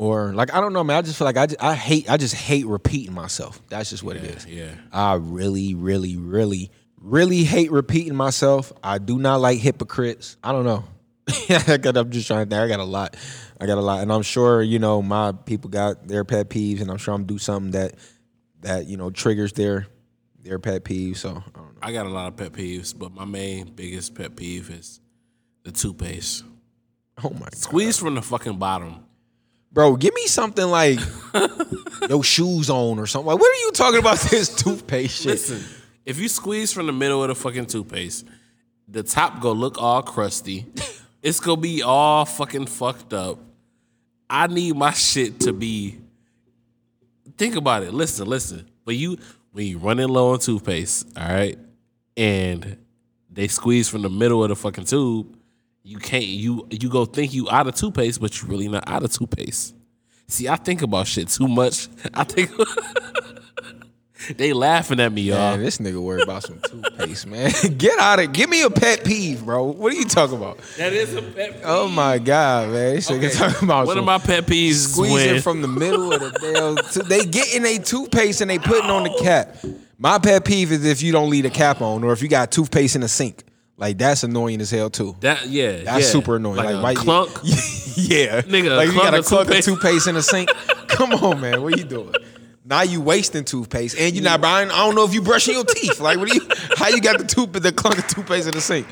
Or 0.00 0.32
like 0.32 0.54
I 0.54 0.62
don't 0.62 0.72
know, 0.72 0.82
man. 0.82 0.96
I 0.96 1.02
just 1.02 1.18
feel 1.18 1.26
like 1.26 1.36
I 1.36 1.44
just, 1.44 1.62
I 1.62 1.74
hate 1.74 2.10
I 2.10 2.16
just 2.16 2.34
hate 2.34 2.64
repeating 2.64 3.12
myself. 3.12 3.60
That's 3.68 3.90
just 3.90 4.02
what 4.02 4.16
it 4.16 4.24
is. 4.24 4.46
Yeah. 4.46 4.70
I 4.90 5.16
really, 5.16 5.74
really, 5.74 6.16
really, 6.16 6.70
really 6.96 7.44
hate 7.44 7.70
repeating 7.70 8.14
myself. 8.14 8.72
I 8.82 8.96
do 8.96 9.18
not 9.18 9.42
like 9.42 9.58
hypocrites. 9.58 10.38
I 10.42 10.52
don't 10.52 10.64
know. 10.64 10.84
I 11.50 11.76
got, 11.76 11.98
I'm 11.98 12.10
just 12.10 12.26
trying 12.26 12.46
to 12.46 12.50
think. 12.50 12.62
I 12.62 12.66
got 12.66 12.80
a 12.80 12.84
lot. 12.84 13.14
I 13.60 13.66
got 13.66 13.76
a 13.76 13.82
lot. 13.82 14.00
And 14.00 14.10
I'm 14.10 14.22
sure, 14.22 14.62
you 14.62 14.78
know, 14.78 15.02
my 15.02 15.32
people 15.32 15.68
got 15.68 16.08
their 16.08 16.24
pet 16.24 16.48
peeves, 16.48 16.80
and 16.80 16.90
I'm 16.90 16.96
sure 16.96 17.12
I'm 17.12 17.24
do 17.24 17.36
something 17.36 17.72
that 17.72 17.96
that, 18.62 18.86
you 18.86 18.96
know, 18.96 19.10
triggers 19.10 19.52
their 19.52 19.86
their 20.42 20.58
pet 20.58 20.82
peeves. 20.82 21.18
So 21.18 21.28
I 21.28 21.32
don't 21.32 21.56
know. 21.56 21.78
I 21.82 21.92
got 21.92 22.06
a 22.06 22.08
lot 22.08 22.28
of 22.28 22.38
pet 22.38 22.52
peeves, 22.52 22.98
but 22.98 23.12
my 23.12 23.26
main 23.26 23.66
biggest 23.74 24.14
pet 24.14 24.34
peeve 24.34 24.70
is 24.70 24.98
the 25.62 25.72
toothpaste. 25.72 26.44
Oh 27.22 27.28
my 27.38 27.48
Squeeze 27.52 27.98
from 27.98 28.14
the 28.14 28.22
fucking 28.22 28.56
bottom. 28.56 29.04
Bro, 29.72 29.96
give 29.96 30.14
me 30.14 30.26
something 30.26 30.66
like 30.66 30.98
your 32.08 32.24
shoes 32.24 32.70
on 32.70 32.98
or 32.98 33.06
something. 33.06 33.26
Like, 33.28 33.40
what 33.40 33.50
are 33.50 33.60
you 33.60 33.70
talking 33.72 34.00
about 34.00 34.18
this 34.18 34.54
toothpaste 34.62 35.22
shit? 35.22 35.32
Listen, 35.32 35.64
if 36.04 36.18
you 36.18 36.28
squeeze 36.28 36.72
from 36.72 36.86
the 36.86 36.92
middle 36.92 37.22
of 37.22 37.28
the 37.28 37.34
fucking 37.36 37.66
toothpaste, 37.66 38.26
the 38.88 39.02
top 39.02 39.40
go 39.40 39.52
look 39.52 39.80
all 39.80 40.02
crusty. 40.02 40.66
it's 41.22 41.38
gonna 41.38 41.60
be 41.60 41.82
all 41.82 42.24
fucking 42.24 42.66
fucked 42.66 43.12
up. 43.14 43.38
I 44.28 44.48
need 44.48 44.76
my 44.76 44.92
shit 44.92 45.40
to 45.40 45.52
be. 45.52 45.98
Think 47.36 47.54
about 47.56 47.84
it. 47.84 47.94
Listen, 47.94 48.26
listen. 48.26 48.68
When 48.84 48.96
you 48.96 49.18
when 49.52 49.66
you 49.66 49.78
running 49.78 50.08
low 50.08 50.32
on 50.32 50.40
toothpaste, 50.40 51.06
all 51.16 51.28
right, 51.28 51.58
and 52.16 52.76
they 53.30 53.46
squeeze 53.46 53.88
from 53.88 54.02
the 54.02 54.10
middle 54.10 54.42
of 54.42 54.48
the 54.48 54.56
fucking 54.56 54.84
tube, 54.84 55.36
you 55.90 55.98
can't. 55.98 56.24
You 56.24 56.66
you 56.70 56.88
go 56.88 57.04
think 57.04 57.34
you 57.34 57.50
out 57.50 57.66
of 57.66 57.74
toothpaste, 57.74 58.20
but 58.20 58.40
you 58.40 58.46
really 58.48 58.68
not 58.68 58.84
out 58.86 59.02
of 59.02 59.10
toothpaste. 59.12 59.74
See, 60.28 60.48
I 60.48 60.54
think 60.56 60.82
about 60.82 61.08
shit 61.08 61.28
too 61.28 61.48
much. 61.48 61.88
I 62.14 62.22
think 62.22 62.50
they 64.36 64.52
laughing 64.52 65.00
at 65.00 65.10
me, 65.12 65.22
y'all. 65.22 65.56
Man, 65.56 65.60
this 65.64 65.78
nigga 65.78 66.00
worried 66.00 66.22
about 66.22 66.44
some 66.44 66.60
toothpaste, 66.60 67.26
man. 67.26 67.50
Get 67.78 67.98
out 67.98 68.20
of 68.20 68.32
Give 68.32 68.48
me 68.48 68.62
a 68.62 68.70
pet 68.70 69.02
peeve, 69.04 69.44
bro. 69.44 69.64
What 69.64 69.92
are 69.92 69.96
you 69.96 70.04
talking 70.04 70.36
about? 70.36 70.58
That 70.78 70.92
is 70.92 71.14
a 71.14 71.22
pet 71.22 71.50
oh 71.50 71.52
peeve. 71.54 71.62
Oh 71.64 71.88
my 71.88 72.18
god, 72.18 72.68
man. 72.70 72.94
This 72.94 73.10
nigga 73.10 73.16
Okay. 73.26 73.30
talking 73.30 73.64
about 73.68 73.88
One 73.88 73.98
of 73.98 74.04
my 74.04 74.18
pet 74.18 74.46
peeves 74.46 74.92
squeezing 74.92 75.32
when- 75.32 75.42
from 75.42 75.62
the 75.62 75.68
middle 75.68 76.12
of 76.12 76.20
the 76.20 76.30
damn. 76.38 76.92
to- 76.92 77.08
they 77.08 77.24
getting 77.24 77.64
a 77.64 77.78
toothpaste 77.82 78.40
and 78.42 78.48
they 78.50 78.58
putting 78.58 78.90
on 78.90 79.02
the 79.02 79.18
cap. 79.20 79.56
My 79.98 80.18
pet 80.18 80.44
peeve 80.44 80.70
is 80.70 80.84
if 80.84 81.02
you 81.02 81.10
don't 81.10 81.30
leave 81.30 81.42
the 81.42 81.50
cap 81.50 81.80
on, 81.82 82.04
or 82.04 82.12
if 82.12 82.22
you 82.22 82.28
got 82.28 82.52
toothpaste 82.52 82.94
in 82.94 83.00
the 83.00 83.08
sink. 83.08 83.42
Like 83.80 83.96
that's 83.98 84.22
annoying 84.22 84.60
as 84.60 84.70
hell 84.70 84.90
too. 84.90 85.16
That 85.20 85.48
yeah, 85.48 85.78
That's 85.84 86.04
yeah. 86.04 86.12
super 86.12 86.36
annoying. 86.36 86.56
Like, 86.58 86.66
Like, 86.76 86.98
a 86.98 87.00
why- 87.00 87.26
clunk. 87.26 87.30
yeah, 87.96 88.42
Nigga, 88.42 88.76
like 88.76 88.88
you 88.90 88.94
got 88.94 89.14
a 89.14 89.22
clunk 89.22 89.48
of 89.48 89.54
toothpaste. 89.56 89.66
toothpaste 89.66 90.06
in 90.06 90.14
the 90.16 90.22
sink. 90.22 90.50
Come 90.88 91.12
on, 91.14 91.40
man. 91.40 91.62
What 91.62 91.72
are 91.74 91.78
you 91.78 91.84
doing? 91.84 92.12
Now 92.64 92.82
you 92.82 93.00
wasting 93.00 93.44
toothpaste, 93.44 93.98
and 93.98 94.14
you're 94.14 94.22
not 94.22 94.40
buying. 94.40 94.70
I 94.70 94.84
don't 94.84 94.94
know 94.94 95.04
if 95.04 95.12
you 95.14 95.22
brushing 95.22 95.54
your 95.54 95.64
teeth. 95.64 95.98
Like, 95.98 96.18
what 96.18 96.28
do 96.28 96.34
you? 96.36 96.46
How 96.76 96.88
you 96.88 97.00
got 97.00 97.18
the 97.18 97.24
tooth, 97.24 97.52
the 97.52 97.72
clunk 97.72 97.98
of 97.98 98.06
toothpaste 98.06 98.46
in 98.46 98.54
the 98.54 98.60
sink? 98.60 98.86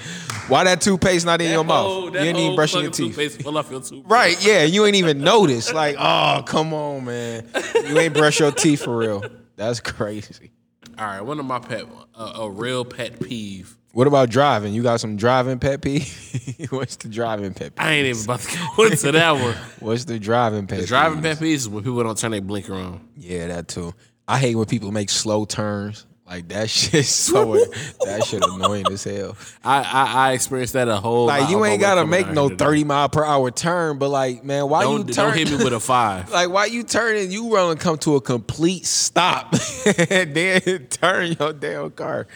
Why 0.48 0.64
that 0.64 0.80
toothpaste 0.80 1.26
not 1.26 1.40
in 1.42 1.48
your 1.52 1.62
whole- 1.64 2.06
mouth? 2.10 2.14
You 2.14 2.20
ain't 2.20 2.38
even 2.38 2.56
brushing 2.56 2.80
your 2.80 2.90
teeth. 2.90 3.14
Toothpaste 3.14 3.70
your 3.70 3.80
tooth. 3.82 4.02
Right? 4.06 4.42
Yeah, 4.44 4.64
you 4.64 4.84
ain't 4.86 4.96
even 4.96 5.20
noticed. 5.20 5.74
Like, 5.74 5.96
oh, 5.98 6.42
come 6.46 6.72
on, 6.72 7.04
man. 7.04 7.46
You 7.86 7.98
ain't 7.98 8.14
brush 8.14 8.40
your 8.40 8.50
teeth 8.52 8.82
for 8.84 8.96
real. 8.96 9.22
That's 9.56 9.80
crazy. 9.80 10.50
All 10.98 11.06
right, 11.06 11.20
one 11.20 11.38
of 11.38 11.44
my 11.46 11.60
pet, 11.60 11.84
uh, 12.16 12.32
a 12.40 12.50
real 12.50 12.84
pet 12.84 13.20
peeve. 13.20 13.76
What 13.92 14.06
about 14.06 14.28
driving? 14.30 14.74
You 14.74 14.82
got 14.82 15.00
some 15.00 15.16
driving 15.16 15.58
pet 15.58 15.80
peeve? 15.80 16.66
What's 16.70 16.96
the 16.96 17.08
driving 17.08 17.54
pet 17.54 17.74
peeve? 17.74 17.84
I 17.86 17.92
ain't 17.92 18.06
even 18.06 18.24
about 18.24 18.40
to 18.40 18.58
go 18.76 18.84
into 18.90 19.12
that 19.12 19.32
one. 19.32 19.54
What's 19.80 20.04
the 20.04 20.18
driving 20.18 20.66
pet 20.66 20.80
The 20.80 20.86
driving 20.86 21.22
pet 21.22 21.38
peeve 21.38 21.54
is 21.54 21.68
when 21.68 21.82
people 21.82 22.02
don't 22.04 22.16
turn 22.18 22.32
their 22.32 22.40
blinker 22.40 22.74
on. 22.74 23.00
Yeah, 23.16 23.48
that 23.48 23.68
too. 23.68 23.94
I 24.26 24.38
hate 24.38 24.54
when 24.54 24.66
people 24.66 24.92
make 24.92 25.08
slow 25.10 25.44
turns. 25.46 26.04
Like 26.26 26.48
that 26.48 26.68
shit 26.70 27.06
so 27.06 27.54
that 28.04 28.22
shit 28.26 28.44
annoying 28.44 28.84
as 28.92 29.02
hell. 29.04 29.34
I 29.64 29.78
I, 29.78 30.28
I 30.28 30.32
experienced 30.32 30.74
that 30.74 30.86
a 30.86 30.96
whole. 30.96 31.24
Like 31.24 31.48
you 31.48 31.64
ain't 31.64 31.80
gotta 31.80 32.06
make 32.06 32.28
no. 32.28 32.50
30 32.50 32.84
mile 32.84 33.08
per 33.08 33.24
hour 33.24 33.50
turn, 33.50 33.96
but 33.98 34.10
like, 34.10 34.44
man, 34.44 34.68
why 34.68 34.82
Don't, 34.82 35.08
you 35.08 35.14
turn? 35.14 35.28
don't 35.30 35.38
hit 35.38 35.50
me 35.50 35.56
with 35.64 35.72
a 35.72 35.80
five. 35.80 36.30
like 36.30 36.50
why 36.50 36.66
you 36.66 36.82
turning? 36.82 37.32
You 37.32 37.54
run 37.54 37.70
and 37.70 37.80
come 37.80 37.96
to 38.00 38.16
a 38.16 38.20
complete 38.20 38.84
stop 38.84 39.54
and 40.10 40.34
then 40.36 40.60
turn 40.90 41.34
your 41.40 41.54
damn 41.54 41.90
car. 41.92 42.26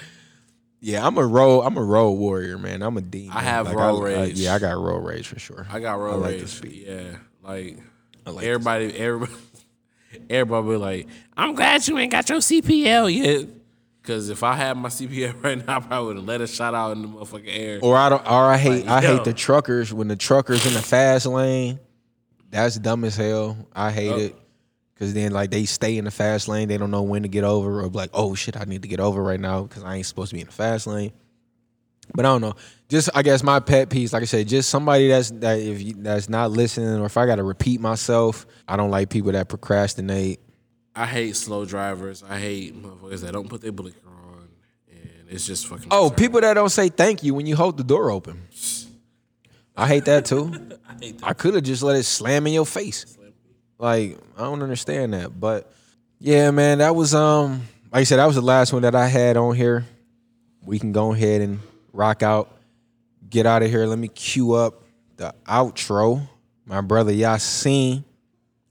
Yeah, 0.84 1.06
I'm 1.06 1.16
a 1.16 1.24
road. 1.24 1.60
I'm 1.62 1.76
a 1.76 1.82
road 1.82 2.10
warrior, 2.12 2.58
man. 2.58 2.82
I'm 2.82 2.96
a 2.96 3.00
demon. 3.00 3.36
I 3.36 3.40
have 3.42 3.66
Like, 3.66 3.76
road 3.76 4.02
I- 4.04 4.10
I- 4.10 4.14
rage. 4.24 4.40
yeah, 4.40 4.54
I 4.54 4.58
got 4.58 4.76
road 4.76 5.04
rage 5.04 5.28
for 5.28 5.38
sure. 5.38 5.64
I 5.70 5.78
got 5.78 5.94
road 6.00 6.14
I 6.14 6.16
like 6.16 6.40
rage. 6.40 6.60
Yeah, 6.64 7.16
like, 7.44 7.78
like 8.26 8.44
everybody, 8.44 8.92
everybody, 8.98 9.32
everybody 10.30 10.68
be 10.68 10.76
like, 10.76 11.08
"I'm 11.36 11.54
glad 11.54 11.86
you 11.86 11.96
ain't 11.98 12.10
got 12.10 12.28
your 12.28 12.38
CPL 12.40 13.08
yet." 13.14 13.46
Because 14.02 14.28
if 14.30 14.42
I 14.42 14.54
had 14.54 14.76
my 14.76 14.88
CPL 14.88 15.36
right 15.44 15.64
now, 15.64 15.76
I 15.76 15.80
probably 15.80 16.06
would 16.08 16.16
have 16.16 16.24
let 16.24 16.40
a 16.40 16.48
shot 16.48 16.74
out 16.74 16.90
in 16.96 17.02
the 17.02 17.08
motherfucking 17.08 17.44
air. 17.46 17.78
Or 17.80 17.96
I 17.96 18.08
don't. 18.08 18.26
Or 18.26 18.50
I 18.50 18.56
hate. 18.56 18.84
Like, 18.84 19.04
I 19.04 19.06
hate 19.06 19.22
the 19.22 19.32
truckers 19.32 19.94
when 19.94 20.08
the 20.08 20.16
truckers 20.16 20.66
in 20.66 20.74
the 20.74 20.82
fast 20.82 21.26
lane. 21.26 21.78
That's 22.50 22.76
dumb 22.76 23.04
as 23.04 23.16
hell. 23.16 23.56
I 23.72 23.92
hate 23.92 24.06
Yup. 24.08 24.18
it. 24.18 24.36
Cause 25.02 25.14
then 25.14 25.32
like 25.32 25.50
they 25.50 25.64
stay 25.64 25.98
in 25.98 26.04
the 26.04 26.12
fast 26.12 26.46
lane, 26.46 26.68
they 26.68 26.78
don't 26.78 26.92
know 26.92 27.02
when 27.02 27.24
to 27.24 27.28
get 27.28 27.42
over, 27.42 27.80
or 27.80 27.88
like, 27.88 28.10
oh 28.14 28.36
shit, 28.36 28.56
I 28.56 28.62
need 28.62 28.82
to 28.82 28.88
get 28.88 29.00
over 29.00 29.20
right 29.20 29.40
now 29.40 29.64
because 29.64 29.82
I 29.82 29.96
ain't 29.96 30.06
supposed 30.06 30.30
to 30.30 30.36
be 30.36 30.42
in 30.42 30.46
the 30.46 30.52
fast 30.52 30.86
lane. 30.86 31.10
But 32.14 32.24
I 32.24 32.28
don't 32.28 32.40
know. 32.40 32.54
Just 32.88 33.10
I 33.12 33.24
guess 33.24 33.42
my 33.42 33.58
pet 33.58 33.90
peeve, 33.90 34.12
like 34.12 34.22
I 34.22 34.26
said, 34.26 34.46
just 34.46 34.68
somebody 34.68 35.08
that's 35.08 35.32
that 35.32 35.58
if 35.58 35.82
you, 35.82 35.94
that's 35.94 36.28
not 36.28 36.52
listening, 36.52 37.00
or 37.00 37.06
if 37.06 37.16
I 37.16 37.26
got 37.26 37.36
to 37.36 37.42
repeat 37.42 37.80
myself, 37.80 38.46
I 38.68 38.76
don't 38.76 38.92
like 38.92 39.10
people 39.10 39.32
that 39.32 39.48
procrastinate. 39.48 40.38
I 40.94 41.06
hate 41.06 41.34
slow 41.34 41.64
drivers. 41.64 42.22
I 42.22 42.38
hate 42.38 42.80
motherfuckers 42.80 43.22
that 43.22 43.32
don't 43.32 43.48
put 43.48 43.60
their 43.60 43.72
blinker 43.72 44.06
on, 44.06 44.50
and 44.88 45.28
it's 45.28 45.44
just 45.44 45.66
fucking. 45.66 45.88
Oh, 45.90 46.10
people 46.10 46.40
that 46.42 46.54
don't 46.54 46.70
say 46.70 46.90
thank 46.90 47.24
you 47.24 47.34
when 47.34 47.46
you 47.46 47.56
hold 47.56 47.76
the 47.76 47.82
door 47.82 48.12
open. 48.12 48.40
I 49.76 49.88
hate 49.88 50.04
that 50.04 50.26
too. 50.26 50.78
I, 51.24 51.32
could 51.32 51.54
have 51.54 51.64
just 51.64 51.82
let 51.82 51.96
it 51.96 52.04
slam 52.04 52.46
in 52.46 52.52
your 52.52 52.66
face. 52.66 53.18
Like 53.78 54.18
I 54.36 54.42
don't 54.42 54.62
understand 54.62 55.14
that, 55.14 55.38
but 55.38 55.72
yeah, 56.18 56.50
man, 56.50 56.78
that 56.78 56.94
was 56.94 57.14
um 57.14 57.62
like 57.92 58.00
I 58.00 58.04
said, 58.04 58.16
that 58.16 58.26
was 58.26 58.36
the 58.36 58.42
last 58.42 58.72
one 58.72 58.82
that 58.82 58.94
I 58.94 59.06
had 59.06 59.36
on 59.36 59.54
here. 59.54 59.84
We 60.64 60.78
can 60.78 60.92
go 60.92 61.12
ahead 61.12 61.40
and 61.42 61.60
rock 61.92 62.22
out, 62.22 62.56
get 63.28 63.44
out 63.44 63.62
of 63.62 63.70
here. 63.70 63.86
Let 63.86 63.98
me 63.98 64.08
cue 64.08 64.52
up 64.52 64.84
the 65.16 65.34
outro. 65.46 66.26
My 66.64 66.80
brother 66.80 67.12
Yasin. 67.12 68.04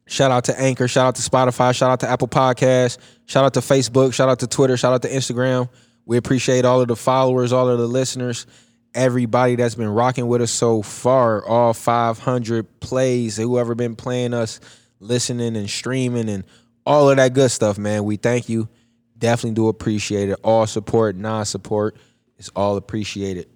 Shout 0.07 0.31
out 0.31 0.45
to 0.45 0.59
Anchor, 0.59 0.89
shout 0.89 1.07
out 1.07 1.15
to 1.15 1.21
Spotify, 1.21 1.73
shout 1.73 1.89
out 1.91 1.99
to 2.01 2.09
Apple 2.09 2.27
Podcasts, 2.27 2.97
shout 3.27 3.45
out 3.45 3.53
to 3.53 3.61
Facebook, 3.61 4.13
shout 4.13 4.27
out 4.27 4.39
to 4.39 4.47
Twitter, 4.47 4.75
shout 4.75 4.93
out 4.93 5.01
to 5.03 5.09
Instagram. 5.09 5.69
We 6.05 6.17
appreciate 6.17 6.65
all 6.65 6.81
of 6.81 6.89
the 6.89 6.97
followers, 6.97 7.53
all 7.53 7.69
of 7.69 7.79
the 7.79 7.87
listeners, 7.87 8.45
everybody 8.93 9.55
that's 9.55 9.75
been 9.75 9.87
rocking 9.87 10.27
with 10.27 10.41
us 10.41 10.51
so 10.51 10.81
far, 10.81 11.45
all 11.45 11.73
500 11.73 12.81
plays, 12.81 13.37
whoever 13.37 13.73
been 13.73 13.95
playing 13.95 14.33
us, 14.33 14.59
listening 15.01 15.57
and 15.57 15.69
streaming 15.69 16.29
and 16.29 16.45
all 16.85 17.09
of 17.09 17.17
that 17.17 17.33
good 17.33 17.51
stuff, 17.51 17.77
man. 17.77 18.03
We 18.05 18.15
thank 18.15 18.47
you. 18.47 18.69
Definitely 19.17 19.55
do 19.55 19.67
appreciate 19.67 20.29
it. 20.29 20.39
All 20.43 20.65
support, 20.65 21.15
non-support, 21.15 21.97
it's 22.37 22.49
all 22.55 22.77
appreciated. 22.77 23.47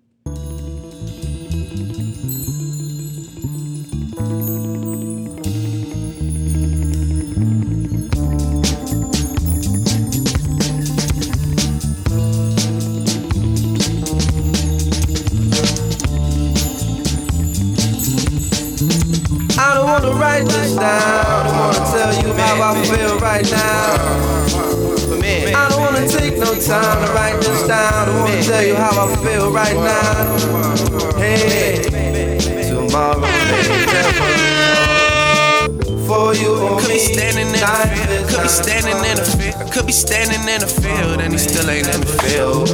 I 19.58 19.74
don't 19.74 19.86
wanna 19.86 20.12
write 20.20 20.46
this 20.46 20.76
down. 20.76 21.35
I 22.68 22.84
feel 22.84 23.20
right 23.20 23.46
now. 23.52 23.96
I 25.56 25.70
don't 25.70 25.82
wanna 25.82 26.08
take 26.08 26.38
no 26.40 26.56
time 26.56 27.06
to 27.06 27.12
write 27.14 27.40
this 27.40 27.68
down. 27.68 28.10
I 28.10 28.20
wanna 28.20 28.42
tell 28.42 28.66
you 28.66 28.76
how 28.76 29.06
I 29.06 29.16
feel 29.18 29.52
right 29.52 29.76
now. 29.76 30.38
Hey, 31.16 31.84
tomorrow 32.68 33.22
for 36.08 36.34
you 36.36 36.54
or 36.56 36.80
Could 36.80 36.90
be 36.90 37.00
standing 37.00 37.48
in 37.48 37.54
the 37.54 37.60
field, 37.60 38.30
could 38.30 38.44
be 38.44 38.50
standing 38.50 38.98
in 38.98 39.16
the 39.18 39.26
field, 39.26 39.72
could 39.72 39.86
be 39.86 39.92
standing 39.92 40.42
in 40.48 40.60
the 40.62 40.68
field, 40.68 41.22
and 41.22 41.34
he 41.34 41.40
still 41.40 41.70
ain't 41.70 41.88
in 41.88 42.02
the 42.02 42.08
field. 42.24 42.70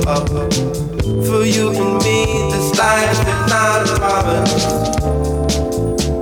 For 1.27 1.45
you 1.45 1.69
and 1.71 2.03
me, 2.03 2.25
this 2.51 2.77
life 2.77 3.11
is 3.11 3.27
not 3.51 3.89
a 3.89 3.95
problem. 3.99 4.43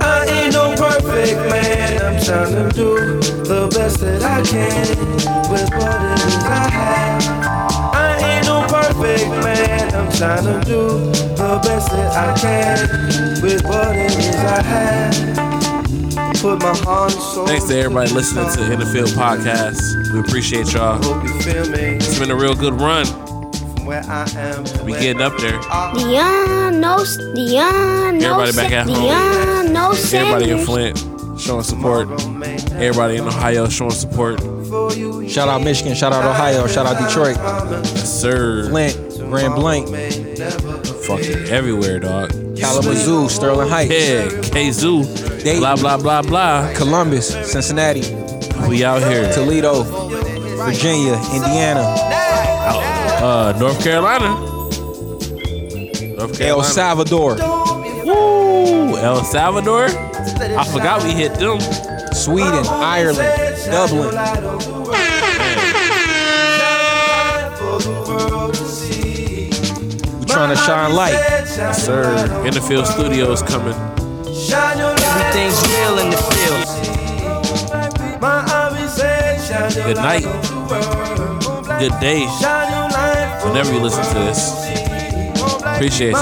I 0.00 0.26
ain't 0.26 0.54
no 0.54 0.74
perfect 0.76 1.38
man, 1.50 2.09
trying 2.24 2.54
to 2.54 2.68
do 2.74 2.94
the 3.44 3.70
best 3.74 4.00
that 4.00 4.22
I 4.22 4.42
can 4.42 4.86
with 5.50 5.70
what 5.70 6.00
it 6.02 6.26
is 6.26 6.36
I 6.44 6.70
have. 6.70 7.94
I 7.94 8.36
ain't 8.36 8.46
no 8.46 8.66
perfect 8.68 9.28
man, 9.42 9.94
I'm 9.94 10.12
trying 10.12 10.44
to 10.44 10.60
do 10.66 10.88
the 11.36 11.60
best 11.62 11.90
that 11.90 12.12
I 12.12 12.38
can 12.38 13.42
with 13.42 13.64
what 13.64 13.96
it 13.96 14.18
is 14.18 14.36
I 14.36 14.62
have. 14.62 15.40
Put 16.40 16.62
my 16.62 16.74
heart 16.84 17.12
and 17.12 17.22
soul. 17.22 17.46
Thanks 17.46 17.66
to 17.68 17.78
everybody 17.78 18.10
listening 18.12 18.50
to 18.50 18.72
In 18.72 18.80
the 18.80 18.86
Field 18.86 19.10
podcast. 19.10 20.12
We 20.12 20.20
appreciate 20.20 20.72
y'all. 20.72 21.02
Hope 21.02 21.22
you 21.24 21.40
feel 21.40 21.68
me. 21.70 21.96
It's 21.96 22.18
been 22.18 22.30
a 22.30 22.36
real 22.36 22.54
good 22.54 22.74
run. 22.80 23.06
Where 23.86 24.02
I 24.04 24.28
am. 24.36 24.64
We 24.84 24.92
getting 24.92 25.22
up 25.22 25.36
there. 25.38 25.58
Dion, 25.94 26.80
no, 26.80 27.04
Dion, 27.34 28.18
no, 28.18 28.40
Everybody 28.40 28.56
back 28.56 28.72
at 28.72 28.86
home. 28.86 29.02
Dion, 29.02 29.72
no 29.72 29.90
Everybody 29.90 30.50
in 30.50 30.64
Flint 30.64 31.09
showing 31.40 31.62
support. 31.64 32.08
Everybody 32.72 33.16
in 33.16 33.26
Ohio 33.26 33.68
showing 33.68 33.90
support. 33.90 34.40
Shout 35.30 35.48
out 35.48 35.62
Michigan, 35.62 35.94
shout 35.94 36.12
out 36.12 36.24
Ohio, 36.24 36.66
shout 36.66 36.86
out 36.86 36.98
Detroit, 37.08 37.36
Yes, 37.36 38.20
sir. 38.20 38.68
Flint, 38.68 38.96
Grand 39.30 39.54
Blanc, 39.54 39.88
Fucking 41.06 41.48
everywhere, 41.48 41.98
dog. 42.00 42.30
Kalamazoo, 42.56 43.28
Sterling 43.28 43.68
Heights, 43.68 43.92
Yeah, 43.92 44.26
Kazoo. 44.52 45.04
Blah 45.60 45.76
blah 45.76 45.96
blah 45.96 46.22
blah. 46.22 46.72
Columbus, 46.74 47.28
Cincinnati, 47.50 48.02
We 48.68 48.84
out 48.84 49.02
here. 49.02 49.32
Toledo, 49.32 49.82
Virginia, 50.64 51.14
Indiana, 51.32 51.82
Uh, 53.22 53.52
North 53.58 53.82
Carolina. 53.82 54.28
North 56.16 56.38
Carolina. 56.38 56.44
El 56.58 56.62
Salvador, 56.64 57.36
Woo! 58.04 58.96
El 58.96 59.24
Salvador. 59.24 59.88
I 60.20 60.64
forgot 60.64 61.02
we 61.02 61.12
hit 61.12 61.34
them. 61.34 61.60
Sweden, 62.12 62.66
Ireland, 62.66 63.18
Dublin. 63.66 64.10
We 70.18 70.26
trying 70.26 70.50
to 70.50 70.56
shine 70.56 70.94
light. 70.94 71.12
Yes, 71.12 71.84
sir. 71.84 72.44
In 72.44 72.52
the 72.52 72.60
Field 72.60 72.86
Studios 72.86 73.42
coming. 73.42 73.74
Everything's 74.52 75.60
real 75.68 75.98
in 75.98 76.10
the 76.10 76.16
field. 76.30 76.66
Good 79.86 79.96
night. 79.96 80.24
Good 81.78 81.98
day. 82.00 82.26
Whenever 83.46 83.72
you 83.72 83.80
listen 83.80 84.04
to 84.04 84.18
this. 84.20 84.52
Appreciate 85.64 86.14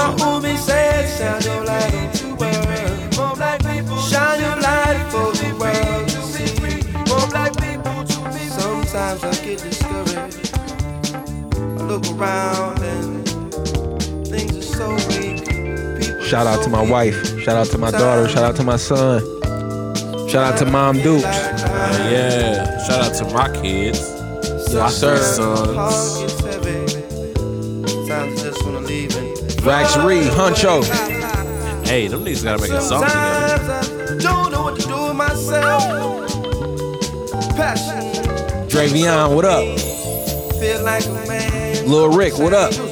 you. 2.23 2.28
Around 12.19 12.79
and 12.79 13.27
things 14.27 14.57
are 14.57 14.61
so 14.61 14.89
weak. 15.07 15.45
People 15.45 16.21
Shout 16.23 16.47
out 16.47 16.63
to 16.63 16.69
my 16.69 16.81
wife. 16.81 17.39
Shout 17.41 17.55
out 17.55 17.67
to 17.67 17.77
my 17.77 17.91
daughter. 17.91 18.27
Shout 18.27 18.43
out 18.43 18.55
to 18.57 18.63
my 18.63 18.75
son. 18.77 19.21
Shout 20.29 20.43
out 20.53 20.57
to 20.59 20.65
Mom 20.65 20.97
Dukes. 20.97 21.23
Uh, 21.25 22.09
yeah. 22.11 22.85
Shout 22.87 23.01
out 23.03 23.13
to 23.15 23.25
my 23.33 23.49
kids. 23.61 23.99
my 24.73 24.83
Yes, 24.83 24.97
sir. 24.97 25.17
sons. 25.17 26.35
Sometimes 27.89 28.41
I 28.41 28.43
just 28.43 28.65
wanna 28.65 28.79
leave 28.81 29.15
and 29.15 29.61
Rax 29.65 29.97
Reed, 29.97 30.27
Huncho. 30.31 30.83
Hey, 31.85 32.07
them 32.07 32.23
niggas 32.23 32.43
gotta 32.43 32.61
make 32.61 32.71
a 32.71 32.81
song 32.81 33.03
together. 33.03 33.81
Sometimes 33.83 34.23
don't 34.23 34.51
know 34.51 34.63
what 34.63 34.79
to 34.79 34.87
do 34.87 35.01
with 35.07 35.15
myself. 35.15 35.83
Passion, 37.55 38.03
Dravion, 38.67 39.35
what 39.35 39.45
up? 39.45 39.63
feel 40.59 40.83
like 40.83 41.05
a 41.05 41.13
man. 41.27 41.38
Lil 41.89 42.09
Rick, 42.09 42.37
what 42.37 42.53
up? 42.53 42.71
Shout 42.71 42.83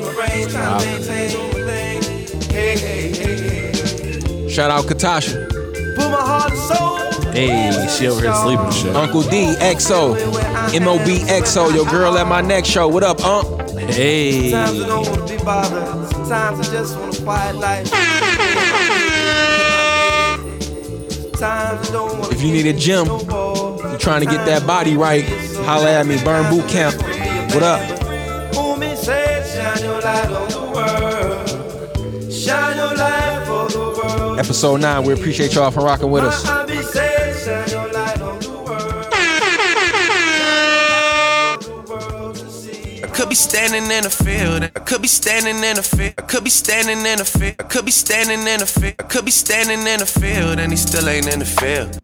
out 4.72 4.86
Katasha. 4.86 5.48
Put 5.96 6.10
my 6.10 6.18
heart 6.20 6.52
and 6.52 6.60
soul. 6.60 6.98
Hey, 7.32 7.88
she 7.96 8.08
over 8.08 8.22
here 8.22 8.34
sleeping 8.34 8.66
and 8.66 8.74
shit. 8.74 8.96
Uncle 8.96 9.22
D, 9.22 9.54
XO. 9.60 10.16
MOB 10.84 11.06
XO, 11.30 11.72
your 11.76 11.86
girl 11.86 12.18
at 12.18 12.26
my 12.26 12.42
next 12.42 12.70
show. 12.70 12.88
What 12.88 13.04
up, 13.04 13.24
Unc? 13.24 13.70
Hey. 13.78 14.50
Sometimes 14.50 14.82
I 14.82 14.88
don't 14.88 15.08
wanna 15.08 15.28
be 15.28 15.38
bothered. 15.44 16.10
Sometimes 16.12 16.60
I 16.60 16.72
just 16.72 16.98
want 16.98 17.20
a 17.20 17.22
quiet 17.22 17.56
life. 17.58 17.88
Sometimes 21.36 21.90
I 21.90 21.94
don't 21.94 22.20
wanna 22.20 22.34
If 22.34 22.42
you 22.42 22.52
need 22.52 22.66
a 22.66 22.74
gym, 22.74 23.06
you're 23.06 24.00
trying 24.00 24.22
to 24.22 24.28
get 24.28 24.44
that 24.48 24.66
body 24.66 24.98
right, 24.98 25.24
holla 25.66 25.92
at 25.92 26.08
me. 26.08 26.18
Burn 26.24 26.50
Boot 26.50 26.68
Camp. 26.68 26.96
What 27.54 27.62
up? 27.62 27.97
Episode 34.38 34.82
9. 34.82 35.04
We 35.04 35.14
appreciate 35.14 35.56
y'all 35.56 35.72
for 35.72 35.82
rocking 35.82 36.12
with 36.12 36.24
us. 36.24 36.46
I 36.46 36.68
could 43.12 43.30
be 43.30 43.36
standing 43.36 43.90
in 43.90 44.06
a 44.06 44.10
field. 44.10 44.64
I 44.64 44.68
could 44.80 45.02
be 45.02 45.08
standing 45.08 45.64
in 45.64 45.80
a 45.80 45.82
field. 45.82 46.14
I 46.18 46.22
could 46.22 46.44
be 46.44 46.52
standing 46.52 47.00
in 47.04 47.20
a 47.20 47.26
field. 47.26 47.56
I 47.58 47.64
could 47.64 47.86
be 47.86 47.92
standing 47.92 48.48
in 48.48 48.62
a 48.62 48.66
field. 48.66 48.96
I 49.00 49.04
could 49.04 49.26
be 49.26 49.32
standing 49.32 49.88
in 49.88 50.02
a 50.02 50.06
field, 50.06 50.60
and 50.60 50.72
he 50.72 50.78
still 50.78 51.10
ain't 51.10 51.28
in 51.34 51.40
the 51.40 51.46
field. 51.46 52.00